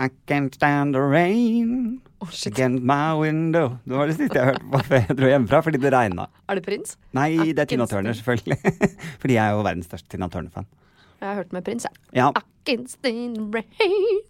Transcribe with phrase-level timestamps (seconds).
[0.00, 2.00] I can't stand the rain
[2.30, 2.54] shit.
[2.54, 3.76] against my window.
[3.84, 6.24] Det var det siste jeg hørte på før jeg dro hjemmefra, fordi det regna.
[6.48, 6.96] Er det prins?
[7.12, 8.56] Nei, det er Tina Turner, selvfølgelig.
[9.20, 10.68] fordi jeg er jo verdens største Tina Turner-fan.
[11.20, 11.92] Jeg har hørt med prins, jeg.
[12.16, 14.22] Ja, I can't stand the rain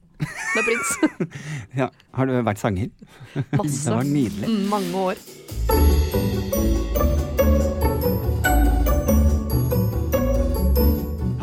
[0.57, 0.91] med prins.
[1.85, 1.89] ja.
[2.19, 2.91] Har du vært sanger?
[3.55, 3.85] Masse.
[3.87, 4.59] Det var nydelig.
[4.75, 6.29] Mange år.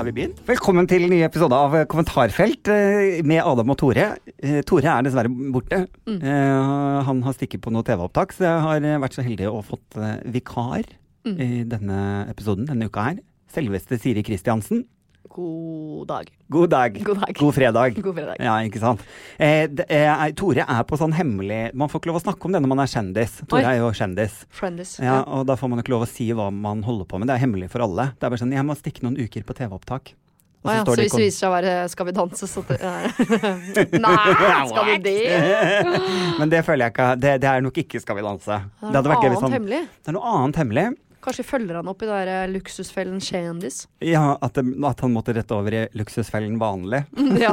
[0.08, 0.40] Vi begynt?
[0.48, 4.08] Velkommen til en ny episode av Kommentarfelt eh, med Adam og Tore.
[4.40, 5.84] Eh, Tore er dessverre borte.
[6.08, 6.20] Mm.
[6.22, 9.64] Eh, Han har stikket på noe TV-opptak, så jeg har eh, vært så heldig å
[9.66, 10.88] fått eh, vikar
[11.28, 11.40] Mm.
[11.44, 11.96] i denne
[12.32, 13.18] episoden denne uka her.
[13.52, 14.86] Selveste Siri Kristiansen.
[15.38, 16.30] God dag.
[16.48, 17.00] God dag.
[17.08, 17.36] God dag.
[17.40, 18.02] God fredag.
[18.06, 18.36] God fredag.
[18.40, 19.04] Ja, ikke sant.
[19.38, 22.56] Eh, det eh, Tore er på sånn hemmelig Man får ikke lov å snakke om
[22.56, 23.40] det når man er kjendis.
[23.46, 23.74] Tore Oi.
[23.74, 24.44] er jo kjendis.
[24.54, 24.98] Friendless.
[25.04, 27.30] Ja, og da får man ikke lov å si hva man holder på med.
[27.30, 28.12] Det er hemmelig for alle.
[28.16, 30.16] Det er bare sånn Jeg må stikke noen uker på TV-opptak.
[30.66, 32.78] Og Å ja, så hvis det viser seg å være Skal vi danse, så det,
[34.08, 34.16] Nei,
[34.72, 35.18] skal vi det?
[36.40, 38.58] Men det føler jeg ikke Det, det er nok ikke Skal vi danse.
[38.82, 39.84] Det gøy hvis annet hemmelig.
[40.02, 40.88] Det er noe annet hemmelig.
[41.28, 43.82] Kanskje følger han opp i der eh, luksusfellen kjendis.
[44.00, 47.02] Ja, at, det, at han måtte rette over i luksusfellen vanlig,
[47.44, 47.52] ja.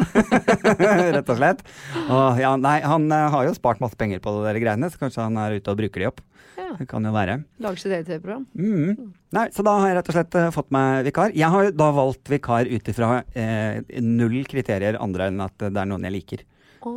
[1.16, 1.64] rett og slett.
[2.04, 5.26] Og ja, nei, han eh, har jo spart masse penger på de greiene, så kanskje
[5.26, 6.22] han er ute og bruker de opp.
[6.54, 6.70] ja.
[6.78, 7.40] Det kan jo være.
[7.66, 8.46] Lager sitt eget TV-program.
[8.54, 9.10] Mm.
[9.34, 11.34] Nei, så da har jeg rett og slett eh, fått meg vikar.
[11.34, 15.74] Jeg har jo da valgt vikar ut ifra eh, null kriterier andre enn at det
[15.74, 16.46] er noen jeg liker,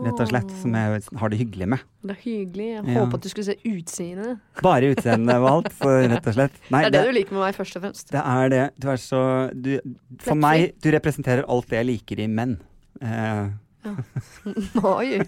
[0.06, 0.52] rett og slett.
[0.62, 1.80] Som jeg har det hyggelig med.
[2.04, 2.68] Det er hyggelig.
[2.76, 3.00] Jeg Ja.
[3.06, 4.40] håpa at du skulle se utseendet.
[4.62, 6.58] Bare utseendet valgt, rett og slett.
[6.72, 8.12] Nei, Det er det du liker med meg, først og fremst.
[8.12, 8.64] det er det.
[8.80, 9.22] Du er så
[9.54, 9.80] du,
[10.20, 12.58] For meg, du representerer alt det jeg liker i menn.
[13.02, 13.48] Eh,
[14.84, 15.22] Oi.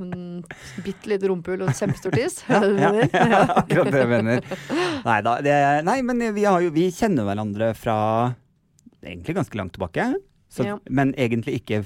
[0.00, 0.42] Mm,
[0.84, 2.40] Bitte lite rumpehull og kjempestor tiss.
[2.48, 4.40] ja, det det ja, ja, akkurat det jeg mener.
[5.04, 5.34] Nei da.
[5.44, 7.96] Det, nei, men vi, har jo, vi kjenner hverandre fra
[9.04, 10.08] egentlig ganske langt tilbake.
[10.54, 10.78] Så, Ja.
[10.88, 11.82] Men egentlig ikke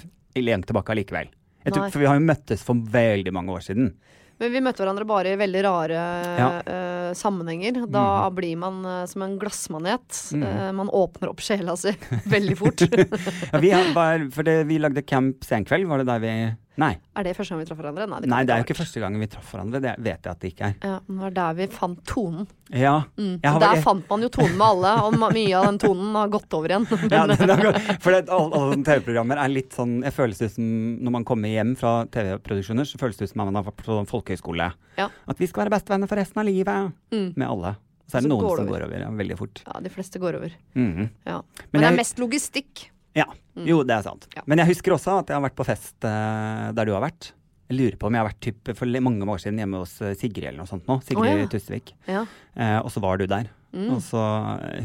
[0.46, 1.32] langt tilbake allikevel.
[1.68, 3.90] Tror, for vi har jo møttes for veldig mange år siden.
[4.38, 6.02] Men vi møtte hverandre bare i veldig rare
[6.38, 6.48] Ja.
[6.62, 7.80] uh, sammenhenger.
[7.90, 10.20] Da blir man uh, som en glassmanet.
[10.32, 10.44] Mm.
[10.46, 11.92] Uh, man åpner opp sjela si
[12.36, 12.86] veldig fort.
[13.52, 16.34] Ja, vi, har, var, det, vi lagde Camp Senkveld, var det der vi
[16.78, 16.92] Nei.
[17.18, 18.06] er det første gang vi traff hverandre?
[18.08, 19.80] Nei, det, Nei, det er jo ikke første gang vi traff hverandre.
[19.82, 20.74] Det vet jeg at det ikke er.
[20.84, 22.46] Ja, det var der vi fant tonen.
[22.70, 22.92] Ja.
[23.18, 23.40] Mm.
[23.42, 23.82] Har Der jeg...
[23.82, 26.86] fant man jo tonen med alle, og mye av den tonen har gått over igjen.
[27.18, 30.54] Ja, det, det, for det, alle, alle TV-programmer er litt sånn Jeg føles det ut
[30.58, 30.66] som
[31.02, 33.80] Når man kommer hjem fra TV-produksjoner, så føles det ut som om man har vært
[33.82, 34.70] på sånn folkehøyskole.
[35.00, 35.08] Ja.
[35.26, 36.92] At vi skal være bestevenner for resten av livet.
[37.14, 37.32] Mm.
[37.34, 37.74] Med alle.
[38.08, 38.72] Så er Så det noen går som over.
[38.78, 39.60] går over ja, veldig fort.
[39.66, 40.54] Ja, de fleste går over.
[40.78, 41.08] Mhm.
[41.28, 41.40] Ja.
[41.42, 42.86] Men Men, det jeg- er mest logistikk.
[43.16, 43.26] Ja.
[43.66, 44.28] Jo, det er sant.
[44.36, 44.44] Ja.
[44.46, 47.32] Men jeg husker også at jeg har vært på fest uh, der du har vært.
[47.68, 50.14] Jeg lurer på om jeg har vært typ, for mange år siden hjemme hos eh,
[50.16, 50.94] Sigrid eller noe sånt nå.
[51.04, 51.48] Sigrid oh, ja.
[51.52, 51.92] Tusvik.
[52.08, 52.22] Ja.
[52.56, 53.50] Uh, og så var du der.
[53.76, 53.90] Mm.
[53.92, 54.20] Og så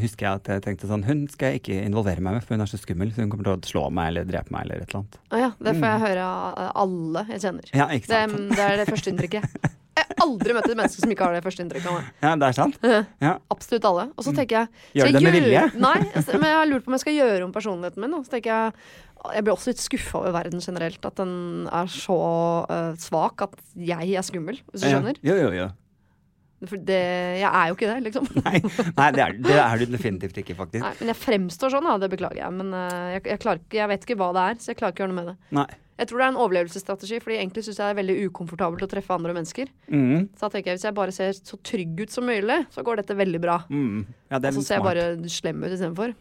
[0.02, 2.64] husker jeg at jeg tenkte sånn Hun skal jeg ikke involvere meg med, for hun
[2.66, 3.14] er så skummel.
[3.14, 5.16] Så hun kommer til å slå meg eller drepe meg eller et eller annet.
[5.24, 7.72] Å ja, det får jeg høre av alle jeg kjenner.
[7.72, 9.56] Ja, ikke Det, det er det første inntrykket.
[9.94, 12.10] Jeg har aldri møtt et menneske som ikke har det første inntrykket av meg.
[12.24, 12.78] Ja, det er sant.
[13.22, 13.34] Ja.
[13.54, 14.08] Absolutt alle.
[14.14, 14.98] Og så tenker jeg Mm.
[14.98, 15.62] Gjør du det med vilje?
[15.80, 15.98] Nei,
[16.34, 18.16] men jeg har lurt på om jeg skal gjøre om personligheten min.
[18.24, 18.72] Så tenker jeg
[19.32, 21.06] jeg blir også litt skuffa over verden generelt.
[21.06, 21.32] At den
[21.72, 22.18] er så
[22.68, 25.18] uh, svak at jeg er skummel, hvis du skjønner.
[25.22, 25.32] Ja.
[25.32, 25.70] Jo, jo, jo.
[26.64, 27.00] For det,
[27.40, 28.28] jeg er jo ikke det, liksom.
[28.46, 28.60] Nei,
[28.96, 30.84] nei det, er, det er du definitivt ikke, faktisk.
[30.84, 32.56] Nei, men jeg fremstår sånn, ja, det beklager jeg.
[32.60, 35.04] Men uh, jeg, jeg, klarer jeg vet ikke hva det er, så jeg klarer ikke
[35.04, 35.36] å gjøre noe med det.
[35.60, 35.68] Nei.
[35.94, 38.88] Jeg tror det er en overlevelsesstrategi, fordi egentlig syns jeg det er veldig ukomfortabelt å
[38.90, 39.68] treffe andre mennesker.
[39.86, 42.82] Mm, Så da tenker jeg hvis jeg bare ser så trygg ut som mulig, så
[42.82, 43.60] går dette veldig bra.
[43.70, 44.04] mm.
[44.34, 46.14] Ja, det Og så ser ser jeg bare slem ut istedenfor.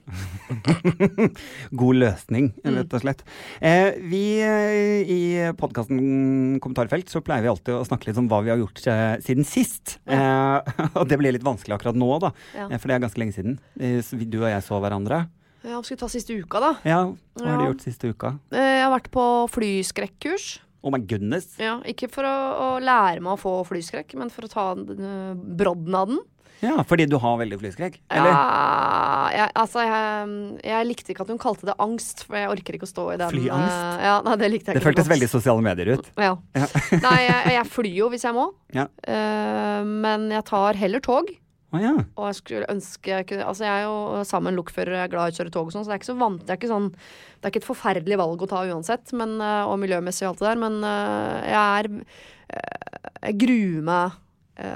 [1.82, 2.76] God løsning, Mm.
[2.78, 3.24] rett og slett.
[3.62, 5.20] Eh, vi eh, i
[5.58, 9.18] podkasten Kommentarfelt så pleier vi alltid å snakke litt om hva vi har gjort eh,
[9.26, 9.98] siden sist.
[10.06, 10.60] Eh,
[11.00, 12.32] og det blir litt vanskelig akkurat nå, da.
[12.56, 12.68] Ja.
[12.70, 13.58] Eh, for det er ganske lenge siden.
[13.80, 15.26] Eh, du og jeg så hverandre.
[15.64, 16.72] Ja, vi ta siste uka, da?
[16.88, 17.00] Ja,
[17.40, 18.34] hva har du gjort siste uka?
[18.52, 20.60] Eh, Jeg har vært på flyskrekkurs.
[20.84, 21.54] Oh my goodness.
[21.62, 25.34] Ja, ikke for å, å lære meg å få flyskrekk, men for å ta uh,
[25.40, 26.20] brodden av den.
[26.64, 27.96] Ja, fordi du har veldig flyskrekk?
[28.12, 28.32] Eller?
[28.32, 30.36] Ja, jeg, altså, jeg,
[30.68, 33.18] jeg likte ikke at hun kalte det angst, for jeg orker ikke å stå i
[33.20, 33.32] den.
[33.32, 33.80] Flyangst?
[33.80, 34.90] Uh, ja, nei, det likte jeg Det ikke.
[34.92, 36.12] føltes veldig sosiale medier ut.
[36.20, 36.34] Ja.
[36.60, 36.68] Ja.
[37.04, 38.90] Nei, jeg, jeg flyr jo hvis jeg må, Ja.
[39.08, 41.32] Uh, men jeg tar heller tog.
[41.74, 41.92] Å ja.
[41.98, 45.32] Og jeg skulle ønske jeg kunne Altså, jeg er jo sammen lokfører, jeg er glad
[45.32, 46.70] i å kjøre tog og sånn, så det er ikke så vant Det er ikke
[46.70, 50.34] sånn Det er ikke et forferdelig valg å ta uansett, men, eh, og miljømessig og
[50.34, 53.00] alt det der, men eh, jeg er eh,
[53.30, 54.20] Jeg gruer meg.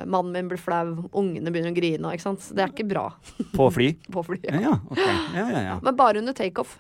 [0.10, 2.12] Mannen min blir flau, ungene begynner å grine.
[2.16, 2.48] Ikke sant?
[2.50, 3.04] Det er ikke bra
[3.58, 3.92] På fly?
[4.10, 4.40] på fly.
[4.48, 4.72] Ja, ja.
[4.90, 5.12] okay.
[5.36, 5.76] Ja, ja, ja.
[5.86, 6.80] Men bare under takeoff.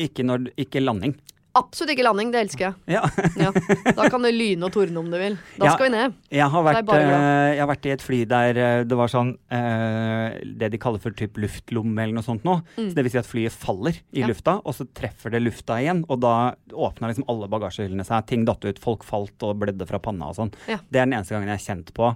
[0.00, 1.12] Ikke, når, ikke landing.
[1.54, 2.74] Absolutt ikke landing, det elsker jeg.
[2.96, 3.02] Ja.
[3.38, 3.50] Ja.
[3.98, 5.36] Da kan det lyne og tordne om du vil.
[5.58, 5.74] Da Ja.
[5.76, 6.14] skal vi ned.
[6.34, 9.12] Jeg har, vært, jeg eh, jeg har vært i et fly der eh, det var
[9.12, 12.56] sånn eh, Det de kaller for typ luftlomme eller noe sånt nå.
[12.76, 14.20] Så det vil si at flyet faller i Mm.
[14.24, 14.26] Ja.
[14.32, 16.04] lufta, og så treffer det lufta igjen.
[16.08, 18.26] Og da åpna liksom alle bagasjehyllene seg.
[18.30, 20.52] Ting datt ut, folk falt og blødde fra panna og sånn.
[20.66, 22.14] Det er den eneste gangen jeg har kjent på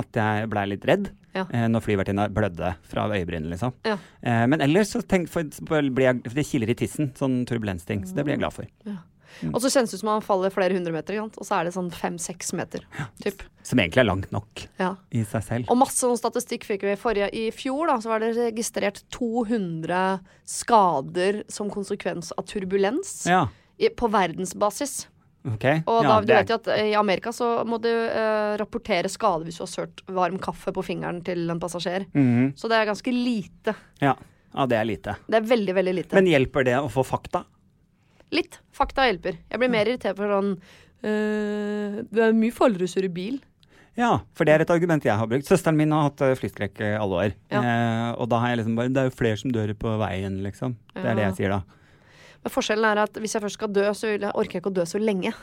[0.00, 1.10] at jeg blei litt redd.
[1.36, 1.44] Ja.
[1.46, 3.74] Eh, når flyvertinna blødde fra øyebrynet, liksom.
[3.86, 3.98] Ja.
[4.22, 8.02] Eh, men ellers så tenk, for, for jeg, for det kiler i tissen, sånn turbulensting.
[8.08, 8.66] Så det blir jeg glad for.
[8.88, 8.98] Mm.
[9.54, 11.74] Og så kjennes det ut som man faller flere hundre meter, og så er det
[11.76, 12.82] sånn fem-seks meter.
[13.22, 13.44] Typ.
[13.62, 14.96] Som egentlig er langt nok Ja.
[15.14, 15.70] i seg selv.
[15.70, 20.20] Og masse sånn statistikk fikk vi forrige I fjor da, så var det registrert 200
[20.50, 23.46] skader som konsekvens av turbulens Ja,
[23.78, 25.06] i, på verdensbasis.
[25.46, 25.66] Ok.
[25.88, 29.46] Og ja, du vet jo at eh, i Amerika så må du eh, rapportere skade
[29.46, 32.08] hvis du har sølt varm kaffe på fingeren til en passasjer.
[32.12, 32.52] Mhm.
[32.60, 33.76] Så det er ganske lite.
[34.02, 34.16] Ja.
[34.54, 35.16] ja, det er lite.
[35.26, 36.18] Det er veldig, veldig lite.
[36.18, 37.44] Men hjelper det å få fakta?
[38.34, 38.60] Litt.
[38.76, 39.40] Fakta hjelper.
[39.50, 40.52] Jeg blir mer irritert på sånn
[41.02, 43.40] eh, Det er mye farligere å kjøre bil.
[43.98, 45.48] Ja, for det er et argument jeg har brukt.
[45.48, 47.34] Søsteren min har hatt eh, flyskrekk i alle år.
[47.52, 47.60] Ja.
[47.60, 50.40] Eh, og da har jeg liksom bare Det er jo flere som dør på veien,
[50.46, 50.76] liksom.
[50.94, 51.60] Det er det jeg sier da.
[52.44, 54.84] Men forskjellen er at hvis jeg først skal dø, så orker jeg ikke å dø
[54.88, 55.34] så lenge.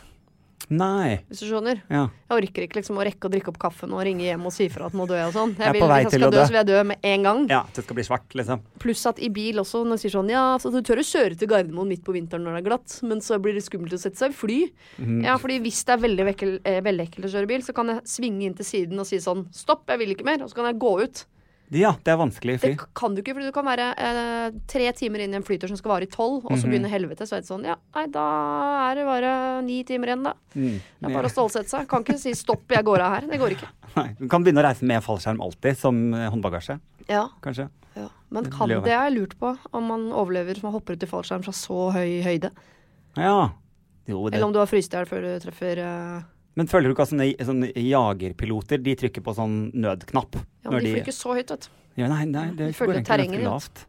[0.73, 1.21] Nei.
[1.29, 1.77] Hvis du skjønner.
[1.87, 2.07] Ja.
[2.27, 4.65] Jeg orker ikke liksom å rekke å drikke opp kaffen og ringe hjem og si
[4.73, 5.53] fra at nå dør jeg og sånn.
[5.55, 6.41] Jeg Jeg vil, hvis jeg skal dø, dø.
[6.41, 7.43] så vil jeg dø med en gang.
[7.53, 7.61] ja.
[7.77, 8.63] Det skal bli svart, liksom.
[8.83, 11.37] Pluss at i bil også, når de sier sånn Ja, så du tør å kjøre
[11.39, 14.01] til Gardermoen midt på vinteren når det er glatt, men så blir det skummelt å
[14.01, 14.59] sette seg i fly.
[14.97, 15.23] Mm.
[15.29, 17.87] Ja, fordi hvis det er veldig, vekkel, eh, veldig ekkelt å kjøre bil, så kan
[17.93, 20.41] jeg svinge inn til siden og si sånn Stopp, jeg vil ikke mer.
[20.43, 21.25] Og så kan jeg gå ut.
[21.75, 22.69] Ja, det er vanskelig fly.
[22.77, 25.67] Det kan du ikke, fordi du kan være eh, tre timer inn i en flytur
[25.67, 26.71] som skal vare i tolv, og så Mhm.
[26.71, 27.27] begynner helvete.
[27.27, 28.23] Så er det sånn Ja, nei, da
[28.91, 30.33] er det bare ni timer igjen, da.
[30.55, 30.79] Mm.
[31.01, 31.87] Det er bare å stålsette seg.
[31.89, 33.27] Kan ikke si stopp, jeg går av her.
[33.27, 33.67] Det går ikke.
[33.97, 34.15] Nei.
[34.19, 36.79] Du kan begynne å reise med fallskjerm alltid, som eh, håndbagasje,
[37.09, 37.69] Ja, kanskje.
[37.97, 38.07] ja.
[38.31, 41.43] Men kan, det har jeg lurt på, om man overlever som hopper ut i fallskjerm
[41.43, 42.51] fra så høy høyde.
[43.17, 43.49] Ja.
[44.07, 44.35] Jo, det.
[44.37, 46.21] Eller om du har fryst i hjel før du treffer eh,
[46.57, 50.39] Men føler du ikke at sånne, sånne jagerpiloter de trykker på sånn nødknapp?
[50.65, 51.75] Ja, men de flyr ikke så høyt, vet du.
[51.97, 53.85] Ja, nei, nei, det De går egentlig lavt.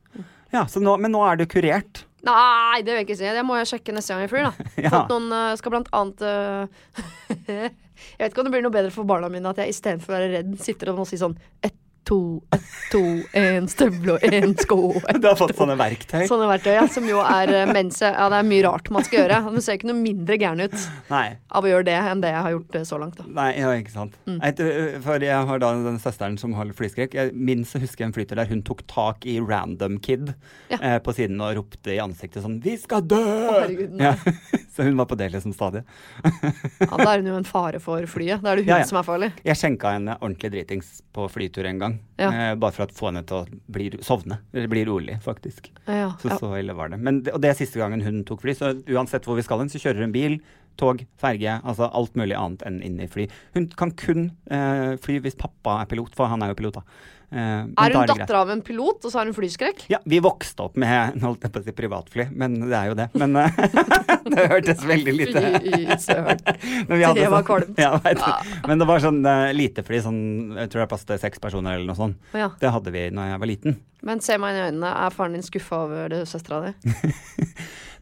[0.52, 2.04] Ja, så nå, men nå er du kurert.
[2.26, 3.26] Nei, det vil jeg ikke si.
[3.36, 4.68] Det må jeg sjekke neste gang jeg flyr, da.
[4.84, 4.92] Ja.
[5.02, 6.94] At noen eh, skal blant annet uh,
[7.48, 10.16] Jeg vet ikke om det blir noe bedre for barna mine at jeg istedenfor å
[10.16, 11.34] være redd, sitter og må si sånn
[11.64, 11.76] ett,
[12.08, 12.18] to,
[12.56, 13.00] ett, to,
[13.36, 14.78] én støvle og én sko.
[15.20, 16.22] Du har fått sånne verktøy?
[16.30, 16.86] Sånne verktøy, ja.
[16.88, 19.40] Som jo er eh, mens jeg Ja, det er mye rart man skal gjøre.
[19.52, 20.76] Du ser ikke noe mindre gæren ut
[21.12, 21.26] Nei.
[21.52, 23.26] av å gjøre det enn det jeg har gjort eh, så langt, da.
[23.38, 24.16] Nei, ja, ikke sant.
[24.30, 24.38] Mm.
[24.48, 24.62] Et,
[25.04, 27.14] For jeg har da den søsteren som har flyskrekk.
[27.18, 30.32] Jeg minst husker jeg en flyter der hun tok tak i Random Kid
[30.72, 30.78] Ja.
[30.80, 33.22] eh, på siden og ropte i ansiktet sånn 'Vi skal dø!'
[33.52, 34.14] herregud, ja.
[34.78, 35.82] Så hun var på det liksom stadig.
[36.22, 38.42] Ja, Da er hun jo en fare for flyet.
[38.44, 39.32] Da er det hun som er farlig.
[39.44, 41.97] Jeg skjenka henne ordentlig dritings på flytur en gang.
[42.20, 42.28] Ja.
[42.30, 44.40] Eh, bare for å få henne til å bli, sovne.
[44.52, 45.70] Eller bli rolig, faktisk.
[45.86, 46.98] Ja, Så så ille var det.
[47.02, 49.70] Men og det er siste gangen hun tok fly, så uansett hvor vi skal hen,
[49.72, 50.38] så kjører hun bil,
[50.78, 53.26] tog, ferge, altså alt mulig annet enn inn i fly.
[53.56, 56.82] Hun kan kun eh, fly hvis pappa er pilot, for han er jo pilot, da.
[57.28, 57.38] Eh,
[57.76, 59.82] Er hun datter av en pilot, og så har hun flyskrekk?
[59.92, 62.96] Ja, vi vokste opp med holdt jeg på å si privatfly, men det er jo
[62.96, 63.08] det.
[63.20, 63.58] Men eh,
[64.32, 65.42] det hørtes veldig lite
[66.08, 67.74] Det var sånn- kvalmt.
[67.80, 68.22] Ja, vet.
[68.66, 70.20] Men det var sånn uh, lite fly, sånn,
[70.56, 72.18] jeg tror det passet seks personer eller noe sånt.
[72.36, 72.48] Ja.
[72.60, 73.78] Det hadde vi når jeg var liten.
[74.08, 76.72] Men se meg inn i øynene, er faren din skuffa over søstera di?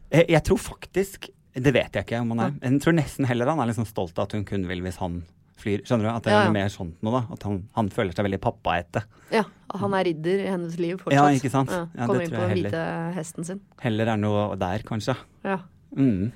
[0.07, 1.25] Jeg, jeg tror faktisk
[1.57, 2.51] Det vet jeg ikke om han er.
[2.63, 5.23] Jeg tror nesten heller han er liksom stolt av at hun kun vil hvis han
[5.61, 5.83] flyr.
[5.87, 6.11] Skjønner du?
[6.13, 6.49] At det Ja, er ja.
[6.51, 7.35] noe mer sånt noe, da.
[7.37, 9.03] At han, han føler seg veldig pappaete.
[9.33, 9.43] Ja,
[9.81, 11.17] han er ridder i hennes liv fortsatt.
[11.17, 11.71] Ja, ikke sant?
[11.73, 12.83] Ja, det Kommer inn på den hvite
[13.17, 13.63] hesten sin.
[13.83, 15.17] Heller er noe der, kanskje.
[15.47, 15.59] Ja.
[15.97, 16.31] Mm.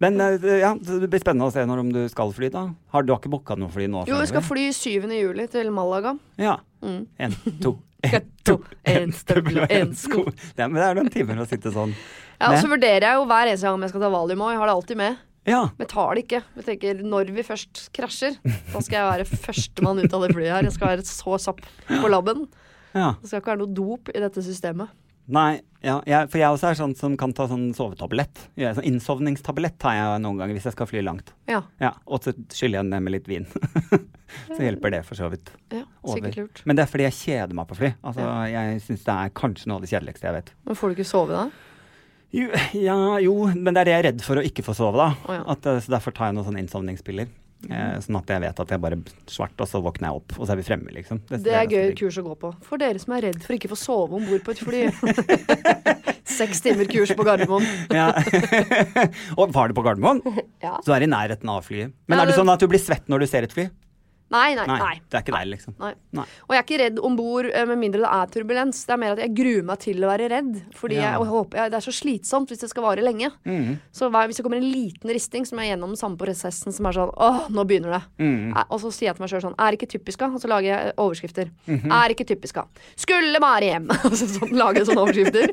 [0.00, 2.66] Men eh, ja, det blir spennende å se når om du skal fly, da.
[2.94, 4.04] Har du har ikke booka noe fly nå?
[4.08, 5.08] Jo, vi skal fly 7.
[5.16, 6.14] juli til Malaga.
[6.40, 6.58] Ja.
[6.84, 7.02] Mm.
[7.20, 7.74] En, to,
[8.08, 10.24] en, to, en støvel og en sko.
[10.56, 11.92] Ja, men det er noen timer å sitte sånn.
[12.40, 14.54] Ja, og så vurderer jeg jo hver eneste gang om jeg skal ta valium òg.
[14.54, 15.18] Jeg har det alltid med.
[15.48, 15.62] Ja.
[15.78, 15.88] Det
[16.20, 16.42] ikke.
[16.56, 20.52] Jeg tenker når vi først krasjer, da skal jeg være førstemann ut av det flyet
[20.52, 20.68] her.
[20.68, 22.46] Jeg skal være så sapp på laben.
[22.94, 23.14] ja.
[23.20, 24.90] Det skal ikke være noe dop i dette systemet.
[25.30, 28.48] Nei, ja, jeg, for jeg også er sånn som kan ta sånn sovetablett.
[28.58, 31.30] Ja, sånn innsovningstablett tar jeg noen ganger hvis jeg skal fly langt.
[31.50, 33.46] Ja, Ja, Og så skyller jeg ned med litt vin.
[34.56, 35.52] så hjelper det for så vidt.
[35.70, 36.16] ja Over.
[36.18, 36.62] sikkert lurt.
[36.66, 37.92] Men det er fordi jeg kjeder meg på fly.
[38.02, 40.52] Altså, Jeg syns det er kanskje noe av det kjedeligste jeg vet.
[40.66, 41.46] Men får du ikke sove da?
[42.32, 42.46] Jo,
[42.78, 45.08] ja, jo, men det er det jeg er redd for å ikke få sove, da.
[45.26, 45.44] Oh, ja.
[45.50, 47.30] at, eh, så derfor tar jeg noen sånne innsovningspiller.
[47.68, 48.96] Eh, sånn at jeg vet at jeg bare
[49.28, 51.18] svart, og så våkner jeg opp, og så er vi fremme, liksom.
[51.28, 51.98] Det er ganske gøy digg.
[52.00, 52.52] kurs å gå på.
[52.64, 54.86] For dere som er redd for ikke å få sove om bord på et fly.
[56.40, 57.66] Seks timer kurs på Gardermoen.
[58.00, 58.12] Ja.
[59.40, 60.22] og var du på Gardermoen?
[60.62, 60.78] Ja.
[60.86, 61.92] Så er det i nærheten av flyet.
[62.06, 63.66] Men Ja, er det det- sånn at du blir svett når du ser et fly?
[64.30, 64.94] Nei, nei, Nei, nei.
[65.10, 65.74] det er ikke deg, liksom.
[65.82, 65.92] Nei.
[66.14, 66.24] Nei.
[66.46, 68.84] Og jeg er ikke redd om bord med mindre det er turbulens.
[68.86, 70.52] Det er mer at jeg gruer meg til å være redd.
[70.78, 71.16] Fordi Ja.
[71.18, 73.30] jeg, håper jeg, det er så slitsomt hvis det skal vare lenge.
[73.44, 73.78] Mm.
[73.92, 76.86] Så hver, hvis det kommer en liten risting som er gjennom den samme prosessen som
[76.86, 78.02] er sånn Åh, nå begynner det.
[78.22, 78.56] Mhm.
[78.56, 80.26] Eh, Og så sier jeg til meg sjøl sånn Er ikke typisk, da?
[80.30, 81.50] Og så lager jeg overskrifter.
[81.66, 81.90] Mhm.
[81.90, 82.64] Er ikke typisk, da.
[82.96, 83.90] Skulle bare hjem.
[84.06, 85.50] Og så sånn, lager jeg sånne overskrifter.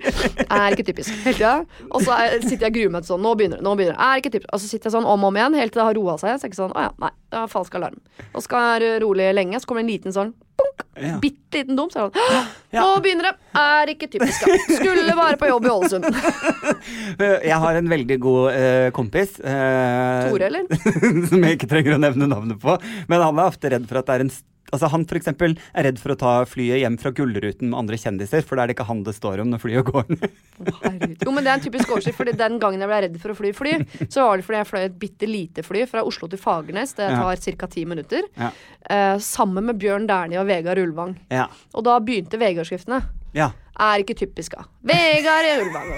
[0.52, 1.10] Er ikke typisk.
[1.26, 1.56] Helt, ja.
[1.92, 3.66] Og så er, sitter jeg og gruer meg til sånn Nå begynner det.
[3.66, 4.06] Nå begynner det.
[4.06, 4.50] Er ikke typisk.
[4.54, 6.38] Og så sitter jeg sånn om og om igjen helt til det har roa seg.
[6.38, 7.10] Så er ikke sånn Å ja, nei.
[7.28, 7.98] Det var falsk alarm.
[8.34, 11.18] Og skal være rolig lenge, så kommer det en liten sånn bunk, Ja.
[11.22, 11.90] bitte liten dum.
[11.92, 12.82] Så er det sånn Ja.
[12.82, 13.34] Nå begynner det.
[13.54, 14.76] Er ikke typisk, da.
[14.80, 16.08] Skulle være på jobb i Ålesund.
[17.52, 19.38] Jeg har en veldig god uh, kompis.
[19.44, 20.66] Uh, Tore, eller?
[21.30, 22.78] som jeg ikke trenger å nevne navnet på.
[23.12, 24.34] Men han er ofte redd for at det er en
[24.74, 28.00] Altså Han for eksempel er redd for å ta flyet hjem fra Gullruten med andre
[28.02, 30.26] kjendiser, for da er det ikke han det står om når flyet går ned.
[31.24, 33.38] Jo, men det er en typisk årsak, Fordi den gangen jeg ble redd for å
[33.38, 33.76] fly fly,
[34.10, 36.96] så var det fordi jeg fløy et bitte lite fly fra Oslo til Fagernes.
[36.98, 37.70] Det tar ca.
[37.72, 38.28] ti minutter.
[38.36, 38.52] Ja.
[38.90, 41.16] Eh, sammen med Bjørn Dæhlie og Vegard Ulvang.
[41.32, 41.48] Ja.
[41.74, 43.02] Og da begynte VG-overskriftene.
[43.38, 43.52] ja.
[43.78, 44.64] Er ikke typisk, da.
[44.90, 45.92] Vegard Ulvang.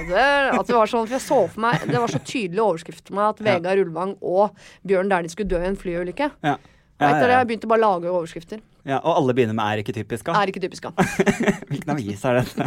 [0.59, 3.15] At det var sånn, for jeg så for meg Det var så tydelig overskrift for
[3.15, 6.27] meg at Vegard Ulvang og Bjørn Dæhlie skulle dø i en flyulykke.
[6.43, 6.57] Ja.
[6.99, 8.59] Ja, ja, har jeg begynt å bare lage overskrifter.
[8.83, 8.97] ja.
[8.99, 10.25] Og alle begynner med 'er ikke typisk'.
[10.27, 10.33] da.
[10.35, 10.91] Er ikke typisk, da.
[11.71, 12.65] Hvilken avis er dette?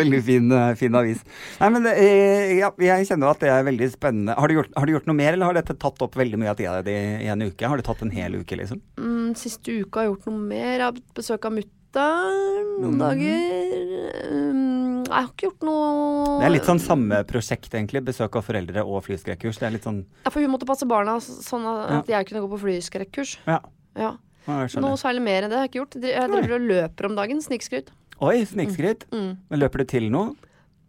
[0.00, 1.20] veldig fin, eh, fin avis.
[1.60, 4.34] Nei, men det, eh, ja, Jeg kjenner at det er veldig spennende.
[4.38, 6.50] Har du, gjort, har du gjort noe mer, eller har dette tatt opp veldig mye
[6.50, 7.68] av tida di i en uke?
[7.68, 8.80] Har det tatt en hel uke, liksom?
[8.96, 10.72] Mm, siste uka har jeg gjort noe mer.
[10.78, 11.52] Jeg har besøk av
[11.90, 12.98] mutter'n noen Mm.
[12.98, 14.30] dager.
[14.30, 18.02] Um, jeg har ikke gjort noe Det er litt sånn samme prosjekt, egentlig.
[18.04, 19.58] Besøk av foreldre og flyskrekkurs.
[19.58, 22.50] Det er litt sånn Ja, for hun måtte passe barna sånn at jeg kunne gå
[22.50, 23.38] på flyskrekkurs.
[23.46, 23.60] Ja,
[23.96, 24.16] Ja.
[24.46, 26.00] Noe særlig mer enn det har jeg ikke gjort.
[26.02, 27.38] Jeg driver og løper om dagen.
[27.42, 27.88] Snikskryt.
[28.20, 29.04] Oi, snikskryt.
[29.12, 29.36] Mm.
[29.50, 30.34] Men løper du til noe?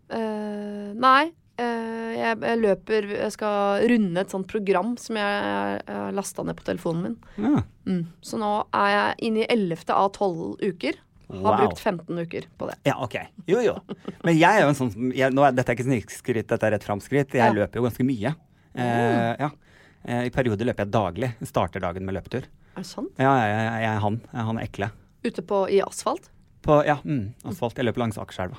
[0.10, 1.32] Uh, nei.
[1.58, 6.56] Eh, jeg, jeg løper Jeg skal runde et sånt program som jeg, har lasta ned
[6.60, 7.16] på telefonen min.
[7.38, 7.64] Ja.
[7.88, 8.04] Mm.
[8.22, 9.90] Så nå er jeg inne i 11.
[9.96, 11.00] av 12 uker.
[11.32, 11.58] Har Wow.
[11.62, 12.76] brukt 15 uker på det.
[12.84, 13.16] Ja, ok.
[13.48, 13.78] Jo, jo.
[14.24, 17.32] Men jeg er jo en sånn som Dette er ikke snikskritt, dette er rett framskritt.
[17.32, 17.54] Jeg Ja.
[17.56, 18.34] løper jo ganske mye.
[18.76, 19.50] Eh, ja.
[20.04, 21.30] Eh, I perioder løper jeg daglig.
[21.48, 22.44] Starter dagen med løpetur.
[22.76, 23.12] Er det sant?
[23.18, 24.20] Ja, jeg, jeg, jeg er han.
[24.28, 24.92] Jeg er han ekle.
[25.24, 26.28] Ute på, i asfalt?
[26.64, 27.78] På ja, mm, asfalt.
[27.80, 28.58] Jeg løper langs Akerselva.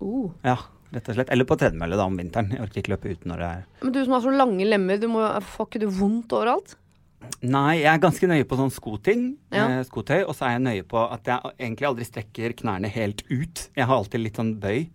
[0.00, 0.30] Uh.
[0.44, 0.56] Ja,
[0.94, 1.30] rett og slett.
[1.34, 2.52] Eller på tredemølle da om vinteren.
[2.54, 5.00] Jeg orker ikke løpe ute når det er Men du som har så lange lemmer,
[5.02, 5.22] du må,
[5.56, 6.76] får ikke du vondt overalt?
[7.42, 9.24] Nei, jeg er ganske nøye på sånn skoting.
[9.54, 9.66] Ja.
[9.78, 10.20] Eh, skotøy.
[10.24, 13.66] Og så er jeg nøye på at jeg egentlig aldri strekker knærne helt ut.
[13.76, 14.86] Jeg har alltid litt sånn bøy.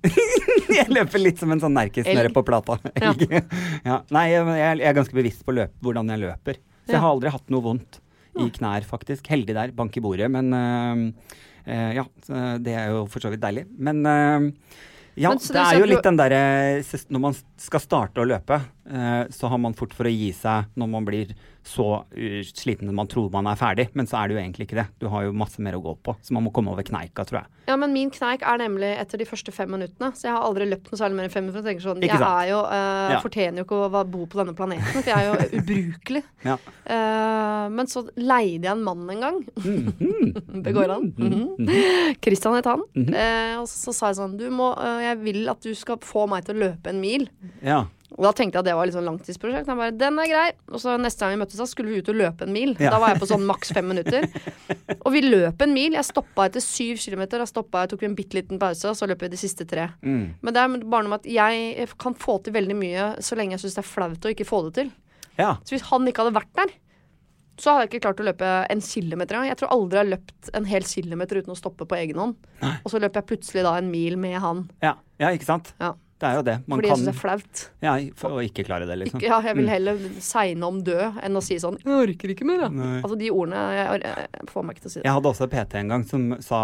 [0.78, 2.78] jeg løper litt som en sånn nerkis nede på plata.
[3.00, 3.14] Ja.
[3.88, 4.02] Ja.
[4.12, 6.60] Nei, jeg, jeg er ganske bevisst på løp, hvordan jeg løper.
[6.84, 8.00] Så jeg har aldri hatt noe vondt
[8.40, 9.28] i knær, faktisk.
[9.32, 9.74] Heldig der.
[9.76, 10.28] Bank i bordet.
[10.32, 11.32] Men øh,
[11.64, 12.06] øh, ja,
[12.60, 13.66] det er jo for så vidt deilig.
[13.78, 14.50] Men øh,
[15.20, 16.42] ja, det er jo litt den derre
[17.12, 18.60] Når man skal starte å løpe,
[19.30, 21.30] så har man fort for å gi seg når man blir
[21.62, 21.84] så
[22.56, 24.86] sliten som man tror man er ferdig, men så er det jo egentlig ikke det.
[24.98, 27.42] Du har jo masse mer å gå på, så man må komme over kneika, tror
[27.42, 27.50] jeg.
[27.68, 30.08] Ja, men min kneik er nemlig etter de første fem minuttene.
[30.16, 31.70] Så jeg har aldri løpt noe særlig mer enn fem minutter.
[31.70, 33.20] Jeg sånn, jeg er jo, uh, Ja.
[33.22, 36.24] fortjener jo ikke å bo på denne planeten, for jeg er jo ubrukelig.
[36.48, 36.56] Ja.
[36.56, 39.38] uh, men så leide jeg en mann en gang.
[39.60, 40.62] Mhm.
[40.64, 41.06] det går an.
[42.24, 42.82] Christian het han.
[42.96, 46.24] Uh, og så, sa jeg sånn Du må eh, Jeg vil at du skal få
[46.30, 47.28] meg til å løpe en mil.
[47.62, 47.84] ja.
[48.20, 49.68] Og da tenkte jeg at det var litt sånn langtidsprosjekt.
[49.72, 50.48] Han bare, den er grei.
[50.68, 52.74] Og så neste gang vi møttes, da skulle vi ut og løpe en mil.
[52.76, 52.90] Ja.
[52.92, 54.26] Da var jeg på sånn maks fem minutter.
[55.06, 55.96] Og vi løp en mil.
[55.96, 57.40] Jeg stoppa etter syv kilometer.
[57.40, 59.88] Da stoppa jeg, tok en bitte liten pause, og så løp vi de siste tre.
[60.04, 60.36] Mm.
[60.44, 63.56] Men det er bare noe med at jeg kan få til veldig mye så lenge
[63.56, 64.92] jeg syns det er flaut å ikke få det til.
[65.40, 65.54] ja.
[65.64, 66.76] Så hvis han ikke hadde vært der,
[67.60, 69.50] så hadde jeg ikke klart å løpe en kilometer engang.
[69.50, 72.36] Jeg tror aldri jeg har løpt en hel kilometer uten å stoppe på egen hånd.
[72.68, 74.62] Og så løper jeg plutselig da en mil med han.
[74.84, 74.94] Ja.
[75.20, 75.72] ja, ikke sant?
[75.80, 75.94] Ja.
[76.20, 76.54] Det er jo det.
[76.68, 77.60] Man fordi jeg kan syns det er flaut.
[77.80, 79.20] ja, For å ikke klare det, liksom.
[79.22, 82.44] Ikke, ja, jeg vil heller segne om død enn å si sånn 'Jeg orker ikke
[82.48, 82.68] mer'.
[82.68, 83.00] Nei.
[83.00, 85.04] Altså de ordene jeg, jeg, jeg får meg ikke til å si det.
[85.08, 86.60] Jeg hadde også PT en gang som sa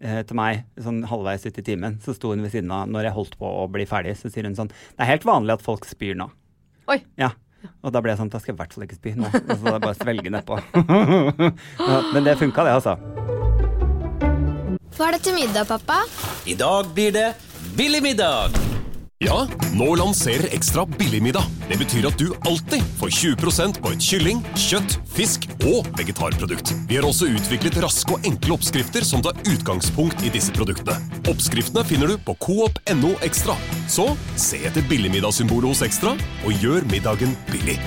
[0.00, 3.10] eh, til meg sånn halvveis ut i timen, så sto hun ved siden av når
[3.10, 5.62] jeg holdt på å bli ferdig, så sier hun sånn Det er helt vanlig at
[5.62, 6.30] folk spyr nå.
[6.88, 7.02] Oi.
[7.20, 7.32] Ja.
[7.84, 9.28] Og da ble jeg sånn Da skal jeg i hvert fall ikke spy nå.
[9.28, 10.58] Og så bare svelge nedpå.
[11.90, 12.96] ja, men det funka, det, altså.
[14.94, 16.04] Hva er det til middag, pappa?
[16.46, 17.34] I dag blir det
[17.76, 18.63] billig middag.
[19.24, 21.44] Ja, nå lanserer Ekstra billigmiddag.
[21.68, 26.74] Det betyr at du alltid får 20% på et kylling, kjøtt, fisk og vegetarprodukt.
[26.90, 30.98] Vi har også utviklet raske og enkle oppskrifter som tar utgangspunkt i disse produktene.
[31.32, 33.56] Oppskriftene finner du på coop.no ekstra.
[33.88, 36.12] Så se etter billigmiddagssymbolet hos Ekstra,
[36.44, 37.80] og gjør middagen billig.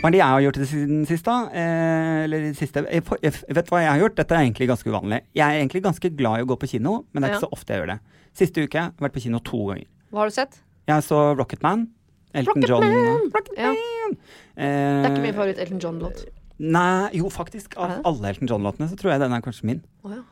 [0.00, 1.34] Hva er det jeg har gjort siden sist, da?
[1.52, 4.14] Eh, eller siste jeg, Vet du hva jeg har gjort?
[4.16, 5.18] Dette er egentlig ganske uvanlig.
[5.36, 7.50] Jeg er egentlig ganske glad i å gå på kino, men det er ikke så
[7.52, 7.98] ofte jeg gjør det.
[8.40, 9.84] Siste uke har jeg vært på kino to ganger.
[10.08, 10.56] Hva har du sett?
[10.88, 11.84] Jeg så Rocketman.
[12.32, 12.86] Elton Rocket John.
[12.86, 13.28] Man!
[13.34, 13.74] Rocket Ja.
[13.74, 14.16] Man.
[14.56, 16.24] Eh, Det er ikke Eh, min favoritt Elton John-låt.
[16.60, 17.76] Nei, jo faktisk.
[17.76, 19.82] Av alle Elton John-låtene så tror jeg den er kanskje min.
[20.04, 20.22] Oh, ja.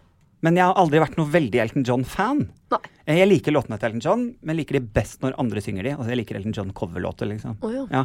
[0.46, 2.44] Men jeg har aldri vært noe veldig Elton John-fan.
[3.08, 5.94] Eh, Jeg liker låtene til Elton John, men liker de best når andre synger de.
[5.96, 7.56] Altså, jeg liker Elton John-coverlåter, liksom.
[7.64, 7.86] Oh, ja.
[7.90, 8.04] Ja.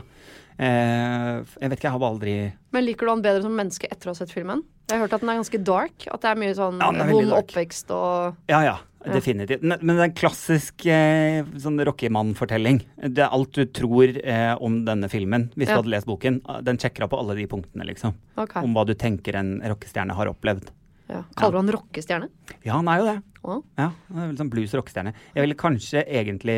[0.57, 2.33] Eh, jeg vet ikke, jeg har bare aldri
[2.75, 4.61] Men liker du han bedre som menneske etter å ha sett filmen?
[4.85, 6.07] Jeg har hørt at den er ganske dark.
[6.13, 8.75] At det er mye sånn Ja, er vond oppvekst og Ja, ja.
[9.03, 9.63] Definitivt.
[9.67, 12.77] Men det er en klassisk eh, sånn rockemann-fortelling.
[13.11, 16.37] Det er alt du tror eh, om denne filmen, hvis du hadde lest boken.
[16.47, 18.15] Ah, Den sjekker av på alle de punktene, liksom.
[18.39, 18.63] Okay.
[18.63, 20.71] Om hva du tenker en rockestjerne har opplevd.
[21.13, 21.21] Ja.
[21.37, 22.29] Kaller du han rockestjerne?
[22.65, 23.17] Ja, han er jo det.
[23.43, 23.57] Å.
[23.77, 25.13] Ja, han er vel sånn blues-rockestjerne.
[25.35, 26.57] Jeg ville kanskje egentlig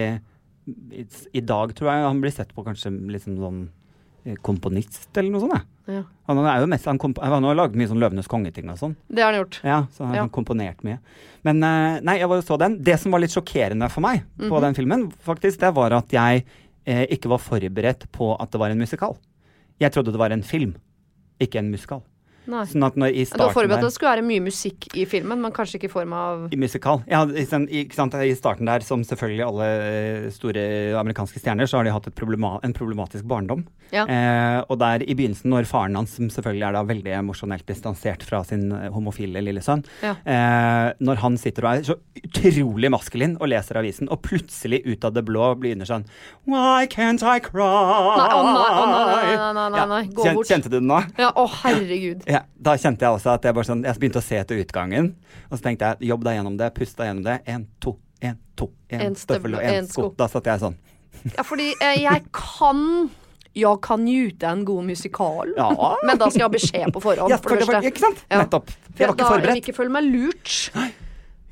[0.96, 1.06] i,
[1.38, 3.60] I dag tror jeg han blir sett på kanskje liksom sånn
[4.26, 5.72] eh, komponist eller noe sånt.
[5.86, 6.02] Ja.
[6.30, 8.96] Han er jo mest, han, komp han har lagd mye sånn Løvenes kongeting og sånn.
[9.06, 9.60] Det har han gjort.
[9.66, 10.24] Ja, så han har Ja.
[10.26, 10.98] sånn komponert mye.
[11.46, 12.80] Men eh, nei, jeg bare så den.
[12.82, 14.62] Det som var litt sjokkerende for meg på Mhm.
[14.62, 16.46] den filmen, faktisk, det var at jeg
[16.88, 19.18] eh, ikke var forberedt på at det var en musikal.
[19.82, 20.76] Jeg trodde det var en film,
[21.42, 22.02] ikke en musikal.
[22.48, 22.64] Nei.
[22.70, 25.06] Sånn at når i Du starten forberedt der at det skulle være mye musikk i
[25.10, 27.02] filmen, men kanskje ikke i form av i musikal.
[27.10, 30.66] Ja, i, sånn- sant, I starten der, som selvfølgelig alle eh, store
[31.00, 33.66] amerikanske stjerner, så har de hatt et problema en problematisk barndom.
[33.94, 34.06] Ja.
[34.10, 38.24] Eh, og der i begynnelsen, når faren hans, som selvfølgelig er da veldig emosjonelt distansert
[38.26, 40.16] fra sin eh, homofile lille sønn, Ja.
[40.26, 45.06] eh, når han sitter og er så utrolig maskulin og leser avisen, og plutselig ut
[45.06, 46.06] av det blå begynner sånn
[46.50, 47.62] Why can't I cry?
[48.18, 50.48] Nei, å nei, å nei, nei, nei, nei, nei, gå bort.
[50.50, 51.00] Kjente du den nå?
[51.22, 52.24] Ja, å herregud.
[52.30, 52.35] Ja,
[52.68, 55.12] da kjente jeg også at jeg sånn Jeg begynte å se etter utgangen.
[55.50, 57.38] Og så tenkte jeg jobb deg gjennom det, pust deg gjennom det.
[57.52, 58.70] Én, to, én, to.
[58.90, 60.10] Én støvel og én sko.
[60.18, 60.78] Da satt jeg sånn.
[61.36, 62.82] Ja, fordi eh, jeg kan
[63.56, 65.70] Jeg kan njute en god musikal, Ja.
[66.04, 67.32] men da skal jeg ha beskjed på forhånd.
[67.32, 68.26] Ja, for det var, ikke sant?
[68.28, 68.42] Ja.
[68.44, 68.74] Nettopp.
[68.98, 70.56] Jeg var da, forberedt Jeg vil ikke føle meg lurt.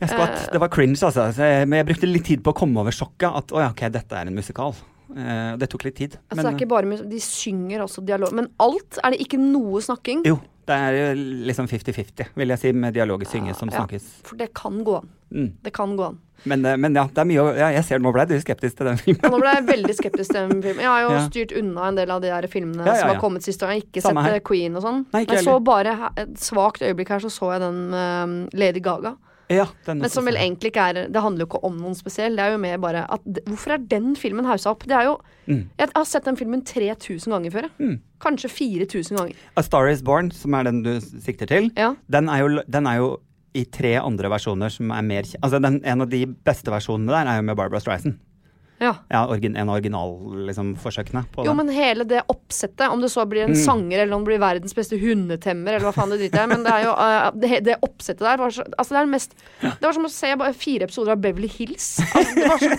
[0.03, 0.49] Jeg skvatt.
[0.51, 1.29] Det var cringe, altså.
[1.31, 3.29] Så jeg, men jeg brukte litt tid på å komme over sjokket.
[3.39, 4.75] At å ja, ok, dette er en musikal.
[5.13, 6.17] Eh, det tok litt tid.
[6.27, 8.33] Altså, det er ikke bare De synger også dialog.
[8.35, 10.23] Men alt er det ikke noe snakking.
[10.27, 11.07] Jo, det er jo
[11.49, 13.81] liksom 50-50, vil jeg si, med dialoger synges som Ja.
[13.81, 14.03] snakkes.
[14.23, 15.09] For det kan gå an.
[15.33, 15.51] Mm.
[15.63, 16.19] Det kan gå an.
[16.45, 18.75] Men, eh, men ja, det er mye å ja, Jeg ser nå ble du skeptisk
[18.77, 19.31] til den filmen.
[19.31, 20.81] Nå ble jeg veldig skeptisk til den filmen.
[20.83, 21.21] Jeg har jo Ja.
[21.29, 23.71] styrt unna en del av de der filmene Ja, ja, som har kommet siste år.
[23.73, 24.35] Jeg har ikke Samme sett her.
[24.35, 25.05] eh, Queen og sånn.
[25.13, 28.79] Men jeg så bare et svakt øyeblikk her, så så jeg den med eh, Lady
[28.83, 29.15] Gaga.
[29.53, 32.35] Ja, Men som vel egentlig ikke er Det handler jo ikke om noen spesiell.
[32.35, 34.83] Det er jo mer bare at Hvorfor er den filmen haussa opp?
[34.87, 35.65] Det er jo Mm.
[35.77, 37.65] Jeg har sett den filmen 3000 ganger før.
[37.67, 37.71] jeg.
[37.79, 37.99] Mm.
[38.23, 39.35] Kanskje 4000 ganger.
[39.57, 41.95] A Star Is Born, som er den du sikter til, Ja.
[42.09, 43.17] den er jo, den er jo
[43.53, 47.27] i tre andre versjoner som er mer Altså, den, en av de beste versjonene der
[47.27, 48.15] er jo med Barbara Streisand.
[48.81, 48.95] Ja.
[49.09, 53.43] Ja, origin, en av originalforsøkene liksom, Jo, men hele det oppsettet, om det så blir
[53.45, 53.59] en Mm.
[53.65, 56.63] sanger eller om det blir verdens beste hundetemmer, eller hva faen det driter i, men
[56.65, 59.83] det er jo uh, det, det oppsettet der var så Altså, det er mest Det
[59.85, 61.99] var som å se fire episoder av Beverly Hills.
[62.13, 62.69] Altså, det var så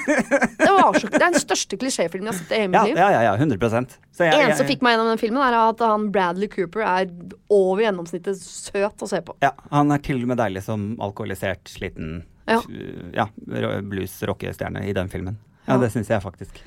[0.59, 2.85] Det var så Det er den største klisjéfilmen jeg har sett i hele mitt Ja,
[2.85, 2.97] liv.
[2.99, 5.81] ja, ja, ja 100 Så jeg, eneste som fikk meg gjennom den filmen, er at
[5.81, 7.09] han Bradley Cooper er
[7.51, 9.37] over gjennomsnittet søt å se på.
[9.43, 12.61] ja, Han er til og med deilig som alkoholisert, sliten Ja.
[13.15, 13.27] ja,
[13.81, 15.39] blues-rockestjerne i den filmen.
[15.67, 16.61] Ja, det syns jeg faktisk.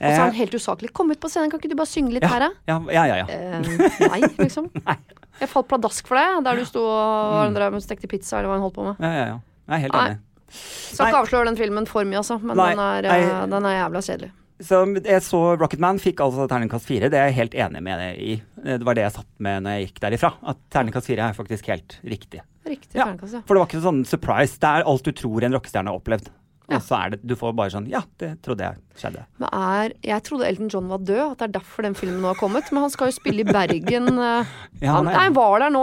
[0.00, 0.92] Og så er han Eh, helt usaklig.
[0.96, 2.50] Kom ut på scenen, kan ikke du bare synge litt her, da?
[2.70, 3.26] ja, ja, ja.
[3.28, 4.70] Eh, nei, liksom.
[5.40, 7.78] Jeg falt pladask for deg, der du sto og mm.
[7.84, 9.00] stekte pizza, eller hva han holdt på med.
[9.00, 9.38] ja, ja, ja.
[9.70, 10.02] Jeg er helt Nei.
[10.08, 10.18] enig.
[10.50, 11.10] Skal Nei.
[11.12, 13.18] ikke avsløre den filmen for mye, altså, men den, er, nei.
[13.22, 14.30] eh, den er jævla kjedelig.
[14.60, 17.08] Så jeg så Rocketman, fikk altså terningkast fire.
[17.12, 18.34] Det er jeg helt enig med deg i.
[18.66, 20.30] Det var det jeg satt med når jeg gikk derifra.
[20.52, 22.42] At terningkast fire er faktisk helt riktig.
[22.68, 23.40] Riktig Ja, terningkast, ja.
[23.46, 24.58] For det var ikke sånn surprise.
[24.60, 26.28] Det er alt du tror en rockestjerne har opplevd.
[26.70, 26.78] Ja.
[26.78, 29.24] Og så er det, du får bare sånn Ja, det trodde jeg skjedde.
[29.42, 32.30] Men er, jeg trodde Elton John var død, at det er derfor den filmen nå
[32.30, 32.70] har kommet.
[32.72, 34.08] Men han skal jo spille i Bergen.
[34.14, 34.54] eh,
[34.86, 35.82] Ja, han, nei, han var der nå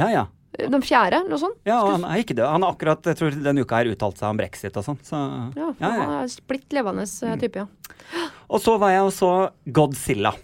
[0.00, 0.24] Ja, ja.
[0.58, 1.56] eh, den fjerde, noe sånt.
[1.68, 2.46] Ja, han er ikke død.
[2.50, 4.98] Han har akkurat, jeg tror denne uka her uttalt seg om brexit og sånn.
[5.06, 5.90] Så Ja, ja, ja.
[6.02, 8.26] Han er splitt levende eh, type, ja.
[8.50, 9.32] Og så var jeg og så
[9.70, 10.34] Godzilla.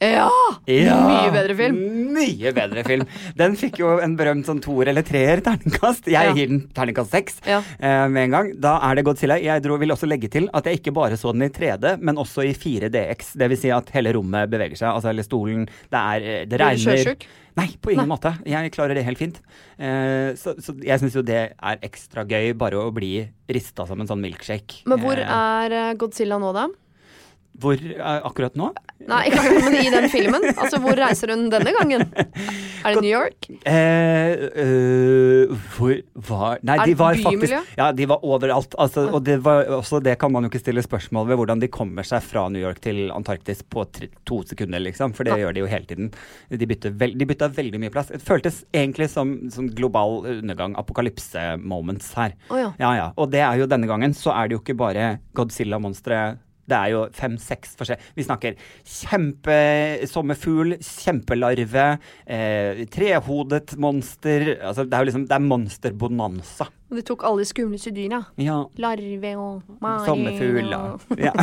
[0.00, 0.28] Ja!
[0.70, 1.78] Ja, Mye bedre film.
[2.14, 3.06] Mye bedre film.
[3.38, 6.06] Den fikk jo en berømt sånn toer eller treer terningkast.
[6.06, 6.34] Jeg Ja.
[6.36, 7.58] gir den terningkast seks Ja.
[7.80, 8.52] eh, med en gang.
[8.60, 9.40] Da er det Godzilla.
[9.42, 12.14] Jeg dro, vil også legge til at jeg ikke bare så den i 3D, men
[12.16, 13.32] også i 4DX.
[13.36, 14.94] Det vil si at hele rommet beveger seg.
[14.94, 15.66] Altså hele stolen.
[15.90, 16.94] Det er det regner.
[16.94, 17.26] Blir du?
[17.58, 18.38] Nei, på ingen måte.
[18.46, 19.40] Jeg klarer det helt fint.
[19.80, 24.00] Eh, så, så jeg syns jo det er ekstra gøy, bare å bli rista som
[24.00, 24.84] en sånn milkshake.
[24.86, 26.68] Men hvor Eh, er eh, Godzilla nå, da?
[27.58, 27.80] Hvor
[28.28, 28.68] akkurat nå?
[29.08, 30.44] Nei, ikke akkurat, men i den filmen.
[30.52, 32.04] Altså, hvor reiser hun denne gangen?
[32.84, 33.48] Er det New York?
[33.66, 35.94] Eh, øh, hvor
[36.28, 38.74] var Nei, de var faktisk Ja, de var overalt.
[38.78, 41.70] Altså, og det var også det kan man jo ikke stille spørsmål ved, hvordan de
[41.72, 45.14] kommer seg fra New York til Antarktis på tre, to sekunder, liksom.
[45.14, 45.44] For det Ja.
[45.46, 46.10] gjør de jo hele tiden.
[46.50, 48.08] De bytter, vel, de bytta veldig mye plass.
[48.14, 52.34] Det føltes egentlig som, som global undergang, apokalypse-moments her.
[52.50, 52.72] Oh, ja.
[52.78, 53.08] Ja, ja.
[53.16, 56.88] Og det er jo denne gangen, så er det jo ikke bare Godzilla-monstre Det er
[56.92, 61.86] jo fem-seks forskjellige Vi snakker kjempesommerfugl, kjempelarve,
[62.26, 66.66] eh, trehodet monster Altså, det er jo liksom Det er monsterbonanza.
[66.88, 68.22] Og de tok alle de skumleste dyrene.
[68.40, 68.62] Ja.
[68.80, 71.34] Larve og mari Sommerfugl, og ja.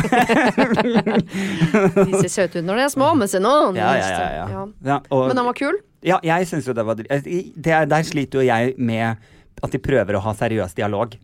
[2.08, 3.52] De ser søte ut når de er små, men se nå.
[3.78, 5.78] Ja, ja, ja, og, Men den var kul.
[6.02, 9.14] ja, jeg syns jo det var det er, Der sliter jo jeg med
[9.62, 11.14] at de prøver å ha seriøs dialog.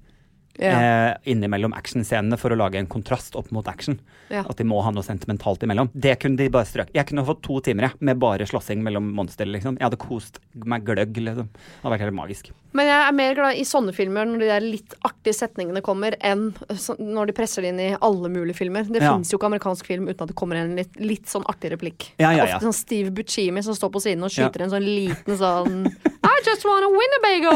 [0.60, 0.72] Ja.
[0.76, 4.00] eh, innimellom actionscenene for å lage en kontrast opp mot action.
[4.30, 4.44] Yeah.
[4.48, 5.88] At de må ha noe sentimentalt imellom.
[5.94, 6.90] Det kunne de bare strøk.
[6.94, 9.46] Jeg kunne fått to timer jeg, med bare slåssing mellom monstre.
[9.48, 9.78] Liksom.
[9.78, 11.16] Jeg hadde kost meg gløgg.
[11.16, 11.48] Liksom.
[11.52, 12.50] Det hadde vært helt magisk.
[12.72, 16.16] Men jeg er mer glad i sånne filmer når de der litt artige setningene kommer,
[16.24, 16.54] enn
[16.98, 18.84] når de presser det inn i alle mulige filmer.
[18.88, 19.12] Det Ja.
[19.12, 22.12] finnes jo ikke amerikansk film uten at det kommer en litt, litt sånn artig replikk.
[22.18, 22.56] Ja, ja, ja.
[22.56, 25.86] Ofte sånn Steve Buccimi som står på siden og skyter en sånn liten sånn
[26.24, 27.52] I just wanna win a bago!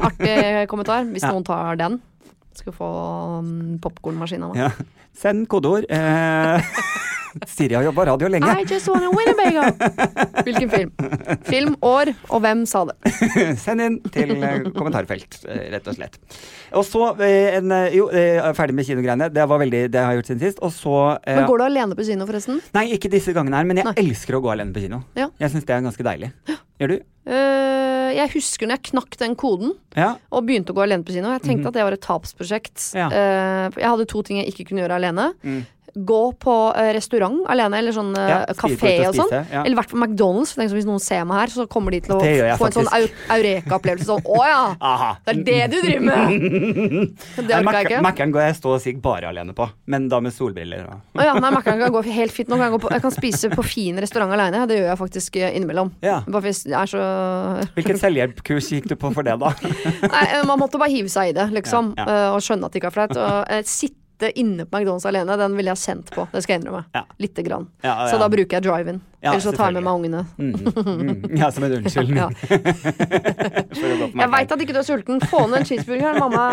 [0.08, 1.95] Artig kommentar, hvis noen tar den.
[2.56, 2.88] Skal få
[3.82, 4.56] popkornmaskina popkornmaskin.
[4.56, 4.70] Ja.
[5.16, 5.84] Send kodeord.
[5.90, 6.60] Eh,
[7.44, 8.48] Siri har jobba radio lenge.
[8.48, 9.62] I just wanna Winnebago!
[10.46, 10.92] Hvilken film?
[11.44, 12.96] Film, år, og hvem sa det?
[13.64, 16.18] Send inn til eh, kommentarfelt, eh, rett og slett.
[16.76, 18.08] Og så eh, en Jo,
[18.56, 19.28] ferdig med kinogreiene.
[19.34, 20.62] Det var veldig Det har jeg gjort siden sist.
[20.64, 20.96] Og så
[21.26, 22.62] Men Går du alene på kino, forresten?
[22.76, 23.96] Nei, ikke disse gangene her, men jeg Nei.
[24.06, 25.02] elsker å gå alene på kino.
[25.18, 25.28] Ja.
[25.42, 26.32] Jeg syns det er ganske deilig.
[26.80, 26.98] Gjør du?
[27.26, 27.66] Uh
[28.16, 30.14] jeg husker når jeg knakk den koden Ja.
[30.30, 31.32] og begynte å gå alene på kino.
[31.34, 32.78] Jeg tenkte at det var et tapsprosjekt.
[32.96, 33.08] Ja.
[33.74, 35.26] Jeg hadde to ting jeg ikke kunne gjøre alene.
[35.42, 35.64] Mm.
[35.96, 39.30] Gå på eh, restaurant alene, eller sånn uh, Ja, kafé og sånn.
[39.32, 39.62] ja.
[39.62, 40.52] Eller i hvert fall McDonald's.
[40.58, 42.90] Hvis noen ser meg her, så kommer de til å jeg få en sånn
[43.32, 44.08] eureka-opplevelse.
[44.10, 44.60] Sånn å ja!
[44.80, 45.10] Aha.
[45.24, 46.36] Det er det du driver med!
[47.46, 48.02] Det orker jeg ikke.
[48.04, 50.84] Mac-eren går jeg stå og sigg bare alene på, men da med solbriller.
[50.90, 51.22] Og.
[51.22, 52.50] Ja, nei, Mac-eren kan gå helt fint.
[52.52, 54.64] Nå kan jeg, gå på, jeg kan spise på fin restaurant alene.
[54.68, 55.92] Det gjør jeg faktisk eh, innimellom.
[56.04, 56.20] Ja.
[56.26, 57.02] Bare hvis jeg er så
[57.78, 59.52] Hvilket selvhjelpkurs gikk du på for det, da?
[60.04, 61.94] Nei, eh, man måtte bare hive seg i det, liksom.
[62.00, 63.16] Eh, Og skjønne at det ikke er flaut.
[63.16, 63.62] Eh,
[64.16, 66.26] sitte inne på McDonald's alene, den ville jeg kjent på.
[66.32, 66.84] Det skal jeg innrømme.
[66.94, 67.04] Ja.
[67.20, 67.68] Lite grann.
[67.82, 68.08] Ja, ja.
[68.10, 69.00] Så da bruker jeg drive-in.
[69.24, 70.20] Ja, Eller så tar jeg med meg ungene.
[70.36, 70.52] Mm,
[71.24, 71.38] mm.
[71.40, 72.28] Ja, som en unnskyldning Ja.
[72.28, 75.20] på Jeg veit at ikke du er sulten.
[75.24, 76.44] Få ned en cheeseburger, mamma.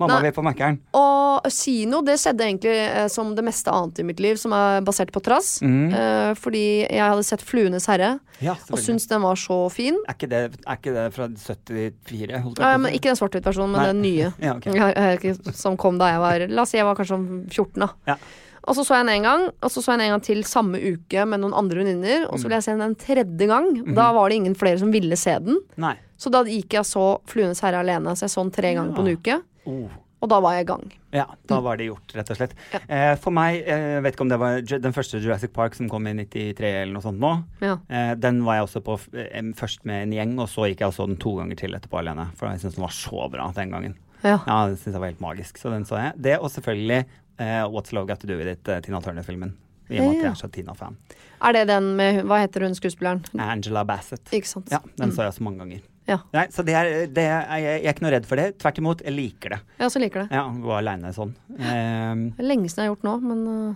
[0.00, 0.78] Mamma vil på Mac-eren.
[0.96, 4.80] Og kino, det skjedde egentlig eh, som det meste annet i mitt liv, som er
[4.86, 5.56] basert på trass.
[5.64, 5.90] Mm.
[5.92, 9.98] Eh, fordi jeg hadde sett 'Fluenes herre' Ja, og syntes den var så fin.
[10.08, 12.40] Er ikke, det, er ikke det fra 74?
[12.42, 13.90] Holdt jeg på å men ikke den svart-hvitt-versjonen, men Nei.
[13.92, 14.32] den nye.
[14.46, 14.66] Ja, ok.
[14.74, 17.26] Jeg- jeg- ikke- Som kom da jeg var La oss si jeg var kanskje om
[17.50, 18.16] 14, da.
[18.62, 20.44] Og så så jeg den en gang, og så så jeg den en gang til
[20.46, 22.28] samme uke med noen andre venninner.
[22.28, 23.68] Og så ville jeg se den en tredje gang.
[23.80, 23.94] Mhm.
[23.98, 25.58] Da var det ingen flere som ville se den.
[25.76, 25.96] Nei.
[26.16, 28.94] Så da gikk jeg og så 'Fluenes herre' alene, så jeg så den tre ganger
[28.94, 29.42] på en uke.
[29.66, 29.90] Oh.
[30.22, 30.92] Og da var jeg i gang.
[31.12, 32.52] Ja, da var det gjort, rett og slett.
[32.72, 32.78] Ja.
[32.88, 36.06] Eh, for meg, eh, vet ikke om det var den første Jurassic Park som kom
[36.06, 37.32] i 93 eller noe sånt nå.
[37.60, 37.78] Ja.
[37.90, 40.92] Eh, den var jeg også på eh, først med en gjeng, og så gikk jeg
[40.92, 42.30] og så den to ganger til etterpå alene.
[42.38, 43.98] For jeg syntes den var så bra den gangen.
[44.22, 44.38] Ja.
[44.46, 46.14] Ja, det synes jeg var helt magisk, så den så jeg.
[46.22, 47.04] Det, og selvfølgelig
[47.38, 49.54] eh, What's Love Got To Do With It, eh, Tina Turner-filmen.
[49.90, 50.22] I og med at Ja.
[50.22, 50.96] jeg er så Tina-fan.
[51.42, 53.24] Er det den med Hva heter hun skuespilleren?
[53.38, 54.24] Angela Bassett.
[54.32, 54.70] Ikke sant?
[54.70, 55.14] Ja, den Mm.
[55.16, 55.80] så jeg så mange ganger.
[56.08, 56.18] Ja.
[56.32, 58.58] Nei, så det er, det er, jeg, er ikke noe redd for det.
[58.58, 59.60] Tvert imot, jeg liker det.
[59.78, 60.30] Jeg også liker det.
[60.32, 61.34] Ja, Gå aleine sånn.
[61.60, 63.74] Er lenge siden jeg har gjort nå, men uh,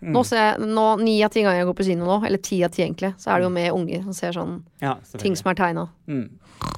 [0.00, 2.38] mm, nå ser jeg nå, ni av ti ganger jeg går på kino nå, eller
[2.38, 5.36] ti av ti egentlig, så er det jo med unger som ser sånn ja, ting
[5.36, 5.88] som er tegna.
[6.08, 6.30] Mm.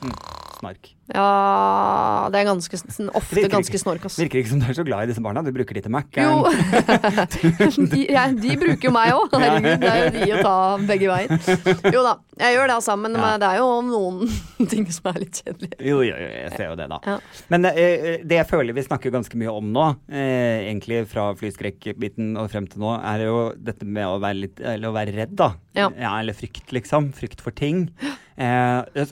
[0.03, 0.17] Mm.
[0.59, 0.95] Snark.
[1.13, 2.79] Ja Det er ganske,
[3.13, 4.17] ofte Virker ganske snork, ass.
[4.19, 5.43] Virker ikke som du er så glad i disse barna.
[5.45, 6.09] Du bruker de til Mac.
[6.17, 6.47] Jo.
[7.93, 9.35] de, ja, de bruker jo meg òg.
[9.35, 10.55] Herregud, det er jo de å ta
[10.89, 11.93] begge veier.
[11.93, 13.35] Jo da, jeg gjør det altså, men Ja.
[13.43, 14.33] det er jo noen
[14.73, 15.79] ting som er litt kjedelige.
[15.85, 17.01] Jo, jo, jo, jeg ser jo det, da.
[17.05, 17.19] Ja.
[17.53, 22.35] Men eh, det jeg føler vi snakker ganske mye om nå, eh, egentlig fra flyskrekkbiten
[22.41, 25.37] og frem til nå, er jo dette med å være litt Eller å være redd,
[25.39, 25.53] da.
[25.75, 25.89] Ja.
[26.21, 27.13] eller frykt, liksom.
[27.17, 27.89] Frykt for ting.
[28.35, 29.05] Eh,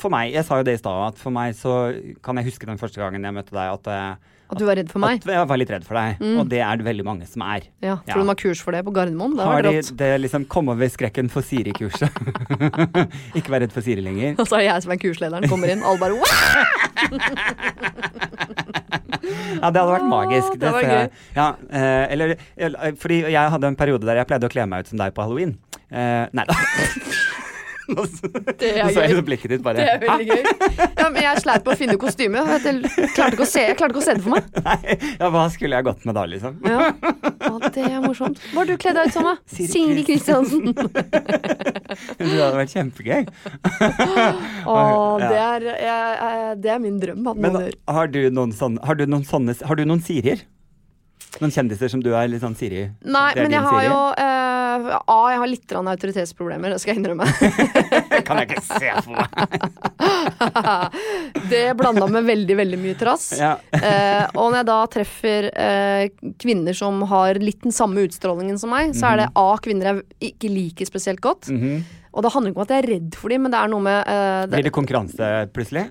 [0.00, 1.72] for meg, jeg sa jo det i stad, at for meg så
[2.24, 4.14] kan jeg huske den første gangen jeg møtte deg, at, eh,
[4.50, 5.20] At du var redd for meg?
[5.22, 6.18] at jeg var litt redd for deg.
[6.18, 6.38] Mm.
[6.42, 7.60] Og det er det veldig mange som er.
[7.80, 8.14] Ja, Ja.
[8.14, 9.36] Tror du de har kurs for det på Gardermoen?
[9.38, 12.10] Det Har har de det liksom Kom over skrekken for Siri-kurset?
[13.38, 14.34] ikke vær redd for Siri lenger.
[14.42, 16.18] Og så er det jeg som er kurslederen, kommer inn, alle bare
[19.60, 20.58] Ja, det hadde vært magisk.
[20.58, 21.10] det var ser jeg.
[21.10, 21.34] gøy.
[21.36, 22.36] Ja, eh, eller,
[22.98, 25.22] Fordi jeg hadde en periode der jeg pleide å kle meg ut som deg på
[25.26, 25.56] halloween.
[25.90, 26.54] Eh, nei da.
[27.94, 28.04] Nå
[28.60, 29.20] Det er så gøy.
[29.26, 30.42] blikket ditt bare Det er veldig gøy.
[31.00, 32.42] Ja, men jeg sleit på å finne kostyme.
[32.52, 32.60] Jeg
[33.16, 34.50] klarte ikke å se, ikke å se det for meg.
[34.68, 36.60] Nei, ja, hva skulle jeg gått med da, liksom?
[36.66, 36.90] Ja.
[36.92, 38.38] ja, det er morsomt.
[38.52, 39.34] Hva har du kledd deg ut som, da?
[39.50, 40.70] Siri Kristiansen.
[40.70, 43.26] Det hadde vært kjempegøy.
[44.70, 44.76] Å,
[45.22, 47.26] det er, jeg, jeg, det er min drøm.
[47.40, 47.58] Men
[47.90, 50.42] har du noen sånne Har du noen sånne Har du noen Sirier?
[51.40, 52.88] Noen kjendiser som du er litt sånn Siri?
[53.06, 54.39] Nei, men jeg har jo eh,
[55.00, 57.26] A, jeg har litt autoritetsproblemer, det skal jeg innrømme.
[58.10, 59.28] Det kan jeg ikke se for meg.
[61.52, 63.32] det blanda med veldig, veldig mye trass.
[63.40, 63.56] Ja.
[63.90, 66.02] Eh, og når jeg da treffer eh,
[66.38, 70.30] kvinner som har litt den samme utstrålingen som meg, så er det A, kvinner jeg
[70.30, 71.48] ikke liker spesielt godt.
[71.50, 71.80] Mhm.
[72.10, 73.84] Og det handler ikke om at jeg er redd for dem, men det er noe
[73.86, 75.86] med eh, det, Blir det konkurranse plutselig?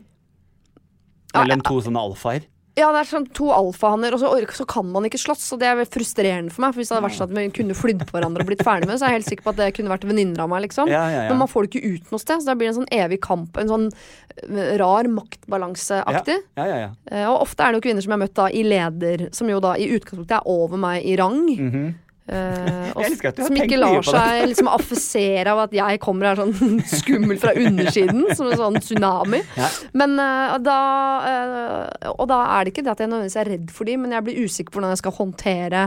[1.34, 2.46] Ja, Mellom to sånne alfaer?
[2.80, 5.46] Ja, det er sånn to alfahanner, og så, så kan man ikke slåss.
[5.56, 6.72] Og det er frustrerende for meg.
[6.74, 8.88] For hvis det hadde vært sånn at vi kunne flydd på hverandre og blitt ferdig
[8.88, 10.64] med det, så er jeg helt sikker på at det kunne vært venninner av meg,
[10.70, 10.88] liksom.
[10.92, 11.30] Ja, ja, ja.
[11.34, 13.20] Men man får det ikke ut noe sted, så da blir det en sånn evig
[13.26, 13.60] kamp.
[13.60, 16.38] En sånn eh, rar maktbalanseaktig.
[16.56, 16.92] Ja, ja, ja.
[17.12, 19.50] Eh, Og ofte er det jo kvinner som jeg har møtt da i leder, som
[19.52, 21.44] jo da i utgangspunktet er over meg i rang.
[21.58, 21.90] Mhm.
[22.30, 23.06] Eh, og
[23.42, 28.28] som ikke lar seg liksom affisere av at jeg kommer her sånn skummel fra undersiden,
[28.38, 29.42] som en sånn tsunami.
[29.58, 29.70] Ja.
[29.98, 30.82] Men uh, da
[31.24, 34.14] uh, Og da er det ikke det at jeg nødvendigvis er redd for dem, men
[34.14, 35.84] jeg blir usikker på hvordan jeg skal håndtere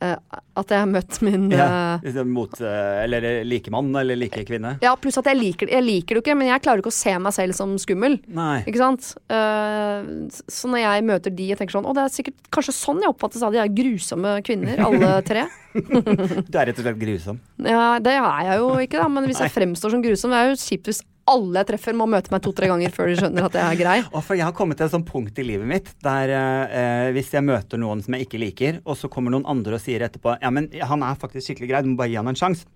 [0.00, 1.64] at jeg har møtt min ja.
[1.98, 4.76] eh, Liksom Mot eh, Eller like mann eller like kvinne?
[4.84, 6.96] ja, pluss at jeg liker, jeg liker det jo ikke, men jeg klarer ikke å
[6.98, 8.14] se meg selv som skummel.
[8.30, 8.60] Nei.
[8.70, 9.10] Ikke sant?
[9.26, 10.08] Eh,
[10.46, 13.10] så når jeg møter de, jeg tenker sånn Å, det er sikkert kanskje sånn jeg
[13.10, 15.46] oppfattes av de er grusomme kvinner, alle tre.
[15.74, 17.38] Du er rett og slett grusom.
[17.66, 20.52] Ja, det er jeg jo ikke, da, men hvis jeg fremstår som grusom, det er
[20.52, 23.58] jo kjipt hvis alle jeg treffer må møte meg to-tre ganger før de skjønner at
[23.58, 23.98] jeg er grei.
[24.12, 27.32] Og for jeg har kommet til et sånt punkt i livet mitt der eh, hvis
[27.36, 30.38] jeg møter noen som jeg ikke liker, og så kommer noen andre og sier etterpå
[30.42, 32.66] Ja, men han er faktisk skikkelig grei, du må bare gi han en sjanse.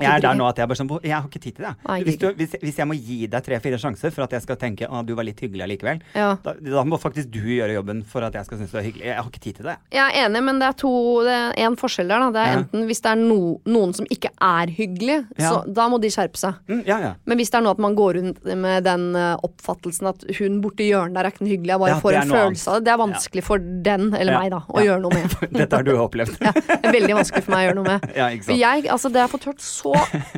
[0.00, 1.74] Jeg er der nå at jeg bare sånn Jeg har ikke tid til det.
[2.06, 4.88] Hvis, du, hvis, hvis jeg må gi deg tre-fire sjanser for at jeg skal tenke
[4.88, 6.36] at du var litt hyggelig allikevel, Ja.
[6.44, 9.06] da, da må faktisk du gjøre jobben for at jeg skal synes du er hyggelig.
[9.10, 9.76] Jeg har ikke tid til det.
[9.94, 10.92] Jeg er enig, men det er to
[11.26, 12.18] Det er en forskjell der.
[12.18, 12.30] Da.
[12.30, 12.58] Det er Ja.
[12.62, 15.50] enten hvis det er no, noen som ikke er hyggelig, Ja.
[15.50, 16.54] så da må de skjerpe seg.
[16.68, 17.12] Mm, ja, ja.
[17.26, 20.60] Men hvis det er noe at man går rundt med den eh, oppfattelsen at hun
[20.62, 22.92] borti hjørnet der er ikke noe hyggelig, jeg bare får en følelse av det, det
[22.92, 25.36] er vanskelig for den, eller meg, da, å gjøre noe med.
[25.58, 26.38] Dette har du opplevd.
[26.38, 28.08] Det er veldig vanskelig for meg å gjøre noe med.
[28.58, 29.87] Jeg, altså Det har jeg fått hørt så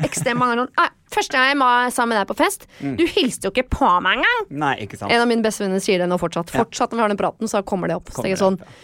[0.06, 0.72] ekstremt mange ganger.
[0.78, 2.92] «Nei, Første gang jeg var sammen med deg på fest, Mm.
[2.96, 4.44] du hilste jo ikke på meg engang!
[4.62, 5.10] Nei, ikke sant.
[5.10, 6.52] En av mine bestevenner sier det nå fortsatt.
[6.54, 6.62] Ja.
[6.62, 8.12] Fortsatt når vi har den praten, så kommer det opp.
[8.14, 8.76] Så Kommer sånn, det opp,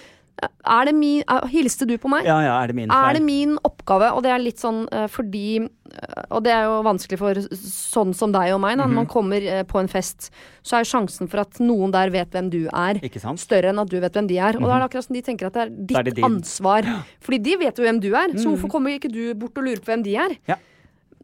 [0.44, 2.26] er det min, er, Hilste du på meg?
[2.28, 5.06] Ja, ja, er det min Er det min oppgave, og det er litt sånn eh,
[5.08, 8.92] fordi eh, Og det er jo vanskelig for sånn som deg og meg, Når mm
[8.92, 10.28] Når man kommer eh, på en fest,
[10.66, 13.40] så er sjansen for at noen der vet hvem du er, Ikke sant?
[13.40, 14.60] større enn at du vet hvem de er.
[14.60, 16.88] Og da er det akkurat som de tenker at det er ditt er det ansvar.
[17.24, 19.80] Fordi de vet jo hvem du er, så hvorfor kommer ikke du bort og lurer
[19.80, 20.36] på hvem de er?
[20.50, 20.58] Ja.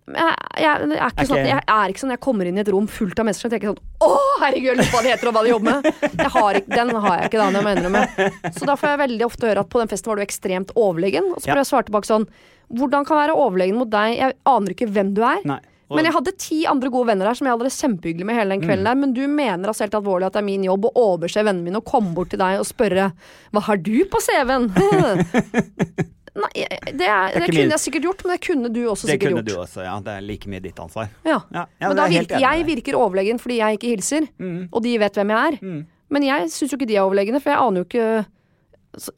[0.03, 2.71] Jeg, jeg, jeg, er ikke sånn jeg er ikke sånn jeg kommer inn i et
[2.75, 4.09] rom fullt av mennesker og tenker sånn Å,
[4.43, 6.09] herregud, jeg lurer på hva de heter og hva de jobber med.
[6.19, 8.55] Jeg har ikke, den har jeg ikke da, når jeg mener med.
[8.59, 11.29] Så da får jeg veldig ofte høre at på den festen var du ekstremt overlegen.
[11.31, 12.27] Og så prøver jeg å svare tilbake sånn
[12.73, 14.17] Hvordan kan være overlegen mot deg?
[14.19, 15.43] Jeg aner ikke hvem du er.
[15.47, 15.61] Nei.
[15.93, 18.55] Men jeg hadde ti andre gode venner her som jeg hadde det kjempehyggelig med hele
[18.57, 18.67] den Mm.
[18.67, 18.95] kvelden der.
[19.03, 21.83] Men du mener altså helt alvorlig at det er min jobb å overse vennene mine
[21.83, 23.11] og komme bort til deg og spørre
[23.53, 24.71] Hva har du på CV-en?
[26.33, 29.17] Nei, det, er, det, det kunne jeg sikkert gjort, men det kunne du også Det
[29.19, 29.97] sikkert kunne du også, ja.
[30.01, 31.11] Det er like mye ditt ansvar.
[31.29, 31.41] Ja.
[31.53, 34.63] Ja, ja, men det da er virker, jeg virker overlegen fordi jeg ikke hilser, Mm.
[34.73, 35.83] og de vet hvem jeg er.
[36.13, 38.25] Men jeg syns jo ikke de er overlegne, for jeg aner jo ikke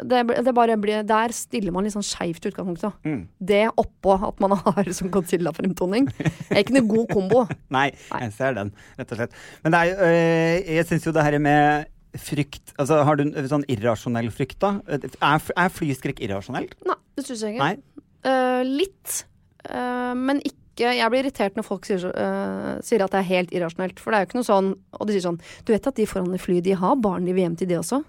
[0.07, 2.92] det, det bare blir, Der stiller man litt sånn skeivt i utgangspunktet.
[3.07, 3.22] Mm.
[3.42, 6.07] Det oppå at man har sånn Godzilla-fremtoning,
[6.50, 7.40] er ikke noe god kombo.
[7.74, 9.35] Nei, jeg ser den, rett og slett.
[9.64, 13.50] Men det er øh, Jeg syns jo det her med frykt Altså, har du en
[13.50, 14.77] sånn irrasjonell frykt, da?
[14.88, 16.74] Er, er flyskrekk irrasjonelt?
[16.87, 18.03] Nei, det syns jeg ikke.
[18.24, 19.24] Eh, litt,
[19.64, 23.53] Uh, men ikke Jeg blir irritert når folk sier, eh, sier at det er helt
[23.55, 24.00] irrasjonelt.
[24.03, 26.07] For det er jo ikke noe sånn Og de sier sånn Du vet at de
[26.11, 28.00] foran det flyet, de har barn de vil hjem til, de også?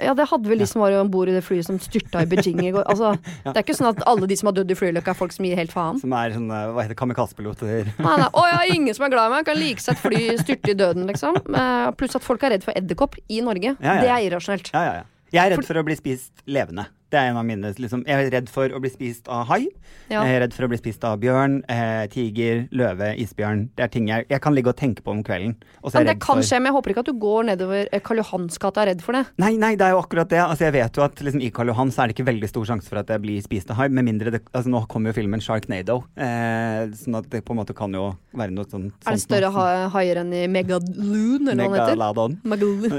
[0.00, 2.28] Ja, det hadde vel de som var om bord i det flyet som styrta i
[2.30, 2.86] Beijing i går.
[2.88, 3.12] Altså,
[3.44, 5.48] Det er ikke sånn at alle de som har dødd i flyulykka, er folk som
[5.48, 6.00] gir helt faen.
[6.02, 7.92] Som er sånn øh, Hva heter kamikazepiloter?
[7.98, 8.30] Nei, nei.
[8.30, 10.78] Å ja, ingen som er glad i meg, kan like seg et fly styrte i
[10.78, 11.38] døden, liksom.
[11.52, 13.74] Eh, Pluss at folk er redd for edderkopp i Norge.
[13.78, 14.00] Ja, ja.
[14.06, 14.72] Det er irrasjonelt.
[14.74, 15.08] Ja, ja, ja.
[15.32, 16.88] Jeg er redd for å bli spist levende.
[17.12, 19.66] Det er en av mine liksom, Jeg er redd for å bli spist av hai.
[20.08, 20.22] Ja.
[20.24, 23.66] Jeg er redd for å bli spist av bjørn, eh, tiger, løve, isbjørn.
[23.76, 25.54] Det er ting jeg, jeg kan ligge og tenke på om kvelden.
[25.84, 28.22] Men det kan for skje, men jeg håper ikke at du går nedover eh, Karl
[28.22, 29.22] Johans gate og er redd for det.
[29.42, 30.40] Nei, nei, det er jo akkurat det.
[30.40, 32.68] Altså, jeg vet jo at liksom, i Karl Johan så er det ikke veldig stor
[32.72, 33.88] sjanse for at jeg blir spist av hai.
[33.92, 35.98] Med mindre det altså, Nå kommer jo filmen Sharknado.
[36.16, 39.52] Eh, sånn at det på en måte kan jo være noe sånn Er det større
[39.52, 41.92] ha- haier enn i Megaloon, eller hva den heter?
[41.92, 42.38] Megaladon.
[42.48, 42.96] Megaloon.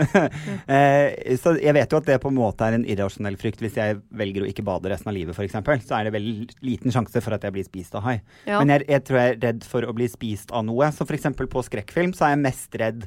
[0.76, 3.62] eh, så jeg vet jo at det på en måte er en irrasjonell frykt.
[3.62, 6.94] Hvis jeg velger å ikke bade resten av livet, f.eks., så er det veldig liten
[6.94, 8.18] sjanse for at jeg blir spist av hai.
[8.48, 8.58] Ja.
[8.58, 10.90] Men jeg, jeg tror jeg er redd for å bli spist av noe.
[10.94, 11.30] Så f.eks.
[11.38, 13.06] på skrekkfilm så er jeg mest redd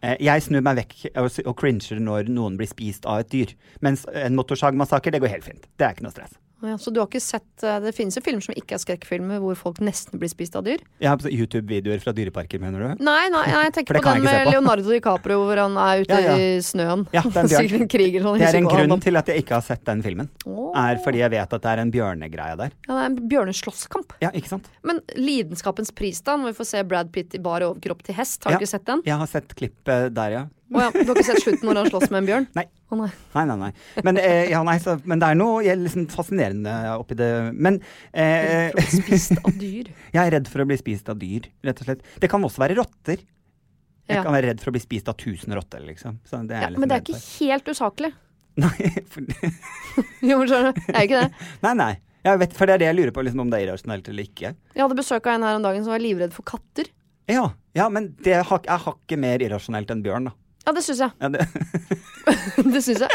[0.00, 3.56] eh, Jeg snur meg vekk og, og cringer når noen blir spist av et dyr.
[3.84, 5.72] Mens en motorsagmassakre, det går helt fint.
[5.76, 6.38] Det er ikke noe stress.
[6.62, 9.38] Ja, så du har ikke sett eh, Det finnes jo filmer som ikke er skrekkfilmer,
[9.42, 10.82] hvor folk nesten blir spist av dyr?
[11.02, 13.04] Ja, på YouTube-videoer fra dyreparker, mener du?
[13.04, 14.54] Nei, nei, nei jeg tenker på den med på.
[14.56, 16.34] Leonardo DiCaprio hvor han er ute Ja, ja.
[16.34, 17.06] i snøen.
[17.14, 17.50] Ja, den.
[17.54, 18.40] Sikkert kriger sånn.
[18.42, 20.30] Det er en grunn til at jeg ikke har sett den filmen.
[20.48, 20.72] Oh.
[20.76, 22.74] er fordi jeg vet at det er en bjørnegreie der.
[22.88, 24.18] Ja, det er en bjørneslåsskamp.
[24.24, 24.68] Ja, ikke sant?
[24.86, 28.42] Men Lidenskapens pris, da, når vi får se Brad Pitt i bar overkropp til hest,
[28.44, 29.06] har du ikke sett den?
[29.06, 30.46] Jeg har sett klippet der, ja.
[30.68, 32.46] Å ja, du har ikke sett slutten når han slåss med en bjørn?
[32.58, 32.64] Nei.
[32.92, 33.08] Oh, nei.
[33.34, 34.02] Nei, nei, nei.
[34.04, 37.28] Men, eh, ja, nei så, men det er noe jeg, liksom fascinerende oppi det.
[37.56, 37.78] Men
[38.12, 39.88] eh, For å bli spist av dyr.
[40.16, 42.04] jeg er redd for å bli spist av dyr, rett og slett.
[42.20, 43.24] Det kan også være rotter.
[44.08, 44.22] Jeg Ja.
[44.24, 46.18] kan være redd for å bli spist av tusen rotter, liksom.
[46.24, 48.12] Så det er Ja, liksom men det er redd ikke helt usaklig.
[48.64, 49.24] Nei, for,
[50.30, 50.80] Jo, skjønner du?
[50.86, 51.48] Det er ikke det.
[51.64, 51.90] nei, nei.
[52.28, 54.26] Jeg vet, for det er det jeg lurer på, liksom, om det er irrasjonelt eller
[54.26, 54.50] ikke.
[54.74, 56.88] Jeg hadde besøk av en her om dagen som var livredd for katter.
[57.30, 57.44] Ja,
[57.76, 60.34] ja men det er hak- er hakket mer irrasjonelt enn bjørn, da.
[60.68, 61.12] Ja, det syns jeg.
[61.22, 61.46] Ja, det,
[62.76, 63.10] det syns jeg.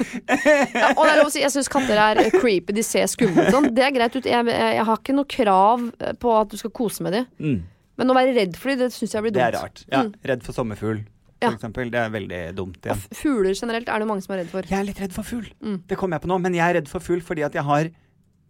[0.00, 3.44] Ja, og det er lov å si, jeg syns katter er creepy, de ser skumle
[3.44, 3.66] ut sånn.
[3.76, 4.26] Det er greit ut.
[4.30, 5.82] Jeg, jeg har ikke noe krav
[6.22, 7.26] på at du skal kose med dem.
[7.42, 7.58] mm,
[8.00, 9.42] Men å være redd for dem, det syns jeg blir dumt.
[9.42, 9.82] det er rart.
[9.92, 10.14] Ja, Mm.
[10.30, 11.50] Redd for sommerfugl, for Ja.
[11.56, 11.90] eksempel.
[11.92, 12.94] Det er veldig dumt Ja.
[12.94, 14.62] Og fugler generelt er det mange som er redd for.
[14.62, 15.50] Jeg er litt redd for fugl.
[15.60, 15.82] Mm.
[15.86, 16.40] Det kommer jeg på nå.
[16.40, 17.90] Men jeg er redd for fugl fordi at jeg har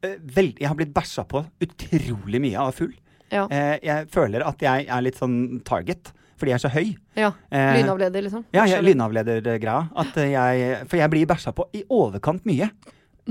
[0.05, 2.95] øh, veld, Jeg har blitt bæsja på utrolig mye av fugl.
[3.33, 3.47] Ja.
[3.51, 6.95] Eh, jeg føler at jeg er litt sånn target fordi jeg er så høy.
[7.21, 7.31] ja.
[7.53, 8.45] Eh, Lynavleder, liksom.
[8.57, 9.91] Ja, jeg, lynavledergreia.
[10.17, 12.71] Eh, jeg For jeg blir bæsja på i overkant mye.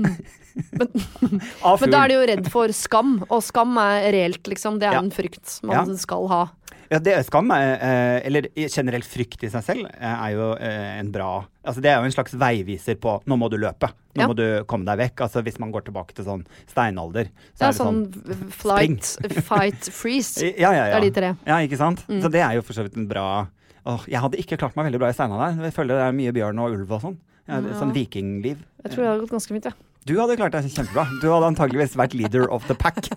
[1.62, 4.78] av Men da er de jo redd for skam, og skam er reelt, liksom.
[4.80, 5.02] Det er Ja.
[5.02, 5.96] en frykt man Ja.
[5.96, 6.42] skal ha.
[6.90, 10.48] Ja, det er skam, eh, eh, eller generelt frykt i seg selv, eh, er jo
[10.58, 13.92] en bra Altså Det er jo en slags veiviser på 'nå må du løpe'.
[14.16, 14.26] Nå Ja.
[14.26, 15.20] må du komme deg vekk.
[15.28, 19.04] Altså Hvis man går tilbake til sånn steinalder, så ja, er det sånn sånn flight,
[19.50, 20.42] fight, freeze.
[20.58, 20.98] Ja, ja, ja.
[21.00, 21.36] Det er de tre.
[21.46, 22.02] Ja, ikke sant?
[22.08, 22.22] Mm.
[22.22, 23.46] Så det er jo for så vidt en bra
[23.86, 26.32] Åh, Jeg hadde ikke klart meg veldig bra i Steinar Jeg føler det er mye
[26.32, 27.16] bjørn og ulv og sånn.
[27.48, 27.74] Ja, Ja.
[27.78, 28.58] Sånn vikingliv.
[28.84, 29.74] Jeg tror det hadde gått ganske fint, jeg.
[30.08, 31.04] Du hadde klart deg kjempebra.
[31.20, 33.10] Du hadde antageligvis vært leader of the pack.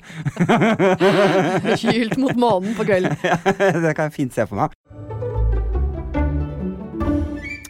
[1.80, 3.16] Kylt mot månen på kvelden.
[3.86, 4.76] det kan jeg fint se for meg.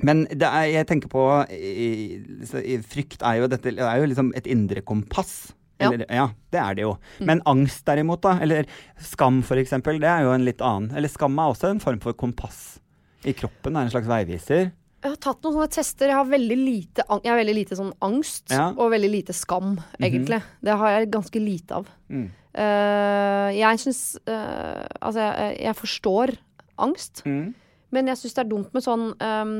[0.03, 1.23] Men det er, jeg tenker på
[1.53, 2.19] i,
[2.59, 5.53] i, Frykt er jo dette det er jo liksom et indre kompass.
[5.77, 5.91] Ja.
[5.91, 6.93] Eller, ja, det er det jo.
[7.21, 10.89] Men angst derimot, da, eller skam for eksempel, det er jo en litt annen.
[10.97, 12.79] Eller skam er også en form for kompass
[13.23, 14.71] i kroppen, er en slags veiviser.
[15.03, 16.07] Jeg har tatt noen sånne tester.
[16.07, 18.69] Jeg har veldig lite, jeg har veldig lite sånn angst Ja.
[18.71, 20.39] og veldig lite skam, egentlig.
[20.63, 21.89] Det har jeg ganske lite av.
[22.07, 22.29] Mm.
[22.53, 26.35] Uh, jeg syns uh, Altså, jeg, jeg forstår
[26.77, 27.23] angst.
[27.25, 27.53] Mm.
[27.93, 29.53] Men jeg syns det er dumt med sånn um,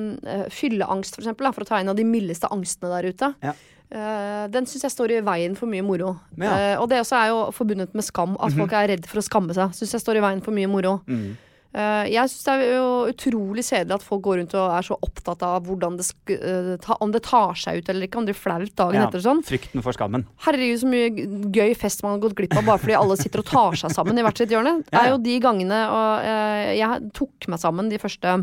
[0.50, 1.50] fylleangst, for eksempel.
[1.50, 3.34] Da, for å ta en av de mildeste angstene der ute.
[3.44, 3.54] Ja.
[3.94, 6.16] Uh, den syns jeg står i veien for mye moro.
[6.38, 6.48] Ja.
[6.50, 6.82] Mhm.
[6.82, 8.38] Og det også er jo forbundet med skam.
[8.40, 9.76] At folk er redd for å skamme seg.
[9.78, 11.02] Syns jeg står i veien for mye moro.
[11.06, 11.34] Mm.
[11.74, 14.98] Eh, jeg syns det er jo utrolig kjedelig at folk går rundt og er så
[15.08, 16.06] opptatt av hvordan det
[16.36, 19.08] eh, ta, om det tar seg ut eller ikke, om det blir flaut dagen Ja,
[19.08, 19.42] etter sånn.
[19.48, 20.28] Frykten for skammen.
[20.46, 21.10] Herregud, så mye
[21.56, 24.22] gøy fest man har gått glipp av bare fordi alle sitter og tar seg sammen
[24.22, 24.78] i hvert sitt hjørne.
[24.86, 28.38] Det er jo de gangene Og eh, jeg tok meg sammen de første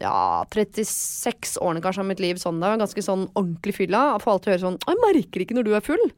[0.00, 2.60] ja, 36 årene kanskje av mitt liv sånn.
[2.60, 4.18] Det var ganske sånn ordentlig fylla.
[4.22, 6.10] Får alltid høre sånn 'Jeg merker ikke når du er full'.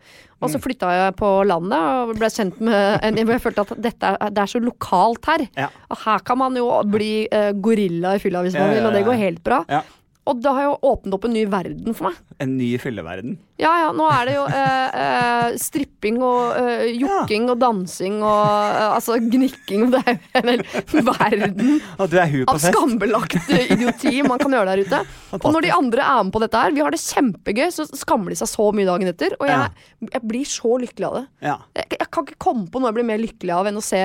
[0.43, 0.53] Og Mm.
[0.55, 4.39] så flytta jeg på landet og ble kjent med en Jeg følte at dette det
[4.39, 5.49] er så lokalt her.
[5.57, 5.69] Ja.
[5.91, 9.05] Og her kan man jo bli uh, gorilla i fylla hvis man vil, og det
[9.05, 9.65] går helt bra.
[9.69, 9.83] Ja.
[10.25, 12.21] Og det har jo åpnet opp en ny verden for meg.
[12.41, 13.35] En ny fylleverden.
[13.61, 18.41] Ja, ja, nå er det jo eh, eh, stripping og eh, jokking og dansing og
[18.49, 19.85] eh, altså gnikking.
[19.93, 20.65] Det er jo en hel
[21.11, 21.75] verden
[22.09, 25.03] er av skambelagt idioti man kan gjøre der ute.
[25.43, 28.33] Og når de andre er med på dette her, vi har det kjempegøy, så skammer
[28.33, 29.37] de seg så mye dagen etter.
[29.39, 31.25] Og jeg, jeg blir så lykkelig av det.
[31.51, 31.59] Ja.
[31.79, 34.03] Jeg, jeg kan ikke komme på noe jeg blir mer lykkelig av enn å se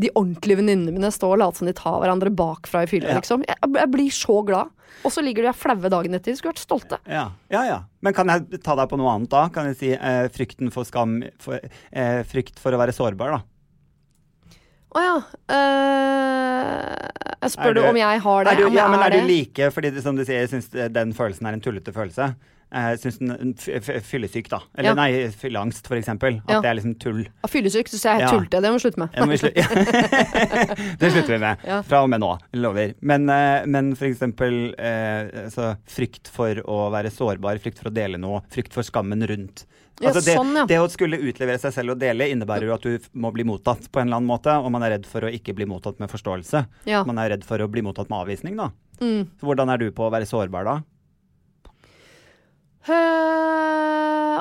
[0.00, 3.20] de ordentlige venninnene mine stå og late som de tar hverandre bakfra i fylla, Ja.
[3.20, 3.44] liksom.
[3.46, 4.72] Jeg, jeg blir så glad.
[5.04, 6.32] Og så ligger de der flaue dagen etter.
[6.32, 6.98] De skulle vært stolte.
[7.06, 7.78] Ja, ja, ja.
[8.02, 9.44] Men kan jeg ta deg på noe annet da?
[9.54, 11.60] Kan jeg si eh, frykten for skam for,
[11.92, 14.58] eh, Frykt for å være sårbar, da.
[14.96, 15.16] Å ja.
[15.52, 17.08] Uh,
[17.42, 18.52] jeg spør du du- om jeg har det?
[18.52, 21.12] Er du, ja, men er er du like Fordi som du sier, jeg syns den
[21.12, 22.30] følelsen er en tullete følelse.
[22.70, 24.60] F- fyllesyk, da.
[24.76, 24.94] Eller Ja.
[24.94, 26.36] nei, fylleangst, for eksempel.
[26.46, 26.60] At Ja.
[26.60, 27.22] det er liksom tull.
[27.24, 28.30] Ja, Fyllesyk syns jeg er Ja.
[28.30, 28.60] tullete.
[28.60, 29.12] Det må vi slutte med.
[29.12, 29.54] Må men vi slu-
[30.98, 31.84] det slutter vi med.
[31.86, 32.38] Fra og med nå.
[32.54, 32.94] Lover.
[33.00, 37.94] Men, uh, men for eksempel eh, altså, frykt for å være sårbar, frykt for å
[37.94, 39.64] dele noe, frykt for skammen rundt.
[39.98, 42.98] Altså det, sånn, det å skulle utlevere seg selv og dele innebærer jo at du
[43.18, 45.56] må bli mottatt på en eller annen måte, og man er redd for å ikke
[45.58, 46.60] bli mottatt med forståelse.
[47.08, 48.68] Man er redd for å bli mottatt med avvisning, da.
[49.00, 49.26] Mm.
[49.40, 50.76] Så hvordan er du på å være sårbar da?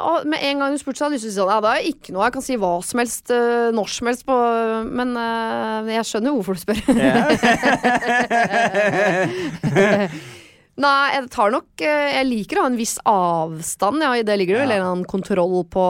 [0.07, 1.59] Og med en gang du spurte, så hadde jeg lyst til å si sånn Ja,
[1.63, 4.37] det er ikke noe jeg kan si hva som helst, uh, når som helst på
[4.87, 6.79] Men uh, jeg skjønner hvorfor du spør.
[10.77, 14.11] Nei, jeg tar nok Jeg liker å ha en viss avstand, ja.
[14.13, 14.77] I det ligger det vel Ja.
[14.77, 15.85] en eller annen kontroll på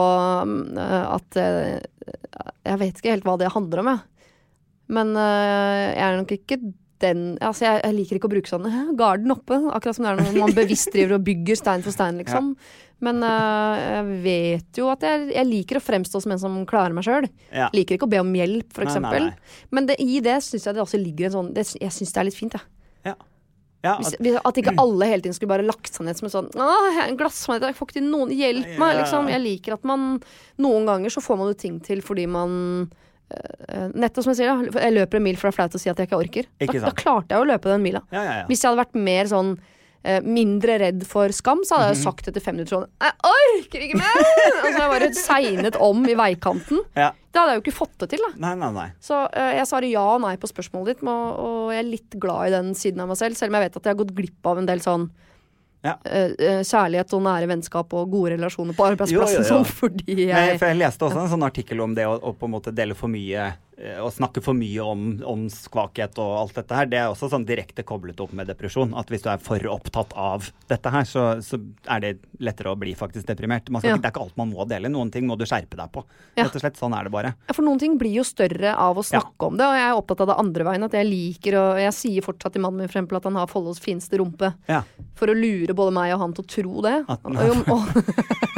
[0.78, 4.00] at Jeg vet ikke helt hva det handler om, jeg.
[4.96, 6.56] Men jeg er nok ikke
[7.04, 8.66] den Altså, jeg, jeg liker ikke å bruke sånn
[8.98, 12.20] garden oppe, akkurat som det er når man bevisst driver og bygger stein for stein,
[12.22, 12.54] liksom.
[13.04, 16.96] Men uh, jeg vet jo at jeg, jeg liker å fremstå som en som klarer
[16.96, 17.28] meg sjøl.
[17.54, 17.68] Ja.
[17.74, 19.30] Liker ikke å be om hjelp, eksempel.
[19.74, 22.22] Men det, i det syns jeg det også ligger en sånn det, Jeg syns det
[22.22, 22.66] er litt fint, jeg.
[23.06, 23.14] Ja.
[23.86, 26.34] ja at, hvis, at ikke alle hele tiden skulle bare lagt seg ned som en
[26.34, 29.30] sånn en glassmanet, jeg får ikke til noen hjelp meg, liksom.
[29.30, 30.08] Jeg liker at man
[30.58, 32.88] Noen ganger så får man jo ting til fordi man
[33.94, 34.80] Nettopp som jeg sier, da.
[34.86, 36.46] Jeg løper en mil for det er flaut å si at jeg ikke orker.
[36.64, 38.00] Ikke da da, klarte jeg å løpe den mila.
[38.14, 38.46] ja, ja, ja.
[38.48, 39.50] Hvis jeg hadde vært mer sånn
[40.04, 42.02] eh, mindre redd for skam, så hadde jeg Mhm.
[42.04, 44.20] jo sagt etter fem minutter sånn Jeg orker ikke mer!
[44.62, 46.84] Og så har jeg bare segnet om i veikanten.
[46.96, 47.10] ja.
[47.28, 48.30] Det hadde jeg jo ikke fått det til, da.
[48.40, 48.86] Nei, nei, nei.
[49.04, 52.48] Så uh, jeg svarer ja og nei på spørsmålet ditt, og jeg er litt glad
[52.48, 54.46] i den siden av meg selv, selv om jeg vet at jeg har gått glipp
[54.48, 55.10] av en del sånn
[55.86, 55.92] Ja.
[56.04, 59.48] eh, eh, kjærlighet og nære vennskap og gode relasjoner på arbeidsplassen Jo, jo, jo.
[59.52, 62.32] sånn fordi Nei, jeg for jeg leste også en sånn artikkel om det å, å
[62.34, 66.56] på en måte dele for mye Å snakke for mye om, om svakhet og alt
[66.58, 66.88] dette her.
[66.90, 68.90] Det er også sånn direkte koblet opp med depresjon.
[68.98, 72.10] At hvis du er for opptatt av dette her, så, så er det
[72.42, 73.70] lettere å bli faktisk deprimert.
[73.70, 74.00] Man skal Ja.
[74.02, 74.90] det er ikke alt man må dele.
[74.90, 76.02] Noen ting må du skjerpe deg på.
[76.34, 76.48] Ja.
[76.48, 76.80] Rett og slett.
[76.80, 77.34] Sånn er det bare.
[77.54, 80.24] For noen ting blir jo større av å snakke om det, og jeg er opptatt
[80.26, 80.88] av det andre veien.
[80.90, 83.46] At jeg liker og Jeg sier fortsatt til mannen min for eksempel at han har
[83.46, 84.50] Follos fineste rumpe.
[84.66, 84.82] Ja.
[85.14, 86.96] For å lure både meg og han til å tro det.
[87.06, 88.48] At Og, og,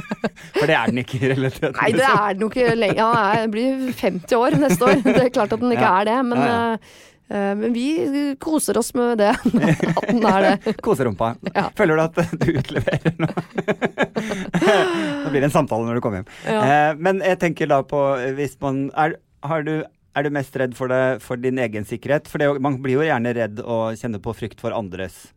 [0.60, 1.76] For det er den ikke i realiteten.
[1.76, 3.14] nei, det er den jo ikke lenger.
[3.14, 5.00] Han blir 50 år neste år.
[5.16, 5.94] Det er klart at den ikke Ja.
[6.00, 6.72] er det, men, Ja, ja.
[6.74, 7.86] eh, eh, men vi
[8.42, 9.30] koser oss med det.
[9.96, 10.74] At den er det.
[10.86, 11.32] Koserumpa.
[11.54, 11.68] Ja.
[11.78, 13.28] Føler du at du utleverer nå?
[14.10, 16.30] Nå blir det en samtale når du kommer hjem.
[16.46, 16.60] Ja.
[16.90, 18.00] Eh, men jeg tenker da på
[18.38, 19.14] hvis man er,
[19.46, 19.74] har du,
[20.16, 22.28] er du mest redd for, det, for din egen sikkerhet?
[22.30, 25.28] For det, man blir jo gjerne redd og kjenner på frykt for andres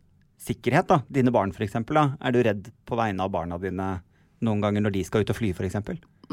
[0.44, 0.88] sikkerhet.
[0.90, 0.98] da.
[1.08, 1.78] Dine barn f.eks.
[1.78, 3.92] Er du redd på vegne av barna dine
[4.44, 5.78] noen ganger når de skal ut og fly f.eks.?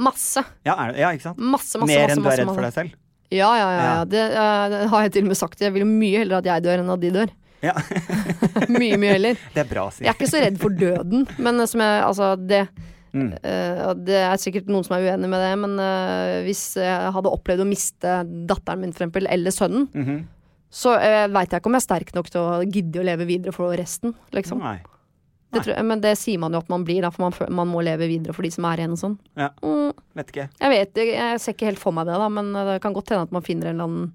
[0.02, 0.42] Masse.
[0.68, 1.40] Ja, er, ja, ikke sant?
[1.40, 2.16] Masse, masse, Mer masse.
[2.16, 2.98] enn du er masse, redd for deg selv?
[3.32, 3.84] Ja, ja, ja.
[3.88, 3.98] ja.
[4.12, 5.62] Det, uh, har jeg til og med sagt.
[5.64, 7.34] Jeg vil jo mye heller at jeg dør enn at de dør.
[7.62, 7.74] Ja,
[8.82, 9.38] mye, mye heller.
[9.56, 10.04] det er bra å si.
[10.04, 12.66] Jeg er ikke så redd for døden, men som jeg, altså, det
[13.12, 13.34] Mm.
[13.44, 17.34] Uh, det er sikkert noen som er uenig med det, men uh, hvis jeg hadde
[17.36, 18.14] opplevd å miste
[18.48, 20.22] datteren min for eksempel, eller sønnen, Mhm.
[20.72, 23.28] så uh, veit jeg ikke om jeg er sterk nok til å gidde å leve
[23.28, 24.64] videre for resten, liksom.
[24.64, 24.78] Nei.
[25.52, 27.82] Det tror men det sier man jo at man blir, da, for man, man må
[27.84, 29.16] leve videre for de som er igjen og sånn.
[29.36, 29.50] Ja.
[29.62, 30.46] Mm, Vet ikke.
[30.62, 33.28] jeg vet jeg ser ikke helt for meg det, da, men det kan godt hende
[33.28, 34.12] at man finner en eller annen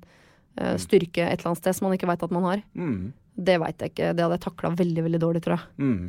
[0.56, 2.62] eh, styrke et eller annet sted som man ikke veit at man har.
[2.74, 3.12] Mm.
[3.36, 4.14] Det veit jeg ikke.
[4.16, 5.68] Det hadde jeg takla veldig, veldig dårlig, tror jeg.
[5.76, 6.06] Mm.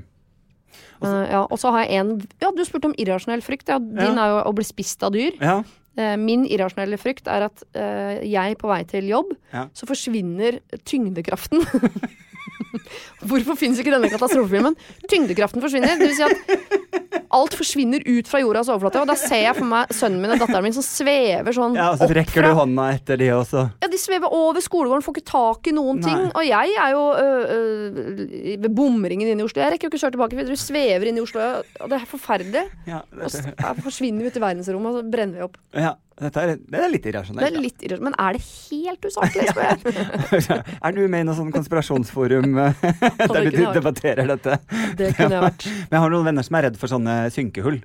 [1.03, 2.13] Eh, ja, og så har jeg en
[2.43, 3.67] Ja, du spurte om irrasjonell frykt.
[3.67, 4.23] Ja, din Ja.
[4.23, 5.35] er jo å bli spist av dyr.
[5.41, 5.59] Ja.
[5.97, 9.31] Uh, min irrasjonelle frykt er at uh, jeg på vei til jobb,
[9.73, 11.63] så forsvinner tyngdekraften.
[13.27, 14.75] Hvorfor finnes ikke denne katastrofefilmen?
[15.11, 15.97] Tyngdekraften forsvinner.
[15.99, 19.01] Det vil si at alt forsvinner ut fra jordas overflate.
[19.03, 21.79] Og da ser jeg for meg sønnen min og datteren min som svever sånn opp
[21.79, 23.65] fra ja, og så rekker fra du hånda etter de også.
[23.83, 26.07] ja, De svever over skolegården, får ikke tak i noen Nei.
[26.07, 26.23] ting.
[26.31, 29.61] Og jeg er jo øh, øh, ved bomringen inne i Oslo.
[29.63, 31.43] Jeg rekker jo ikke å kjøre tilbake, for du svever inn i Oslo,
[31.83, 32.65] og det er forferdelig.
[32.87, 33.43] Ja, Og så
[33.83, 35.57] forsvinner vi ut i verdensrommet, og så brenner vi opp.
[35.75, 37.45] ja, er, det er litt Det irrasjonelt.
[37.45, 38.07] er litt irrasjonelt.
[38.07, 40.63] Men er det helt usaklig, spør jeg.
[40.87, 42.57] er du med i noe sånn konspirasjonsforum
[43.35, 44.57] der du debatterer dette?
[44.97, 45.67] Det kunne jeg vært.
[45.67, 47.81] Men jeg har noen venner som er redd for sånne synkehull.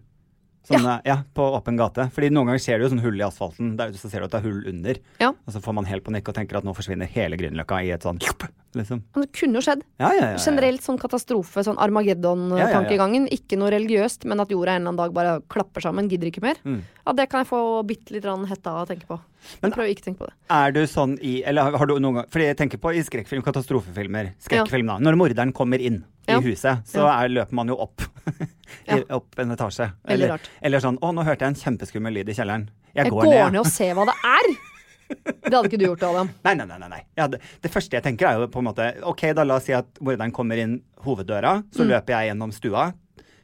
[0.62, 1.16] Sånne, ja.
[1.34, 2.04] på åpen gate.
[2.14, 4.34] Fordi noen ganger ser du jo sånn hull i asfalten, der så ser du at
[4.34, 5.00] det er hull under.
[5.18, 5.32] Ja.
[5.34, 8.06] Og så får man helt panikk og tenker at nå forsvinner hele Grünerløkka i et
[8.06, 9.02] sånn liksom.
[9.12, 9.82] Men det kunne jo skjedd.
[9.98, 10.38] Ja, ja, ja, ja.
[10.44, 13.26] Generelt sånn katastrofe, sånn Armageddon-tankegangen.
[13.34, 16.44] Ikke noe religiøst, men at jorda en eller annen dag bare klapper sammen, gidder ikke
[16.46, 16.62] mer.
[16.62, 16.80] Mm.
[17.02, 19.18] Ja, det kan jeg få bitte litt hetta av å tenke på.
[19.62, 20.34] Men- prøv å ikke tenke på det.
[20.50, 23.42] Er du sånn i Eller har- du noen gang Fordi jeg tenker på i skrekkfilm,
[23.42, 24.98] katastrofefilmer, skrekkfilm da.
[24.98, 28.02] Når morderen kommer inn i huset, så er, løper man jo opp.
[29.10, 29.92] Opp en etasje.
[30.08, 32.68] Veldig Eller, eller sånn Å, nå hørte jeg en kjempeskummel lyd i kjelleren.
[32.94, 33.58] Jeg, Jeg går, ned.
[33.60, 34.52] og ser hva det er!
[35.12, 36.30] Det hadde ikke du gjort, Adam.
[36.44, 36.88] Nei, nei, nei.
[36.88, 37.02] nei.
[37.18, 39.66] Ja, det, det første jeg tenker er jo på en måte Ok, da la oss
[39.68, 41.66] si at morderen kommer inn hoveddøra, Mm.
[41.76, 42.86] så løper jeg gjennom stua.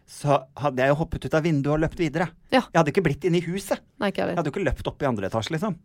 [0.09, 2.31] Så hadde jeg jo hoppet ut av vinduet og løpt videre.
[2.51, 2.63] Ja.
[2.73, 3.83] Jeg hadde ikke blitt inne i huset.
[4.01, 5.77] Nei, ikke jeg Jeg hadde jo ikke løpt opp i andre etasje, liksom.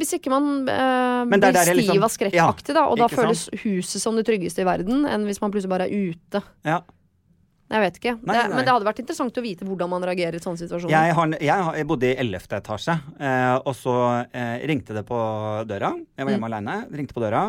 [0.00, 4.00] Hvis ikke man eh, blir stiv liksom- av skrekkaktig, da, og da føles føles huset
[4.00, 6.42] som det tryggeste i verden, enn hvis man plutselig bare er ute.
[6.64, 6.80] Ja.
[7.68, 8.12] Jeg vet ikke.
[8.22, 8.56] Nei, det, nei.
[8.56, 10.92] Men det hadde vært interessant å vite hvordan man reagerer i sånne situasjoner.
[10.94, 12.46] Jeg, har, jeg, har, jeg bodde i 11.
[12.60, 13.94] etasje, eh, og så
[14.30, 15.18] eh, ringte det på
[15.66, 15.90] døra.
[16.16, 16.36] Jeg var Mm.
[16.36, 16.76] hjemme alene.
[16.94, 17.42] Ringte på døra.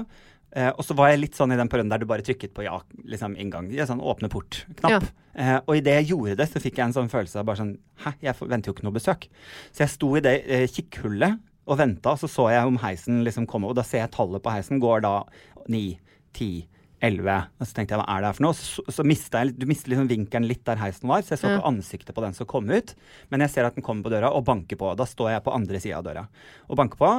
[0.55, 2.63] Eh, og så var jeg litt sånn i den perioden der du bare trykket på
[2.65, 3.67] ja, liksom inngang.
[3.75, 5.09] Ja, sånn åpne port-knapp.
[5.37, 7.75] Eh, og idet jeg gjorde det, så fikk jeg en sånn følelse av bare sånn
[8.05, 9.27] Hæ, jeg venter jo ikke noe besøk.
[9.75, 11.37] Så jeg sto i det eh, kikkhullet
[11.67, 14.41] og venta, og så så jeg om heisen liksom kom, og da ser jeg tallet
[14.41, 15.13] på heisen går da
[15.67, 15.99] ni,
[16.33, 16.65] ti,
[17.03, 17.35] elleve.
[17.59, 18.55] Og så tenkte jeg hva er det her for noe?
[18.57, 21.51] Så, så mistet jeg, Du mister liksom vinkelen litt der heisen var, så jeg så
[21.51, 21.57] Ja.
[21.59, 22.95] ikke ansiktet på den som kom ut.
[23.29, 24.95] Men jeg ser at den kommer på døra og banker på.
[24.97, 26.23] Da står jeg på andre sida av døra
[26.65, 27.11] og banker på.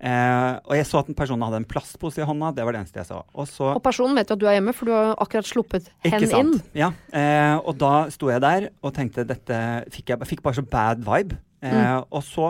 [0.00, 2.54] Eh, og jeg så at personen hadde en plastpose i hånda.
[2.56, 3.18] Det var det eneste jeg så.
[3.36, 5.90] Og så Og personen vet jo at du er hjemme, for du har akkurat sluppet
[6.06, 6.54] hen inn.
[6.78, 6.88] Ja.
[7.12, 9.58] Eh, og da sto jeg der og tenkte dette
[9.92, 11.36] fikk Jeg fikk bare så bad vibe.
[11.60, 12.06] Eh, Mm.
[12.16, 12.46] Og så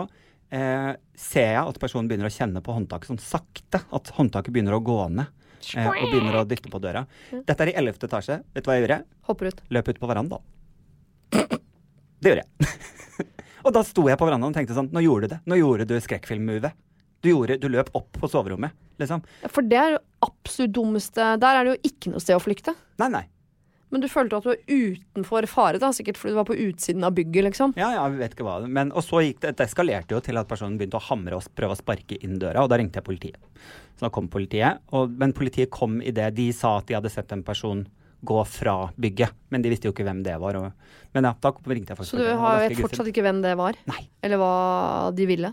[0.55, 3.81] eh, ser jeg at personen begynner å kjenne på håndtaket sånn sakte.
[3.91, 5.27] At håndtaket begynner å gå ned.
[5.75, 7.03] Eh, og begynner å dytte på døra.
[7.31, 7.99] Dette er i 11.
[8.07, 8.39] etasje.
[8.55, 9.01] Vet du hva jeg gjorde?
[9.27, 9.59] Hopper ut.
[9.69, 10.41] Løp ut på verandaen.
[12.21, 12.69] Det gjorde jeg.
[13.65, 15.39] og da sto jeg på verandaen og tenkte sånn Nå gjorde du det.
[15.51, 16.73] Nå gjorde du skrekkfilm-movet.
[17.21, 19.21] Du, gjorde- du løp opp på soverommet, liksom.
[19.49, 22.73] For det er jo absolutt dummeste Der er det jo ikke noe sted å flykte.
[23.01, 23.23] Nei, nei.
[23.91, 27.03] Men du følte at du var utenfor fare, da, sikkert fordi du var på utsiden
[27.03, 27.73] av bygget, liksom.
[27.75, 28.53] Ja, ja, vi vet ikke hva.
[28.65, 31.49] Men, og så gikk det, det eskalerte jo til at personen begynte å hamre og
[31.59, 33.35] prøve å sparke inn døra, og da ringte jeg politiet.
[33.99, 36.29] Så da kom politiet, og, men politiet kom i det.
[36.39, 37.83] De sa at de hadde sett en person
[38.23, 40.55] gå fra bygget, men de visste jo ikke hvem det var.
[40.55, 40.71] Og,
[41.11, 43.75] men ja, da ringte jeg faktisk Så du har, vet fortsatt ikke hvem det var?
[43.91, 44.05] Nei.
[44.23, 44.53] Eller hva
[45.17, 45.51] de ville?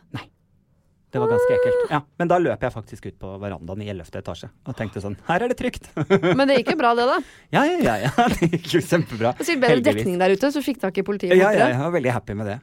[1.08, 1.84] Det var ganske ekkelt.
[1.88, 4.10] Ja, men da løp jeg faktisk ut på verandaen i 11.
[4.20, 5.88] etasje og tenkte sånn Her er det trygt.
[6.38, 7.16] Men det gikk jo bra, det, da.
[7.56, 8.26] ja, ja, ja, ja.
[8.34, 9.32] Det gikk jo kjempebra.
[9.38, 11.80] Det er sikkert bedre dekning der ute, så fikk tak i politiet Ja, ja, jeg
[11.80, 12.58] var veldig happy med det.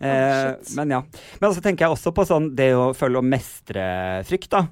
[0.00, 1.02] Eh, men ja.
[1.42, 3.84] Men så tenker jeg også på sånn det å føle å mestre
[4.28, 4.64] frykt, da.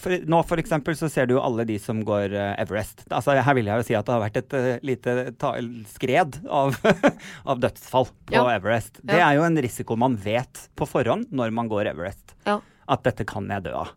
[0.00, 3.04] For, nå for eksempel så ser du jo alle de som går eh, Everest.
[3.10, 5.54] Altså Her vil jeg jo si at det har vært et uh, lite ta
[5.92, 6.76] skred av,
[7.50, 8.44] av dødsfall på Ja.
[8.56, 9.00] Everest.
[9.02, 9.30] Det Ja.
[9.30, 12.36] er jo en risiko man vet på forhånd når man går Everest.
[12.46, 12.60] Ja.
[12.88, 13.90] At dette kan jeg dø av.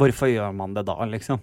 [0.00, 1.40] Hvorfor gjør man det da, liksom?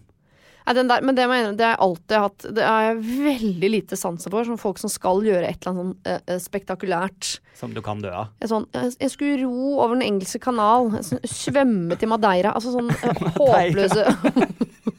[0.75, 3.71] Der, men det, må jeg innrømme, det har jeg alltid hatt Det har jeg veldig
[3.73, 4.47] lite sansen for.
[4.47, 7.31] Som folk som skal gjøre et eller annet sånn eh, spektakulært.
[7.57, 8.31] Som du kan dø av.
[8.41, 10.91] Jeg, sånn, jeg, skulle ro over den engelske kanal.
[11.05, 12.55] Sånn, svømme til Madeira.
[12.57, 14.07] Altså sånn eh, håpløse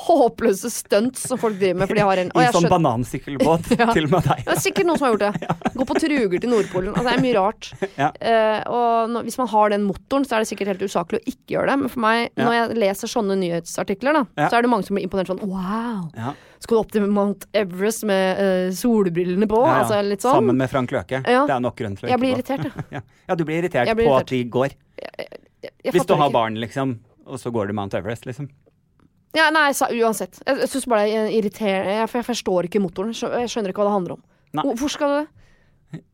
[0.00, 1.88] Håpløse stunts som folk driver med.
[1.90, 3.88] For de har en I sånn skjønner- banansykkelbåt Ja.
[3.92, 4.44] til med deg.
[4.46, 5.74] Det er sikkert noen som har gjort det.
[5.76, 6.92] Gå på truger til Nordpolen.
[6.94, 7.70] Altså, det er mye rart.
[7.98, 8.10] Ja.
[8.20, 11.24] Eh, og når, hvis man har den motoren, så er det sikkert helt usaklig å
[11.34, 11.78] ikke gjøre det.
[11.82, 12.44] Men for meg, Ja.
[12.46, 14.48] når jeg leser sånne nyhetsartikler, da, Ja.
[14.48, 16.10] så er det mange som blir imponert sånn Wow!
[16.16, 16.32] Ja.
[16.60, 19.60] Skal du opp til Mount Everest med uh, solbrillene på?
[19.64, 19.78] Ja, ja.
[19.82, 20.34] Altså litt sånn.
[20.42, 21.22] Sammen med Frank Løke.
[21.26, 21.46] Ja.
[21.48, 22.66] Det er nok grunn til å Jeg blir irritert.
[22.92, 23.00] Ja.
[23.28, 24.10] ja, du blir irritert blir irritert.
[24.10, 24.74] på at de går.
[25.00, 25.40] Jeg,
[25.84, 26.32] jeg Hvis du har ikke.
[26.36, 28.50] barn, liksom, og så går du Mount Everest, liksom.
[29.36, 30.40] Ja, nei, sa, uansett.
[30.46, 32.06] Jeg, jeg syns bare det er irriterende.
[32.10, 33.14] For jeg forstår ikke motoren.
[33.14, 34.24] Jeg skjønner ikke hva det handler om.
[34.58, 34.64] Nei.
[34.66, 35.28] Hvorfor skal du det?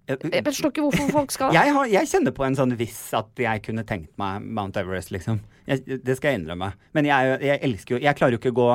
[0.06, 3.40] Jeg forstår ikke hvorfor folk skal jeg, har, jeg kjenner på en sånn viss at
[3.42, 5.40] jeg kunne tenkt meg Mount Everest, liksom.
[5.66, 6.70] Jeg, det skal jeg innrømme.
[6.94, 8.68] Men jeg, jeg elsker jo Jeg klarer jo ikke å gå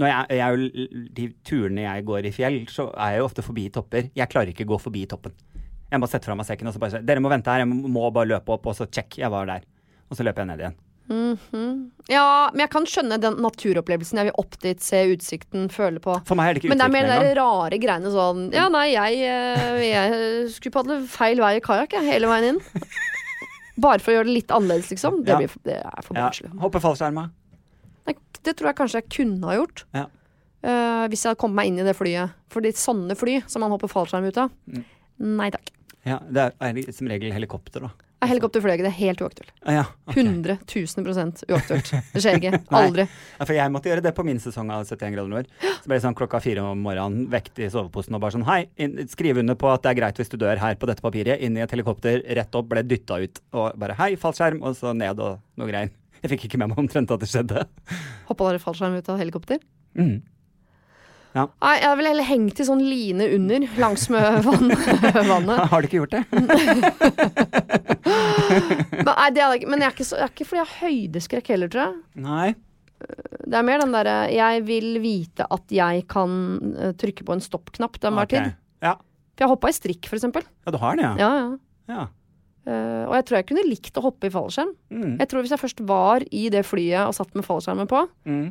[0.00, 0.88] når jeg,
[1.18, 4.08] De turene jeg går i fjell, så er jeg jo ofte forbi topper.
[4.16, 5.36] Jeg klarer ikke å gå forbi toppen.
[5.92, 7.68] Jeg må sette fra meg sekken og så bare si Dere må vente her, jeg
[7.68, 9.68] må bare løpe opp, og så check, jeg var der.
[10.08, 10.78] Og så løper jeg ned igjen.
[11.08, 14.18] Ja, men jeg kan skjønne den naturopplevelsen.
[14.20, 16.86] Jeg vil opp dit, se utsikten, føle på For meg er det ikke Men det
[16.88, 21.54] er mer de rare greiene sånn Ja, nei, jeg, eh, jeg skulle padle feil vei
[21.58, 22.60] i kajakk, hele veien inn.
[23.84, 25.20] Bare for å gjøre det litt annerledes, liksom.
[25.24, 25.38] Det, Ja.
[25.38, 26.26] blir, det er for Ja.
[26.28, 26.52] barnslig.
[26.60, 27.28] Hoppe fallskjerma.
[28.44, 29.84] Det tror jeg kanskje jeg kunne ha gjort.
[29.92, 30.04] Ja.
[30.64, 32.30] Uh, hvis jeg hadde kommet meg inn i det flyet.
[32.50, 34.84] Fordi sånne fly som man hopper fallskjerm ut av, Mm.
[35.36, 35.70] nei takk.
[36.06, 37.90] Ja, det er, er som regel helikopter, da.
[38.18, 39.50] Er Helikopter fløy ikke, det er helt uaktuelt.
[39.62, 40.24] Ah, ja, okay.
[40.24, 41.04] 100 000
[41.54, 41.90] uaktuelt.
[42.14, 42.60] Det skjer ikke.
[42.80, 43.04] Aldri.
[43.06, 45.52] Ja, for jeg måtte gjøre det på min sesong av 71 grader nord.
[45.62, 48.64] Så ble det sånn klokka fire om morgenen, vekt i soveposen og bare sånn Hei,
[49.12, 51.38] skriv under på at det er greit hvis du dør her på dette papiret.
[51.46, 53.42] Inn i et helikopter, rett opp, ble dytta ut.
[53.54, 55.94] Og bare hei, fallskjerm, og så ned og noe greier.
[56.18, 57.68] Jeg fikk ikke med meg omtrent at det skjedde.
[58.26, 59.62] Hoppa dere fallskjerm ut av helikopter?
[59.94, 60.18] Mm.
[61.46, 64.68] Nei, jeg ville heller hengt i sånn line under langs med vann,
[65.32, 65.64] vannet.
[65.72, 66.24] Har du ikke gjort det?
[68.08, 69.70] Men, nei, det er det ikke.
[69.72, 71.94] Men jeg er ikke, så, jeg er ikke fordi jeg har høydeskrekk heller, tror jeg.
[72.24, 72.48] Nei.
[72.98, 76.32] Det er mer den derre Jeg vil vite at jeg kan
[76.74, 78.48] eh, trykke på en stoppknapp til enhver okay.
[78.48, 78.56] tid.
[78.82, 78.96] Ja.
[79.38, 80.46] For jeg hoppa i strikk, for eksempel.
[80.66, 81.12] ja, du har den, ja?
[81.22, 81.92] Ja, ja.
[81.94, 82.06] ja.
[82.68, 84.74] Uh, og jeg tror jeg kunne likt å hoppe i fallskjerm.
[84.92, 85.12] Mm.
[85.22, 88.50] Jeg tror Hvis jeg først var i det flyet og satt med fallskjermen på, Mm.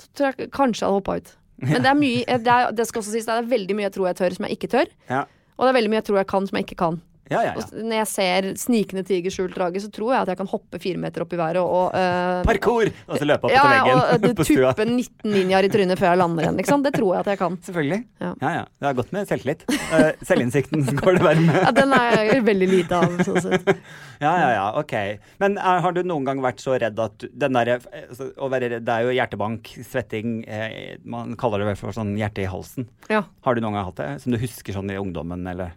[0.00, 1.34] så tror jeg kanskje jeg hadde hoppa ut.
[1.72, 3.88] Men det er mye eh, det, er, det skal også sies, det er veldig mye
[3.88, 4.90] jeg tror jeg tør som jeg ikke tør.
[5.10, 5.24] Ja.
[5.58, 7.00] Og det er veldig mye jeg tror jeg kan som jeg ikke kan.
[7.28, 7.64] Ja, ja, ja.
[7.84, 11.00] når jeg ser snikende tiger skjult drage, så tror jeg at jeg kan hoppe fire
[11.00, 12.88] meter opp i været og, og eh, Parkour!
[13.08, 14.72] Og så løpe opp ja, til veggen og eh, på stua.
[14.72, 16.84] tuppe 19 ninjaer i trynet før jeg lander igjen, liksom.
[16.86, 17.58] Det tror jeg at jeg kan.
[17.68, 18.00] Selvfølgelig.
[18.24, 18.32] Ja.
[18.40, 18.64] Ja, ja.
[18.78, 19.64] Det er godt med selvtillit.
[19.68, 21.60] Uh, selvinnsikten går det verre med.
[21.60, 23.72] Ja, den er jeg veldig lite av, sånn sett.
[24.18, 24.94] Ja, ja, ja, ok.
[25.38, 28.72] Men er, har du noen gang vært så redd at den derre altså, å være
[28.72, 32.48] redd, Det er jo hjertebank, svetting eh, Man kaller det vel for sånn hjerte i
[32.50, 32.88] halsen.
[33.12, 33.22] Ja.
[33.46, 34.08] Har du noen gang hatt det?
[34.24, 35.76] Som du husker sånn i ungdommen, eller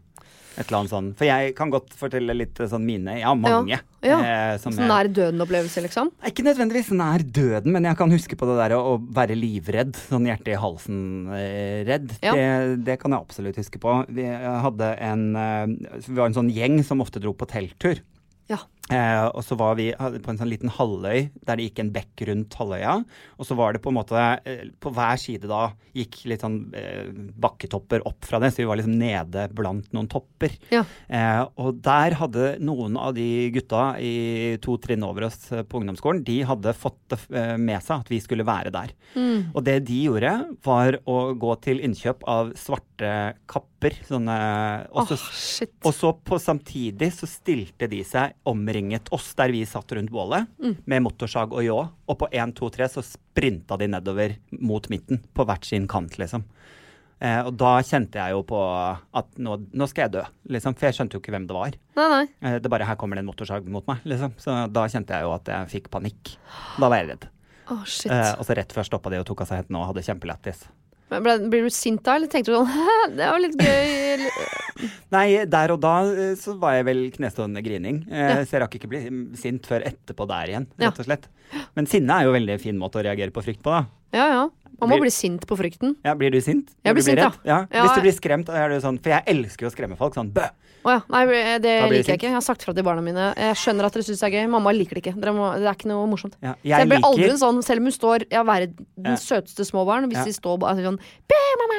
[0.57, 1.09] et eller annet sånn?
[1.17, 3.15] For jeg kan godt fortelle litt eh, sånn mine.
[3.19, 3.79] Jeg har mange.
[4.03, 4.17] Ja.
[4.19, 6.09] Eh, som Sånn nær døden-opplevelse, liksom.
[6.27, 9.95] ikke nødvendigvis nær døden, men jeg kan huske på det der å, å være livredd.
[10.09, 12.15] Sånn hjerte i halsen-redd.
[12.25, 12.35] Ja.
[12.35, 13.95] Det, det kan jeg absolutt huske på.
[14.11, 18.03] Vi hadde en, eh, vi var en sånn gjeng som ofte dro på telttur.
[18.51, 18.59] Ja.
[18.89, 22.23] Eh, og så var vi på en sånn liten halvøy der det gikk en bekk
[22.27, 22.95] rundt halvøya.
[23.37, 26.57] Og så var det på en måte eh, På hver side da gikk litt sånn
[26.75, 27.07] eh,
[27.39, 30.53] bakketopper opp fra det, så vi var liksom nede blant noen topper.
[30.73, 30.81] Ja.
[31.11, 35.81] Eh, og der hadde noen av de gutta i to trinn over oss eh, på
[35.81, 37.19] ungdomsskolen, de hadde fått det
[37.59, 38.93] med seg at vi skulle være der.
[39.15, 39.51] Mm.
[39.53, 40.33] Og det de gjorde,
[40.65, 43.11] var å gå til innkjøp av svarte
[43.51, 43.95] kapper.
[44.07, 44.37] Sånne
[44.93, 48.35] og så- oh, og så på samtidig så stilte de seg
[48.71, 50.77] omringet oss der vi satt rundt bålet, Mm.
[50.85, 51.89] med motorsag og ljå.
[52.07, 56.17] Og på 1, 2, 3 så sprinta de nedover mot midten, på hvert sin kant,
[56.17, 56.43] liksom.
[57.21, 58.57] Eh, og da kjente jeg jo på
[59.13, 60.73] at nå, nå skal jeg dø, liksom.
[60.75, 61.71] For jeg skjønte jo ikke hvem det var.
[61.95, 62.27] Nei, nei.
[62.41, 64.33] Eh, det bare her kommer det en motorsag mot meg, liksom.
[64.41, 66.37] Så da kjente jeg jo at jeg fikk panikk.
[66.79, 67.27] Da var jeg redd.
[67.69, 68.11] Oh, shit.
[68.11, 70.65] Eh, og så rett før stoppa de og tok av seg hettene og hadde kjempelættis.
[71.11, 72.69] Ble, blir du sint da, eller tenkte du sånn
[73.19, 74.29] det var litt gøy?
[75.15, 78.05] Nei, der og da eh, så var jeg vel knestående grining.
[78.07, 78.45] Eh.
[78.47, 79.01] Så jeg rakk ikke bli
[79.39, 81.27] sint før etterpå der igjen, rett og slett.
[81.75, 83.83] Men sinne er jo veldig fin måte å reagere på frykt på, da.
[84.15, 84.45] Ja, ja.
[84.81, 85.97] Man må Blir- bli sint på frykten.
[86.07, 86.71] Ja, Blir du sint?
[86.81, 87.59] Jeg blir, blir sint, ja.
[87.69, 87.83] ja.
[87.83, 90.15] Hvis du blir skremt, er jo sånn For jeg elsker jo å skremme folk.
[90.17, 90.47] Sånn bø!
[90.81, 91.01] Å ja.
[91.13, 91.19] Nei,
[91.61, 92.29] det Da liker jeg ikke.
[92.31, 93.27] Jeg har sagt fra til barna mine.
[93.37, 94.47] Jeg skjønner at dere syns det er gøy.
[94.49, 95.13] Mamma liker det ikke.
[95.37, 96.33] Må, det er ikke noe morsomt.
[96.41, 99.11] Ja, Så jeg jeg blir aldri en sånn, selv om hun står Ja, verdens den
[99.11, 99.15] Ja.
[99.21, 100.09] søteste små barn.
[100.09, 100.25] Hvis Ja.
[100.25, 100.97] de står bare sånn
[101.29, 101.77] Be mamma!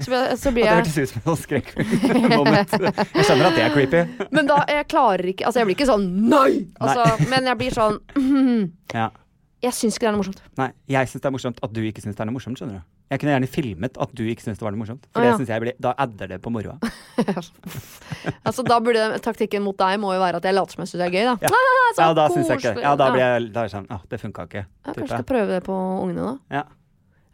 [0.00, 2.70] Så jeg, så blir Ja, Det jeg hørtes ut som en skrekkmoment.
[3.14, 4.02] Jeg skjønner at det er creepy.
[4.36, 6.66] Men da jeg klarer ikke Altså, jeg blir ikke sånn Nei!
[6.80, 8.00] Altså, men jeg blir sånn
[8.94, 9.10] Ja.
[9.62, 10.40] Jeg syns ikke det er noe morsomt.
[10.56, 12.56] Nei, jeg syns det er morsomt at du ikke syns det er noe morsomt.
[12.58, 15.06] skjønner du Jeg kunne gjerne filmet at du ikke syntes det var noe morsomt.
[15.10, 16.76] For Å, det synes jeg blir, Da adder det på moroa.
[18.46, 21.00] Altså, da burde taktikken mot deg må jo være at jeg later som jeg syns
[21.00, 21.36] det er gøy, da.
[21.46, 21.54] Ja.
[21.90, 22.82] Ah, Ja, da syns jeg ikke det.
[22.84, 24.60] Ja, da blir jeg da er sånn Å, det funka ikke.
[24.62, 26.60] Ja, kanskje skal prøve det på ungene, da.
[26.60, 26.62] Ja.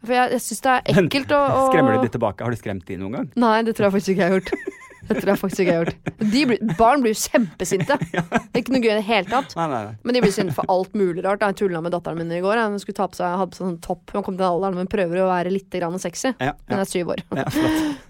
[0.07, 2.45] For jeg, jeg syns det er ekkelt å, å Skremmer du de tilbake?
[2.47, 3.29] Har du skremt de noen gang?
[3.37, 4.76] Nei, det tror jeg faktisk ikke jeg har gjort.
[5.07, 6.11] Det tror jeg faktisk ikke jeg har gjort.
[6.33, 7.97] De blir, barn blir jo kjempesinte.
[8.11, 8.21] Det
[8.53, 9.53] er ikke noe gøy i det hele tatt.
[9.59, 9.95] Nei, nei, nei.
[10.03, 11.43] Men de blir sinte for alt mulig rart.
[11.45, 12.59] Jeg tulla med datteren min i går.
[12.67, 14.11] Hun skulle ta på seg, hadde på seg sånn topp.
[14.15, 16.33] Hun kom til alderen, men prøver å være litt grann sexy.
[16.43, 17.23] Ja, Hun er syv år.
[17.37, 17.45] ja.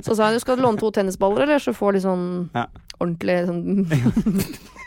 [0.01, 2.25] Så sa hun du skal låne to tennisballer, eller så får de sånn
[2.55, 2.65] Ja.
[2.99, 3.63] ordentlig sånn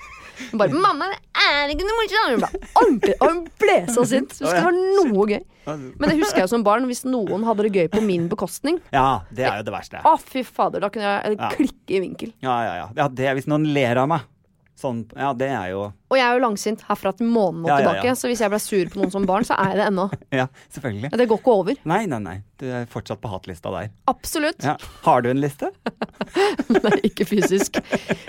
[0.50, 4.34] Hun bare 'Mamma, det er ikke noe morsomt!' Hun ble hun ble så sint.
[4.38, 5.40] Hun skulle ha noe gøy.
[5.70, 8.80] Men det husker jeg som barn, hvis noen hadde det gøy på min bekostning.
[8.94, 10.02] Ja, det er jo det verste.
[10.06, 12.34] Å, fy fader, da kunne jeg klikke i vinkel.
[12.42, 12.86] Ja, ja, ja.
[12.96, 14.28] ja det hvis noen ler av meg.
[14.80, 17.76] Sånn, ja, det er jo Og jeg er jo langsint herfra til månen og Ja,
[17.82, 18.14] tilbake, ja.
[18.16, 20.06] så hvis jeg ble sur på noen som barn, så er jeg det ennå.
[20.40, 21.10] Ja, selvfølgelig.
[21.20, 21.82] Det går ikke over.
[21.92, 22.36] Nei, nei, nei.
[22.60, 23.90] Du er fortsatt på hatlista der.
[24.10, 24.64] Absolutt.
[24.64, 24.78] Ja.
[25.04, 25.68] Har du en liste?
[26.78, 27.76] Nei, ikke fysisk.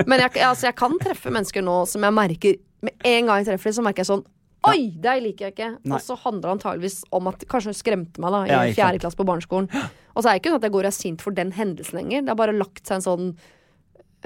[0.05, 3.51] Men jeg, altså, jeg kan treffe mennesker nå som jeg merker Med en gang jeg
[3.51, 4.27] treffer dem, så merker jeg sånn
[4.69, 5.69] Oi, deg liker jeg ikke.
[5.89, 5.95] Nei.
[5.97, 9.17] Og så handler det antageligvis om at kanskje hun skremte meg da i fjerde klasse
[9.17, 9.71] på barneskolen.
[10.13, 11.97] Og så er det ikke sånn at jeg går og er sint for den hendelsen
[11.97, 12.21] lenger.
[12.27, 13.31] Det har bare lagt seg en sånn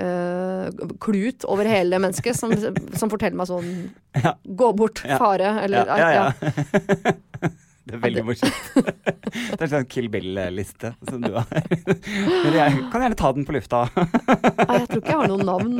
[0.03, 2.51] øh, klut over hele mennesket som,
[2.95, 3.69] som forteller meg sånn
[4.25, 4.35] Ja.
[4.43, 5.17] Gå bort, Ja.
[5.21, 7.51] fare, eller ja, ja, ja.
[7.85, 8.55] Det er veldig morsomt.
[9.53, 11.45] Det er sånn Kill Bill-liste som du har.
[11.85, 13.83] Men jeg kan gjerne ta den på lufta.
[13.93, 15.75] Nei, jeg tror ikke jeg har noe navn.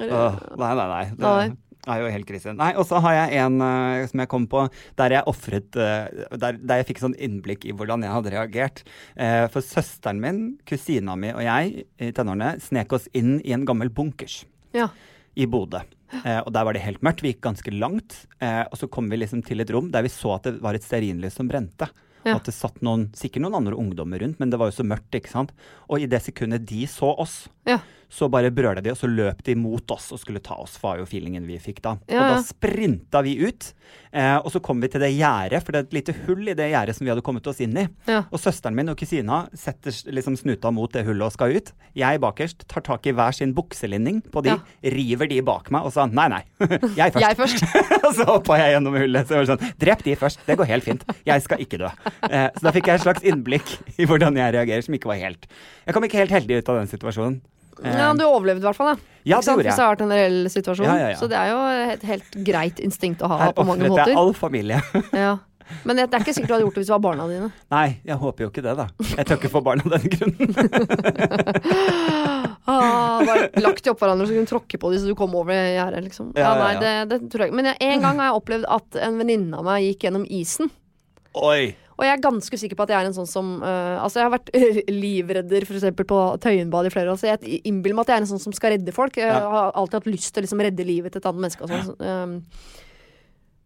[0.00, 1.04] Uh, nei, nei, nei.
[1.12, 1.46] Det Nei.
[1.86, 2.52] Er jo helt krise.
[2.56, 4.64] Nei, og så har jeg en uh, som jeg kom på,
[4.98, 6.06] der jeg ofret uh,
[6.36, 8.82] der, der jeg fikk sånn innblikk i hvordan jeg hadde reagert.
[9.18, 13.66] Uh, for søsteren min, kusina mi og jeg i tenårene snek oss inn i en
[13.68, 14.44] gammel bunkers
[14.76, 14.88] Ja.
[15.36, 15.82] i Bodø.
[16.22, 17.18] Eh, og der var det helt mørkt.
[17.24, 18.14] Vi gikk ganske langt.
[18.38, 20.76] Eh, og så kom vi liksom til et rom der vi så at det var
[20.78, 21.88] et stearinlys som brente.
[22.26, 22.36] Ja.
[22.36, 25.10] At det satt noen, sikkert noen andre ungdommer rundt, men det var jo så mørkt,
[25.18, 25.50] ikke sant.
[25.90, 27.80] Og i det sekundet de så oss, Ja.
[28.12, 31.00] Så bare brøla de, og så løp de mot oss og skulle ta oss, var
[31.00, 31.96] jo feelingen vi fikk da.
[32.08, 33.72] Ja, Og da sprinta vi ut,
[34.12, 36.54] eh, og så kom vi til det gjerdet, for det er et lite hull i
[36.56, 37.86] det gjerdet som vi hadde kommet oss inn i.
[38.06, 38.20] Ja.
[38.30, 41.72] Og søsteren min og kusina setter liksom snuta mot det hullet og skal ut.
[41.98, 44.90] Jeg bakerst tar tak i hver sin bukselinning på de, Ja.
[44.94, 46.42] river de bak meg og sa nei, nei,
[47.00, 47.26] jeg først.
[47.26, 47.64] Jeg først.
[48.06, 49.26] og så hoppa jeg gjennom hullet.
[49.26, 51.02] Så jeg var sånn, Drep de først, det går helt fint.
[51.26, 51.90] Jeg skal ikke dø.
[52.30, 55.18] Eh, så da fikk jeg et slags innblikk i hvordan jeg reagerer, som ikke var
[55.20, 55.50] helt
[55.86, 57.40] Jeg kom ikke helt heldig ut av den situasjonen.
[57.84, 59.00] Eh, Ja, du overlevde i hvert fall, da.
[59.26, 59.72] Ja, det gjorde jeg.
[59.72, 60.86] Hvis det har vært en reell situasjon.
[60.86, 61.16] Ja, ja, ja.
[61.18, 61.58] Så det er jo
[61.96, 64.22] et helt greit instinkt å ha Her på mange ofret jeg måter.
[64.22, 64.80] all familie.
[65.26, 65.36] Ja.
[65.82, 67.48] Men det det er ikke sikkert du hadde gjort det hvis det var barna dine.
[67.74, 68.84] Nei, jeg håper jo ikke det, da.
[69.18, 70.54] Jeg tør ikke få barn av den grunnen.
[72.68, 75.34] Ah, bare lagt de oppå hverandre så kunne du tråkke på dem så du kom
[75.38, 76.32] over gjerdet, liksom.
[76.34, 77.58] Ja, Ja, ja, nei, det, det tror jeg ikke.
[77.60, 80.70] Men jeg, en gang har jeg opplevd at en venninne av meg gikk gjennom isen.
[81.38, 81.76] Oi!
[81.96, 84.28] Og jeg er ganske sikker på at jeg er en sånn som uh, Altså, jeg
[84.28, 84.50] har vært
[85.04, 88.32] livredder eksempel på Tøyenbad i flere år, så jeg innbiller meg at jeg er en
[88.34, 89.16] sånn som skal redde folk.
[89.20, 91.72] Jeg har alltid hatt lyst til å liksom redde livet til et annet menneske og
[91.72, 91.88] sånn.
[91.88, 92.36] så, øhm.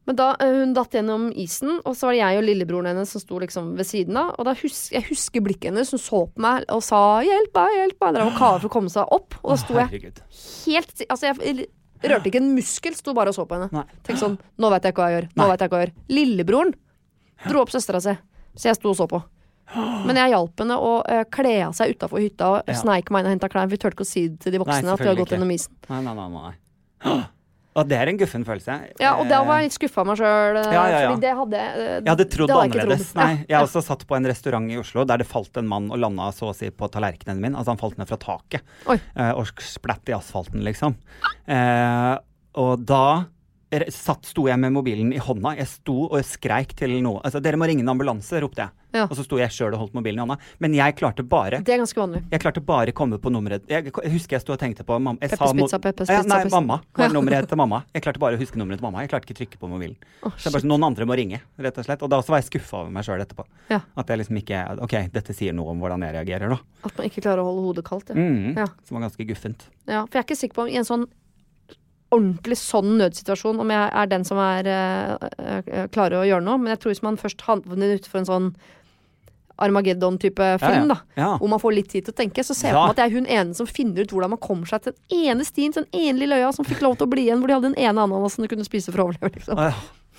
[0.09, 3.13] Men da øh, hun datt gjennom isen, og så var det jeg og lillebroren hennes
[3.15, 4.33] som sto liksom ved siden av.
[4.41, 7.77] Og da hus jeg husker blikket hennes, hun så på meg og sa 'hjelp meg,
[7.79, 8.17] hjelp meg'.
[8.17, 9.37] Drev og kava for å komme seg opp.
[9.43, 11.69] Og da sto jeg helt Altså, jeg
[12.01, 13.85] Rørte ikke en muskel, sto bare og så på henne.
[14.01, 15.27] Tenkte sånn Nå veit jeg ikke hva jeg gjør.
[15.37, 15.99] Nå veit jeg ikke hva jeg gjør.
[16.17, 16.73] Lillebroren
[17.49, 18.17] dro opp søstera si,
[18.57, 19.23] så jeg sto og så på.
[20.07, 22.75] Men jeg hjalp henne å uh, kle av seg utafor hytta og Ja.
[22.75, 23.69] sneik meg inn og henta klær.
[23.71, 25.53] Vi turte ikke å si det til de voksne Nei, at vi hadde gått gjennom
[25.55, 25.71] isen.
[25.89, 26.29] Nei, nei, nei.
[27.07, 27.21] nei.
[27.79, 28.75] Og det er en guffen følelse.
[28.99, 31.11] Ja, og da var Eh, jeg litt skuffa av meg sjøl, Ja, ja, ja.
[31.13, 33.13] fordi det hadde jeg hadde trodd det hadde jeg annerledes.
[33.13, 33.23] trodd.
[33.23, 35.99] Nei, jeg også satt på en restaurant i Oslo der det falt en mann og
[36.03, 37.55] landa så å si på tallerkenen min.
[37.55, 38.99] Altså han falt ned fra taket Oi.
[39.15, 40.97] eh, og splatt i asfalten, liksom.
[41.47, 42.19] Eh,
[42.59, 43.27] og da
[43.95, 45.53] satt, sto jeg med mobilen i hånda.
[45.61, 47.21] Jeg sto og skreik til noe.
[47.23, 48.71] Altså, dere må ringe en ambulanse, ropte jeg.
[48.91, 49.05] Ja.
[49.07, 50.37] Og så sto jeg sjøl og holdt mobilen i hånda.
[50.59, 52.25] Men jeg klarte bare Det er ganske vanlig.
[52.33, 55.21] jeg klarte bare å komme på nummeret Jeg, husker jeg sto og tenkte på mamma
[55.23, 57.85] jeg sa Peppers Pizza, Peppers Pizza, Nei, mamma Hva er nummeret til mamma.
[57.95, 59.05] Jeg klarte bare å huske nummeret til mamma.
[59.05, 59.95] Jeg klarte ikke å trykke på mobilen.
[60.27, 62.03] Oh, Så jeg bare, Noen andre må ringe, rett og slett.
[62.03, 63.47] Og da også var jeg skuffa over meg sjøl etterpå.
[63.71, 63.79] Ja.
[63.95, 66.59] At jeg liksom ikke Ok, dette sier noe om hvordan jeg reagerer, nå.
[66.83, 68.11] At man ikke klarer å holde hodet kaldt.
[68.11, 68.19] Ja.
[68.19, 68.67] Mm, Ja.
[68.89, 69.69] Som var ganske guffent.
[69.87, 71.07] Ja, for jeg er ikke sikker på om i en sånn
[72.11, 76.59] ordentlig sånn nødsituasjon om jeg er den som er eh, eh, klarer å gjøre noe.
[76.59, 78.49] Men jeg tror hvis man først havner utenfor en sånn
[79.61, 80.95] Armageddon-type film, ja.
[80.95, 80.97] da.
[81.21, 81.31] Ja.
[81.37, 82.81] Hvor man får litt tid til å tenke, så ser jeg Ja.
[82.81, 84.95] på meg at jeg er hun ene som finner ut hvordan man kommer seg til
[84.97, 87.43] den ene stien, til den ene lille øya som fikk lov til å bli igjen,
[87.43, 89.61] hvor de hadde den ene ananasen du kunne spise for å overleve, liksom.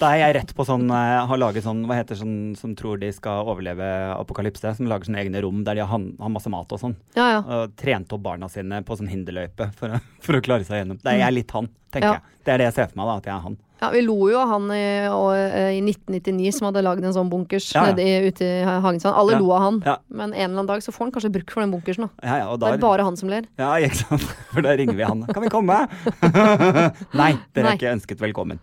[0.01, 2.73] Åh, Da er jeg rett på sånn eh, Har laget sånn Hva heter sånn som
[2.75, 3.85] tror de skal overleve
[4.17, 4.75] apokalypse?
[4.77, 6.95] Som lager sånne egne rom der de har, har masse mat og sånn.
[7.15, 7.41] Ja, ja.
[7.45, 10.97] Og trente opp barna sine på sånn hinderløype for, for å klare seg gjennom.
[11.03, 12.13] Det er jeg litt han, tenker Ja.
[12.17, 12.39] jeg.
[12.45, 13.15] Det er det jeg ser for meg, da.
[13.21, 13.57] At jeg er han.
[13.81, 17.13] Ja, Vi lo jo av han i, og, eh, i 1999 som hadde lagd en
[17.13, 17.93] sånn bunkers Ja, ja.
[17.93, 19.13] nede i, ute i Hagensand.
[19.17, 19.39] Alle Ja.
[19.41, 19.79] lo av han,
[20.09, 22.09] men en eller annen dag så får han kanskje bruk for den bunkersen.
[22.09, 22.27] da.
[22.27, 23.45] Ja, ja, og Det er bare han som ler.
[23.57, 24.21] Ja, ikke sant.
[24.53, 25.25] For da ringer vi han.
[25.29, 25.87] Kan vi komme?
[27.13, 27.73] Nei, dere Nei.
[27.73, 28.59] er ikke ønsket velkommen.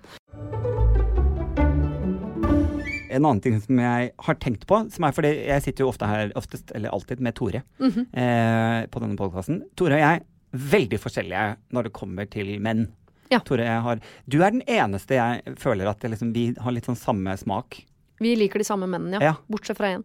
[3.18, 6.06] En annen ting som jeg har tenkt på, som er fordi jeg sitter jo ofte
[6.08, 8.06] her, oftest, eller alltid, med Tore Mhm.
[8.14, 9.62] eh, på denne podkasten.
[9.76, 12.86] Tore og jeg veldig forskjellige når det kommer til menn.
[13.30, 13.40] Ja.
[13.44, 16.96] Tore, jeg har, du er den eneste jeg føler at liksom, vi har litt sånn
[16.96, 17.82] samme smak,
[18.20, 19.28] Vi liker de samme mennene, ja.
[19.28, 19.34] Ja.
[19.48, 20.02] Bortsett fra én.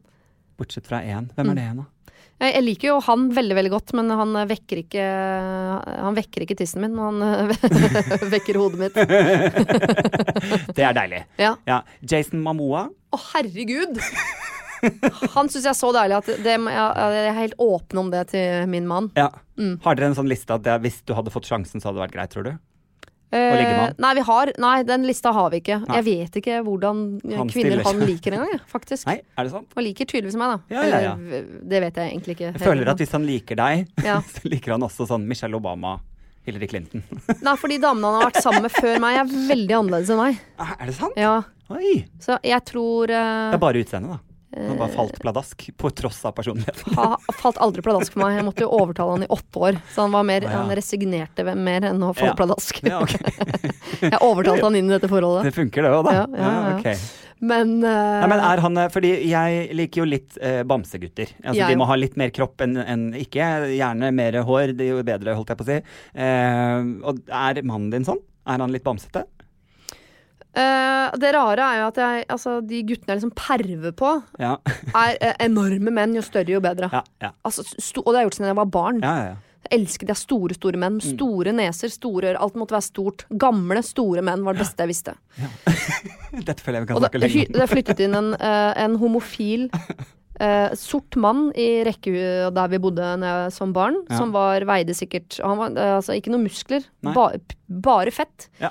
[0.60, 1.30] bortsett fra én.
[1.34, 1.50] Hvem Mm.
[1.52, 1.86] er det igjen, da?
[2.44, 5.04] Jeg, liker jo han veldig veldig godt, men han vekker ikke
[6.04, 7.54] Han vekker ikke tissen min, men han
[8.34, 8.98] vekker hodet mitt.
[10.78, 11.24] Det er deilig.
[11.40, 11.54] Ja.
[11.70, 11.82] Ja.
[12.02, 12.88] Jason Mamoa.
[13.14, 14.02] Å, herregud!
[15.34, 18.26] Han syns jeg er så deilig at det, jeg, jeg er helt åpen om det
[18.34, 19.10] til min mann.
[19.16, 19.30] Ja.
[19.56, 19.78] Mm.
[19.86, 22.06] Har dere en sånn liste at det, hvis du hadde fått sjansen, så hadde det
[22.08, 22.54] vært greit, tror du?
[23.34, 25.80] Eh, nei, vi har, nei, den lista har vi ikke.
[25.88, 25.98] Nei.
[26.00, 29.08] Jeg vet ikke hvordan eh, Han kvinner stiller han liker engang, faktisk.
[29.10, 29.70] Nei, er det sant?
[29.78, 30.76] Han liker tydeligvis meg, da.
[30.76, 31.42] Ja, ja, ja.
[31.74, 32.52] Det vet jeg egentlig ikke.
[32.52, 34.20] Jeg føler at hvis han liker deg, Ja.
[34.36, 35.96] så liker han også sånn Michelle Obama,
[36.46, 37.02] Hillary Clinton.
[37.46, 40.22] Nei, for de damene han har vært sammen med før meg, er veldig annerledes enn
[40.22, 40.44] meg.
[40.62, 41.18] Ah, er det sant?
[41.18, 41.40] Ja,
[41.74, 42.04] Oi!
[42.22, 43.50] Så jeg tror uh...
[43.50, 44.33] Det er bare utseendet, da.
[44.54, 46.94] Han bare falt pladask på tross av personligheten.
[46.98, 48.38] Han falt aldri pladask for meg.
[48.38, 49.80] Jeg måtte jo overtale han i åtte år.
[49.94, 50.54] Så han var mer, ja.
[50.62, 52.38] han resignerte mer enn å falle Ja.
[52.38, 52.80] pladask.
[52.86, 53.20] Ja, okay.
[54.14, 55.50] Jeg overtalte han inn i dette forholdet.
[55.50, 56.16] Det funker, det òg, da.
[56.16, 56.74] Ja, ja, ja.
[56.78, 57.22] ok.
[57.44, 57.92] Men, uh,
[58.24, 61.34] Nei, men er han eh, Fordi jeg liker jo litt uh, bamsegutter.
[61.42, 64.88] Altså, Jeg de må ha litt mer kropp enn en Ikke gjerne mer hår, det
[64.88, 65.80] er jo bedre, holdt jeg på å si.
[66.16, 68.22] Uh, og er mannen din sånn?
[68.48, 69.26] Er han litt bamsete?
[70.56, 74.56] Eh, det rare er jo at jeg, altså, de guttene jeg liksom perver på, Ja.
[75.06, 76.16] er uh, enorme menn.
[76.18, 76.90] Jo større, jo bedre.
[76.94, 77.32] Ja, ja.
[77.44, 79.02] Altså, og det har jeg gjort siden jeg var barn.
[79.04, 79.42] ja, ja, ja.
[79.64, 80.98] Jeg elsket jeg store, store menn.
[81.00, 82.40] Store neser, store ører.
[82.44, 83.24] Alt måtte være stort.
[83.40, 85.14] Gamle, store menn var det beste jeg visste.
[86.50, 87.56] Dette føler jeg vi kan snakke lenge om.
[87.62, 89.70] det flyttet inn en, uh, en homofil
[90.40, 94.18] eh, sort mann i rekkehuet der vi bodde når jeg, som barn, Ja.
[94.20, 97.32] som var, veide sikkert Han var eh, altså ikke noe muskler, ba,
[97.68, 98.50] bare fett.
[98.62, 98.70] Ja.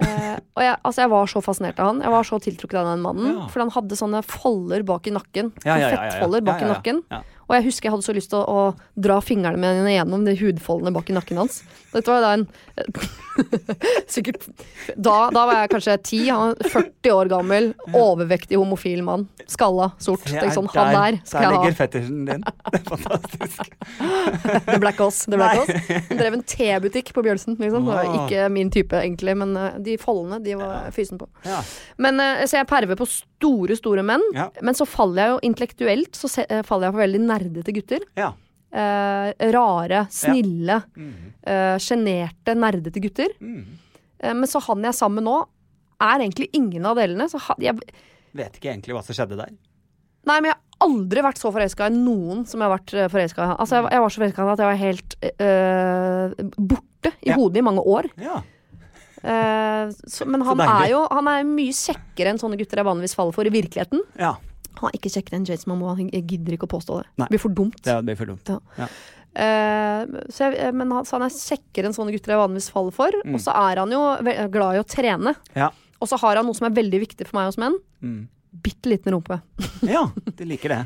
[0.00, 2.02] Eh, og jeg, altså jeg var så fascinert av han.
[2.04, 3.30] Jeg var så tiltrukket av den mannen.
[3.38, 3.46] Ja.
[3.52, 5.52] For han hadde sånne folder bak i nakken.
[5.64, 6.68] Ja, ja, fettfolder bak Ja, ja, ja.
[6.68, 7.02] i nakken.
[7.46, 10.34] Og jeg husker jeg hadde så lyst til å, å dra fingrene mine gjennom de
[10.40, 11.60] hudfoldene bak i nakken hans.
[11.94, 12.46] Dette var da en
[14.10, 14.44] Sikkert
[14.96, 19.26] da, da var jeg kanskje 10, 40 år gammel, overvektig homofil mann.
[19.50, 20.24] Skalla, sort.
[20.26, 21.78] Tenkte sånn, han der skal der ligger ha.
[21.78, 22.44] fetisjen din.
[22.72, 23.76] Det er fantastisk.
[25.00, 25.24] Oss.
[25.30, 25.70] The Black Oss.
[26.08, 27.86] Han drev en tebutikk på Bjølsen, liksom.
[27.86, 31.28] Det var ikke min type, egentlig, men eh, de foldene, de var fysen på.
[31.46, 31.60] Ja.
[32.02, 34.24] Men eh, Så jeg perver på store, store menn.
[34.36, 34.48] Ja.
[34.66, 38.00] Men så faller jeg jo intellektuelt Så eh, faller jeg på veldig nerdete gutter.
[38.16, 38.32] ja.
[38.76, 41.32] Eh, rare, snille, Mm.
[41.46, 41.76] eh,
[42.58, 43.28] nerdete gutter.
[43.40, 43.62] Mm.
[44.20, 45.36] Eh, men så han jeg er sammen med nå,
[46.02, 47.24] er egentlig ingen av delene.
[47.30, 47.78] Så han, jeg,
[48.36, 49.54] Vet ikke egentlig hva som skjedde der.
[50.26, 53.08] nei, men jeg har aldri vært så forelska i noen som jeg har vært eh,
[53.08, 53.56] forelska i.
[53.62, 55.16] Altså, jeg, jeg var så forelska i at jeg var helt
[55.46, 57.34] øh, borte i Ja.
[57.38, 58.10] hodet i mange år.
[58.20, 58.42] Ja.
[59.22, 63.16] Eh, så, men han er jo han er mye kjekkere enn sånne gutter jeg vanligvis
[63.16, 64.02] faller for i virkeligheten.
[64.20, 64.34] ja.
[64.80, 65.96] Han er ikke kjekkere enn Jason Momoa.
[66.04, 67.08] Jeg gidder ikke å påstå det.
[67.16, 67.26] Nei.
[67.26, 67.78] Det blir for dumt.
[67.84, 68.52] Det blir for dumt.
[68.52, 68.84] Ja.
[68.84, 68.88] Ja.
[69.36, 72.94] Uh, så jeg, men han, så han er kjekkere enn sånne gutter jeg vanligvis faller
[72.96, 73.18] for.
[73.24, 73.36] Mm.
[73.36, 74.02] Og så er han jo
[74.52, 75.34] glad i å trene.
[75.56, 75.70] Ja.
[76.00, 77.76] Og så har han noe som er veldig viktig for meg hos menn.
[78.04, 78.20] Mm.
[78.64, 79.40] Bitte liten rumpe.
[79.96, 80.82] ja, du liker det.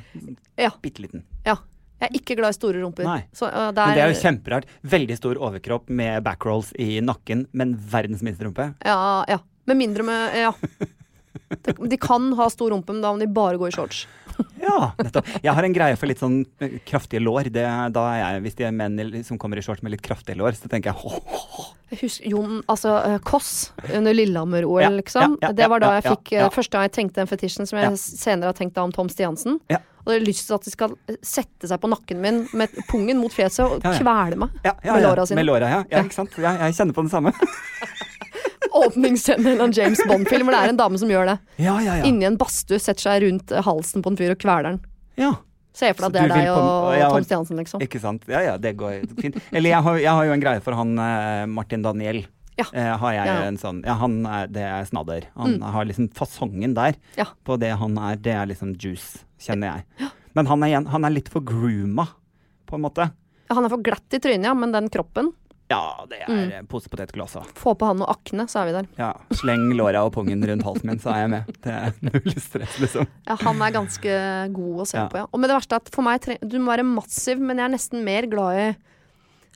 [0.58, 0.72] Ja.
[0.82, 1.26] Bitte liten.
[1.46, 1.60] Ja.
[2.00, 3.08] Jeg er ikke glad i store rumper.
[3.36, 4.70] Så, uh, det Men er, det er jo kjemperart.
[4.94, 8.70] Veldig stor overkropp med backrolls i nakken, men verdens minste rumpe.
[8.86, 9.42] Ja, ja.
[9.68, 10.54] Med mindre med Ja.
[11.90, 14.06] De, kan ha stor rumpe, men da må de bare gå i shorts.
[14.60, 15.28] Ja, nettopp.
[15.42, 17.50] Jeg har en greie for litt sånn eh, kraftige lår.
[17.52, 17.64] Det,
[17.94, 20.56] da er jeg, hvis de er menn som kommer i shorts med litt kraftige lår,
[20.58, 21.20] så tenker jeg
[21.90, 23.52] Jeg husker Jon altså eh, Koss
[23.90, 25.36] under Lillehammer-OL, Ja, liksom.
[25.40, 26.48] ja, ja, det var da jeg fikk eh.
[26.54, 29.60] Første gang jeg tenkte den fetisjen som jeg senere har tenkt da om Tom Stiansen.
[30.00, 33.20] Og det er lyst til at de skal sette seg på nakken min med pungen
[33.20, 34.60] mot fjeset og kvele meg.
[34.64, 35.42] Med låra sine.
[35.42, 35.82] Med låra, ja.
[36.00, 36.38] Ikke sant?
[36.40, 37.34] Jeg kjenner på det samme.
[38.72, 41.36] Åpningsscenen av James Bond-film hvor det er en dame som gjør det.
[41.58, 42.04] Ja, ja, ja.
[42.08, 44.82] Inni en badstue, setter seg rundt eh, halsen på en fyr og kveler den.
[45.20, 45.34] ja.
[45.72, 47.80] Se for deg at det er deg på- og ja, Tom Stiansen, liksom.
[47.84, 48.24] Ikke sant.
[48.28, 49.36] Ja ja, det går fint.
[49.54, 52.18] Eller jeg har, jeg har jo en greie for han eh, Martin Daniel.
[52.58, 52.64] Ja.
[52.74, 53.36] Eh, har jeg Ja.
[53.46, 55.28] en sånn Ja, han er, det er snadder.
[55.38, 57.28] Han har liksom fasongen der Ja.
[57.46, 58.16] på det han er.
[58.18, 60.10] Det er liksom juice, kjenner jeg.
[60.34, 62.08] Men han er, han er litt for grooma,
[62.66, 63.06] på en måte.
[63.54, 65.30] Han er for glatt i trynet, ja, men den kroppen
[65.70, 66.66] Ja, det er mm.
[66.70, 67.44] pose potetgull, altså.
[67.58, 68.88] Få på han noe akne, så er vi der.
[68.98, 71.52] Ja, sleng låra og pungen rundt halsen min, så er jeg med.
[71.62, 73.06] Det er null stress, liksom.
[73.28, 74.16] Ja, han er ganske
[74.56, 75.06] god å se Ja.
[75.12, 75.28] på, ja.
[75.30, 77.74] Og med det verste er at for meg Du må være massiv, men jeg er
[77.76, 78.70] nesten mer glad i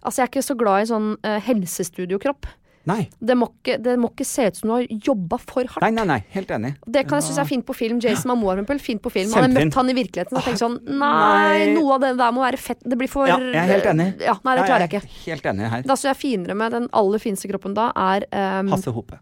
[0.05, 2.47] Altså, jeg er ikke så glad i sånn uh, helsestudiokropp.
[2.85, 3.07] Nei.
[3.16, 5.80] Det må, ikke, det må ikke se ut som du har jobba for hardt.
[5.87, 6.18] Nei, nei, nei.
[6.35, 6.74] Helt enig.
[6.85, 8.01] Det kan jeg synes er fint på film.
[8.05, 8.82] Jason Mamoa, for.
[8.85, 9.30] Fint på film.
[9.32, 9.70] Jeg Kjempefint.
[9.70, 11.70] møtt han i virkeligheten, og tenkt sånn Nei, nei.
[11.78, 12.82] noe av det der må være fett.
[12.85, 14.09] Det blir for Ja, jeg er helt enig.
[14.20, 15.03] Ja, nei, det klarer jeg ikke.
[15.09, 15.87] er Helt enig her.
[15.89, 18.28] Da syns jeg finere med den aller fineste kroppen da er
[18.61, 19.16] um, Hasse Hope.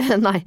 [0.26, 0.40] Nei.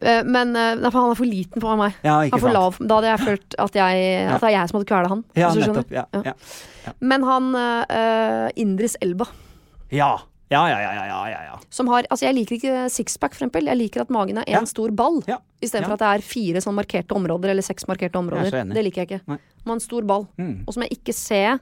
[0.00, 1.96] Eh, Men eh, han er for liten for meg.
[2.06, 2.78] Ja, Han for lav.
[2.78, 5.24] Da hadde jeg følt at, jeg, at det er jeg som hadde kvela han.
[5.34, 5.90] Ja, nettopp.
[5.90, 6.22] Ja, Ja.
[6.30, 6.94] ja.
[7.00, 9.26] Men han uh, Indris Elba,
[9.90, 10.12] Ja.
[10.50, 13.66] Ja, ja, ja, ja, ja, ja, som har Altså, jeg liker ikke sixpack, for eksempel.
[13.68, 14.64] Jeg liker at magen er én Ja.
[14.64, 15.22] stor ball.
[15.28, 15.36] Ja.
[15.60, 15.94] Istedenfor Ja.
[15.94, 18.54] at det er fire sånn markerte områder, eller seks markerte områder.
[18.54, 18.64] Er.
[18.64, 19.20] Det liker jeg ikke.
[19.28, 19.38] Nei.
[19.66, 20.26] Ha en stor ball.
[20.38, 20.64] Mm.
[20.66, 21.58] Og så må jeg ikke se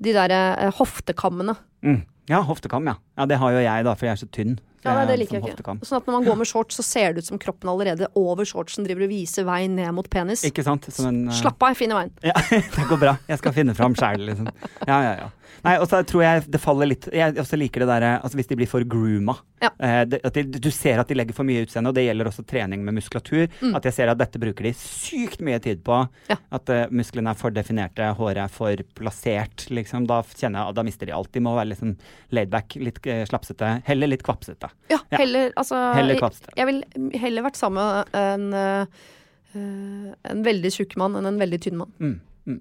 [0.00, 1.56] de derre eh, hoftekammene.
[1.82, 2.02] Mm.
[2.30, 2.94] Ja, hoftekam, ja.
[3.18, 4.58] Ja, Det har jo jeg, da, for jeg er så tynn.
[4.84, 5.76] Ja, nei, det liker jeg ikke.
[5.86, 8.46] Sånn at når man går med shorts, så ser det ut som kroppen allerede over
[8.48, 10.44] shortsen driver og viser vei ned mot penis.
[10.46, 10.86] Ikke sant?
[10.94, 11.34] Som en, uh...
[11.34, 12.14] Slapp av, jeg finner veien.
[12.26, 12.36] Ja,
[12.76, 13.16] det går bra.
[13.30, 14.52] Jeg skal finne fram sjæl, liksom.
[14.86, 15.28] Ja, ja, ja.
[15.64, 18.50] Nei, og så tror jeg det faller litt Jeg også liker det derre altså hvis
[18.50, 19.34] de blir for grooma.
[19.62, 19.70] Ja.
[19.82, 22.30] Eh, det, at de, du ser at de legger for mye utseende, og det gjelder
[22.30, 23.48] også trening med muskulatur.
[23.74, 25.96] At jeg ser at dette bruker de sykt mye tid på.
[26.04, 26.20] Mm.
[26.30, 26.38] Ja.
[26.58, 30.06] At uh, musklene er for definerte, håret er for plassert, liksom.
[30.10, 31.32] Da kjenner jeg at da mister de alt.
[31.34, 31.96] De må være liksom
[32.38, 33.72] laidback, litt uh, slapsete.
[33.88, 34.67] Heller litt kvapsete.
[34.90, 35.18] Ja, Ja.
[35.18, 36.52] heller altså Heller jeg, kvapsete.
[36.56, 36.84] jeg vil
[37.20, 38.86] heller vært sammen med en, eh,
[39.54, 41.92] eh, en veldig tjukk mann enn en veldig tynn mann.
[41.98, 42.60] Mm, mm.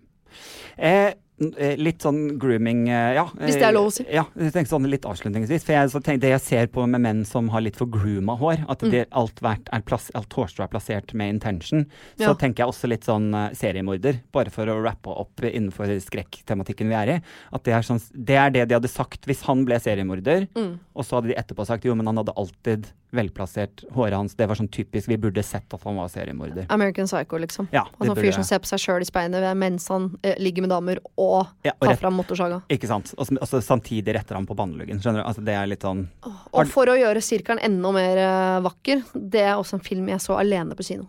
[0.78, 3.26] Eh, litt sånn grooming eh, ja.
[3.38, 4.04] Hvis det er lov å si.
[4.08, 5.64] Eh, Ja, jeg tenkte sånn litt avslutningsvis.
[5.68, 8.38] For jeg, så tenker, det jeg ser på med menn som har litt for grooma
[8.40, 9.06] hår, at Mm.
[9.12, 11.86] alt, vært, er plass, alt hårstrå er plassert med intention,
[12.18, 12.34] så Ja.
[12.34, 16.96] tenker jeg også litt sånn eh, seriemorder, bare for å rappe opp innenfor skrekktematikken vi
[16.96, 17.22] er i.
[17.54, 20.80] At det er, sånn, det er det de hadde sagt hvis han ble seriemorder, Mm.
[20.96, 24.34] og så hadde de etterpå sagt jo, men han hadde alltid velplassert håret hans.
[24.36, 26.66] Det var sånn typisk, vi burde sett at han var seriemorder.
[26.70, 27.68] American Psycho, liksom.
[27.72, 30.66] Ja, altså burde fyr som ser på seg sjøl i speilet mens han eh, ligger
[30.66, 31.27] med damer og
[31.68, 32.62] Ja, og rett- fram motorsaga.
[32.74, 33.14] Ikke sant.
[33.18, 35.00] Og så- og så samtidig retter han på panneluggen.
[35.04, 35.28] Skjønner du?
[35.30, 36.08] Altså, det er litt sånn
[36.54, 40.20] Og for å gjøre sirkelen enda mer eh, vakker, det er også en film jeg
[40.20, 41.08] så alene på kino.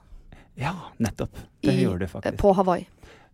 [0.57, 1.31] Ja, nettopp.
[1.63, 2.37] Det I- gjør du eh, faktisk.
[2.39, 2.87] På Hawaii.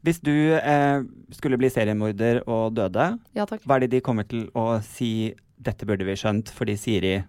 [0.04, 4.50] Hvis du eh, skulle bli seriemorder og døde, Ja hva er det de kommer til
[4.54, 7.24] å si 'dette burde vi skjønt', fordi Siri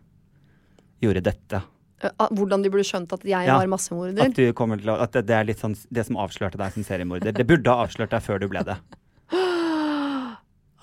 [1.01, 1.61] gjorde dette?
[2.03, 3.57] Eh, ah, Hvordan de burde skjønt at jeg Ja.
[3.57, 4.19] var massemorder.
[4.19, 7.31] At, å, at det, det er litt sånn det som avslørte deg som seriemorder.
[7.33, 8.77] Det burde ha avslørt deg før du ble det.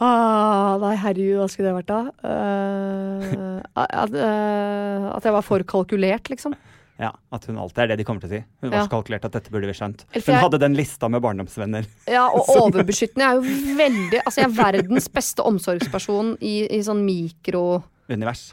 [0.03, 1.99] Ah, nei, herregud, hva skulle det vært da?
[2.27, 6.57] Uh, at, uh, at jeg var for kalkulert, liksom.
[7.03, 8.41] Ja, At hun alltid er det de kommer til å si.
[8.63, 8.83] Hun var Ja.
[8.87, 10.05] så kalkulert at dette burde vi skjønt.
[10.15, 11.87] Hun hadde den lista med barndomsvenner.
[12.11, 13.27] Ja, og overbeskyttende.
[13.27, 17.83] Jeg er jo veldig Altså, jeg er verdens beste omsorgsperson i, i sånn mikro...
[18.13, 18.53] Univers.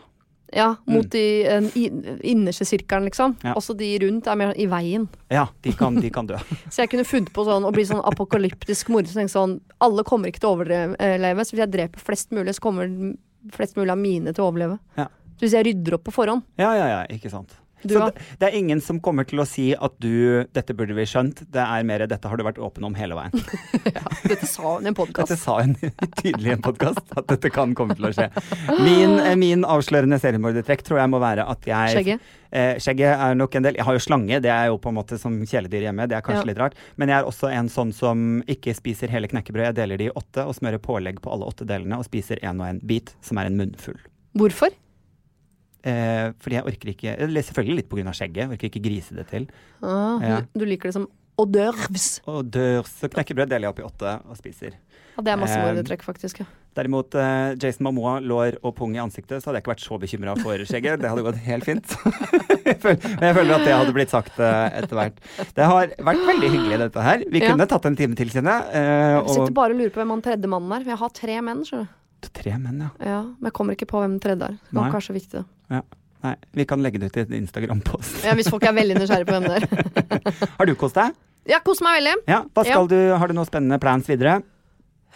[0.56, 1.68] Ja, mot de eh,
[2.26, 3.36] innerste sirkelen, liksom.
[3.46, 3.54] Ja.
[3.60, 5.06] Også de rundt er mer i veien.
[5.30, 6.40] Ja, de kan, de kan dø.
[6.74, 9.14] Så jeg kunne funnet på sånn å bli sånn apokalyptisk morder.
[9.14, 12.66] Så sånn, alle kommer ikke til å overleve, så hvis jeg dreper flest mulig, så
[12.66, 12.90] kommer
[13.56, 14.80] flest mulig av mine til å overleve.
[14.98, 15.08] Ja.
[15.40, 17.54] Så hvis jeg rydder opp på forhånd Ja, ja, ja, ikke sant.
[17.84, 20.96] Du, Så det, det er ingen som kommer til å si at du 'dette burde
[20.98, 21.46] vi skjønt'.
[21.52, 23.32] Det er mer 'dette har du vært åpen om hele veien'.
[24.30, 25.76] Dette sa hun i en Dette sa hun
[26.20, 28.28] tydelig i en podkast, at dette kan komme til å skje.
[28.84, 32.20] Min, eh, min avslørende seriemordertrekk tror jeg må være at jeg Skjegget.
[32.52, 33.78] Eh, skjegget er nok en del.
[33.78, 36.08] Jeg har jo slange, det er jo på en måte som kjæledyr hjemme.
[36.10, 36.50] Det er kanskje Ja.
[36.52, 36.74] litt rart.
[36.98, 39.70] Men jeg er også en sånn som ikke spiser hele knekkebrød.
[39.70, 42.60] Jeg deler de i åtte og smører pålegg på alle åtte delene og spiser en
[42.62, 43.98] og en bit, som er en munnfull.
[44.36, 44.70] Hvorfor?
[45.84, 48.12] Eh, fordi jeg orker ikke Eller selvfølgelig litt pga.
[48.12, 48.36] skjegget.
[48.44, 49.48] Jeg orker ikke grise det til.
[49.82, 50.42] Ah, Ja.
[50.54, 51.08] du, liker det som
[51.40, 52.20] hors d'oeuvres.
[52.28, 54.74] Og dør, så knekkebrød deler jeg opp i åtte og spiser.
[55.16, 56.40] Ja, det er masse Um, massemordertrekk, faktisk.
[56.40, 56.46] Ja.
[56.76, 59.98] Derimot eh, Jason Mamoa, lår og pung i ansiktet, så hadde jeg ikke vært så
[60.00, 61.00] bekymra for skjegget.
[61.02, 61.96] Det hadde gått helt fint.
[62.70, 65.16] Jeg føler- Men jeg føler at det hadde blitt sagt eh, etter hvert.
[65.56, 67.24] Det har vært veldig hyggelig, dette her.
[67.32, 67.50] Vi Ja.
[67.52, 68.76] kunne tatt en time til, kjenner jeg.
[68.76, 70.84] eh, sitter bare og lurer på hvem han tredje mannen er.
[70.86, 71.88] Jeg har tre menn, skjønner
[72.22, 72.30] du.
[72.36, 72.90] tre menn, ja.
[73.04, 74.60] Ja, men jeg kommer ikke på hvem den tredje er.
[74.60, 74.84] Det Nei.
[74.84, 75.46] var kanskje viktig.
[75.70, 75.82] Da.
[76.20, 78.26] Nei, vi kan legge det ut i en Instagram-post.
[78.28, 80.48] Ja, hvis folk er veldig nysgjerrige på hvem det er.
[80.60, 81.14] Har du kost deg?
[81.48, 82.16] Ja, kost meg veldig.
[82.28, 82.42] Ja.
[82.54, 84.42] Hva skal du, har du noen spennende plans videre?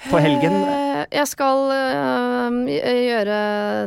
[0.08, 0.56] På helgen?
[0.64, 3.36] Eh, Jeg skal øh, gjøre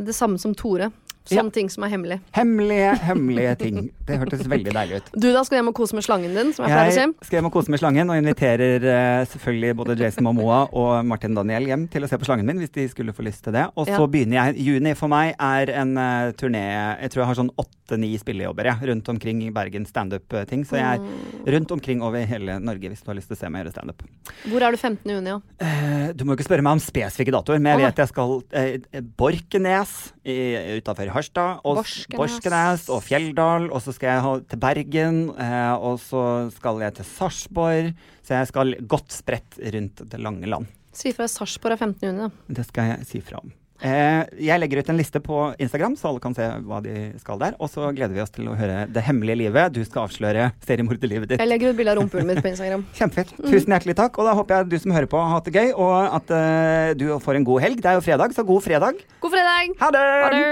[0.04, 0.90] det samme som Tore.
[1.34, 2.20] Sånne ting som er hemmelig.
[2.36, 3.80] Hemmelige, hemmelige ting.
[4.06, 5.10] Det hørtes veldig deilig ut.
[5.18, 7.26] Du da skal hjem og kose med slangen din, som jeg pleier å si.
[7.26, 11.34] skal hjem og kose med slangen, og inviterer eh, selvfølgelig både Jason Momoa og Martin
[11.34, 13.66] Daniel hjem til å se på slangen min, hvis de skulle få lyst til det.
[13.74, 14.06] Og så Ja.
[14.06, 16.62] begynner jeg Juni for meg er en uh, turné
[17.02, 17.50] Jeg tror jeg har sånn
[17.86, 20.64] åtte-ni spillejobber jeg, rundt omkring i Bergen, standup-ting.
[20.66, 21.46] Så jeg Mm.
[21.46, 23.72] er rundt omkring over hele Norge hvis du har lyst til å se meg gjøre
[23.72, 24.02] standup.
[24.50, 25.10] Hvor er du 15.
[25.14, 25.40] juni, ja?
[25.62, 27.86] Uh, du må ikke spørre meg om spesifikke datoer, men jeg nei.
[27.86, 31.60] vet jeg skal uh, Borkenes utafor Harstad.
[31.64, 32.18] Og Borskenes.
[32.18, 33.70] Borskenes og Fjelldal.
[33.70, 35.20] Og så skal jeg ha til Bergen.
[35.30, 37.92] Uh, og så skal jeg til Sarpsborg.
[38.26, 40.66] Så jeg skal godt spredt rundt det lange land.
[40.96, 42.08] Si fra Sarpsborg er 15.
[42.08, 42.18] juni.
[42.26, 42.30] da.
[42.58, 43.52] Det skal jeg si fra om.
[43.84, 47.40] Eh, jeg legger ut en liste på Instagram, så alle kan se hva de skal
[47.42, 47.56] der.
[47.60, 49.74] Og så gleder vi oss til å høre Det hemmelige livet.
[49.74, 51.42] Du skal avsløre seriemorderlivet ditt.
[51.42, 52.86] Jeg legger ut bilde av rumpehullet mitt på Instagram.
[52.98, 53.34] Kjempefint.
[53.42, 54.16] Tusen hjertelig takk.
[54.20, 56.96] Og da håper jeg du som hører på, har hatt det gøy, og at eh,
[56.98, 57.82] du får en god helg.
[57.84, 58.94] Det er jo fredag, så god fredag.
[59.22, 59.76] God fredag!
[59.82, 60.06] Ha det!
[60.24, 60.44] Ha det!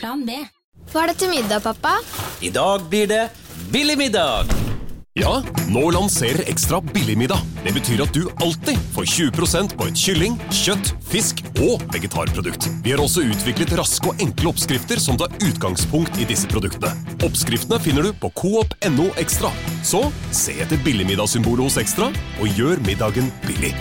[0.00, 0.30] Plan B.
[0.92, 1.96] Hva er det til middag, pappa?
[2.44, 3.26] I dag blir det
[3.72, 4.65] billig middag.
[5.16, 5.42] Ja,
[5.72, 7.38] nå lanserer Ekstra billigmiddag.
[7.64, 12.68] Det betyr at du alltid får 20% på et kylling, kjøtt, fisk og vegetarprodukt.
[12.84, 16.92] Vi har også utviklet raske og enkle oppskrifter som tar utgangspunkt i disse produktene.
[17.24, 19.54] Oppskriftene finner du på coop.no ekstra.
[19.80, 20.04] Så
[20.36, 23.72] se etter billigmiddagssymbolet hos Ekstra, og gjør middagen billig.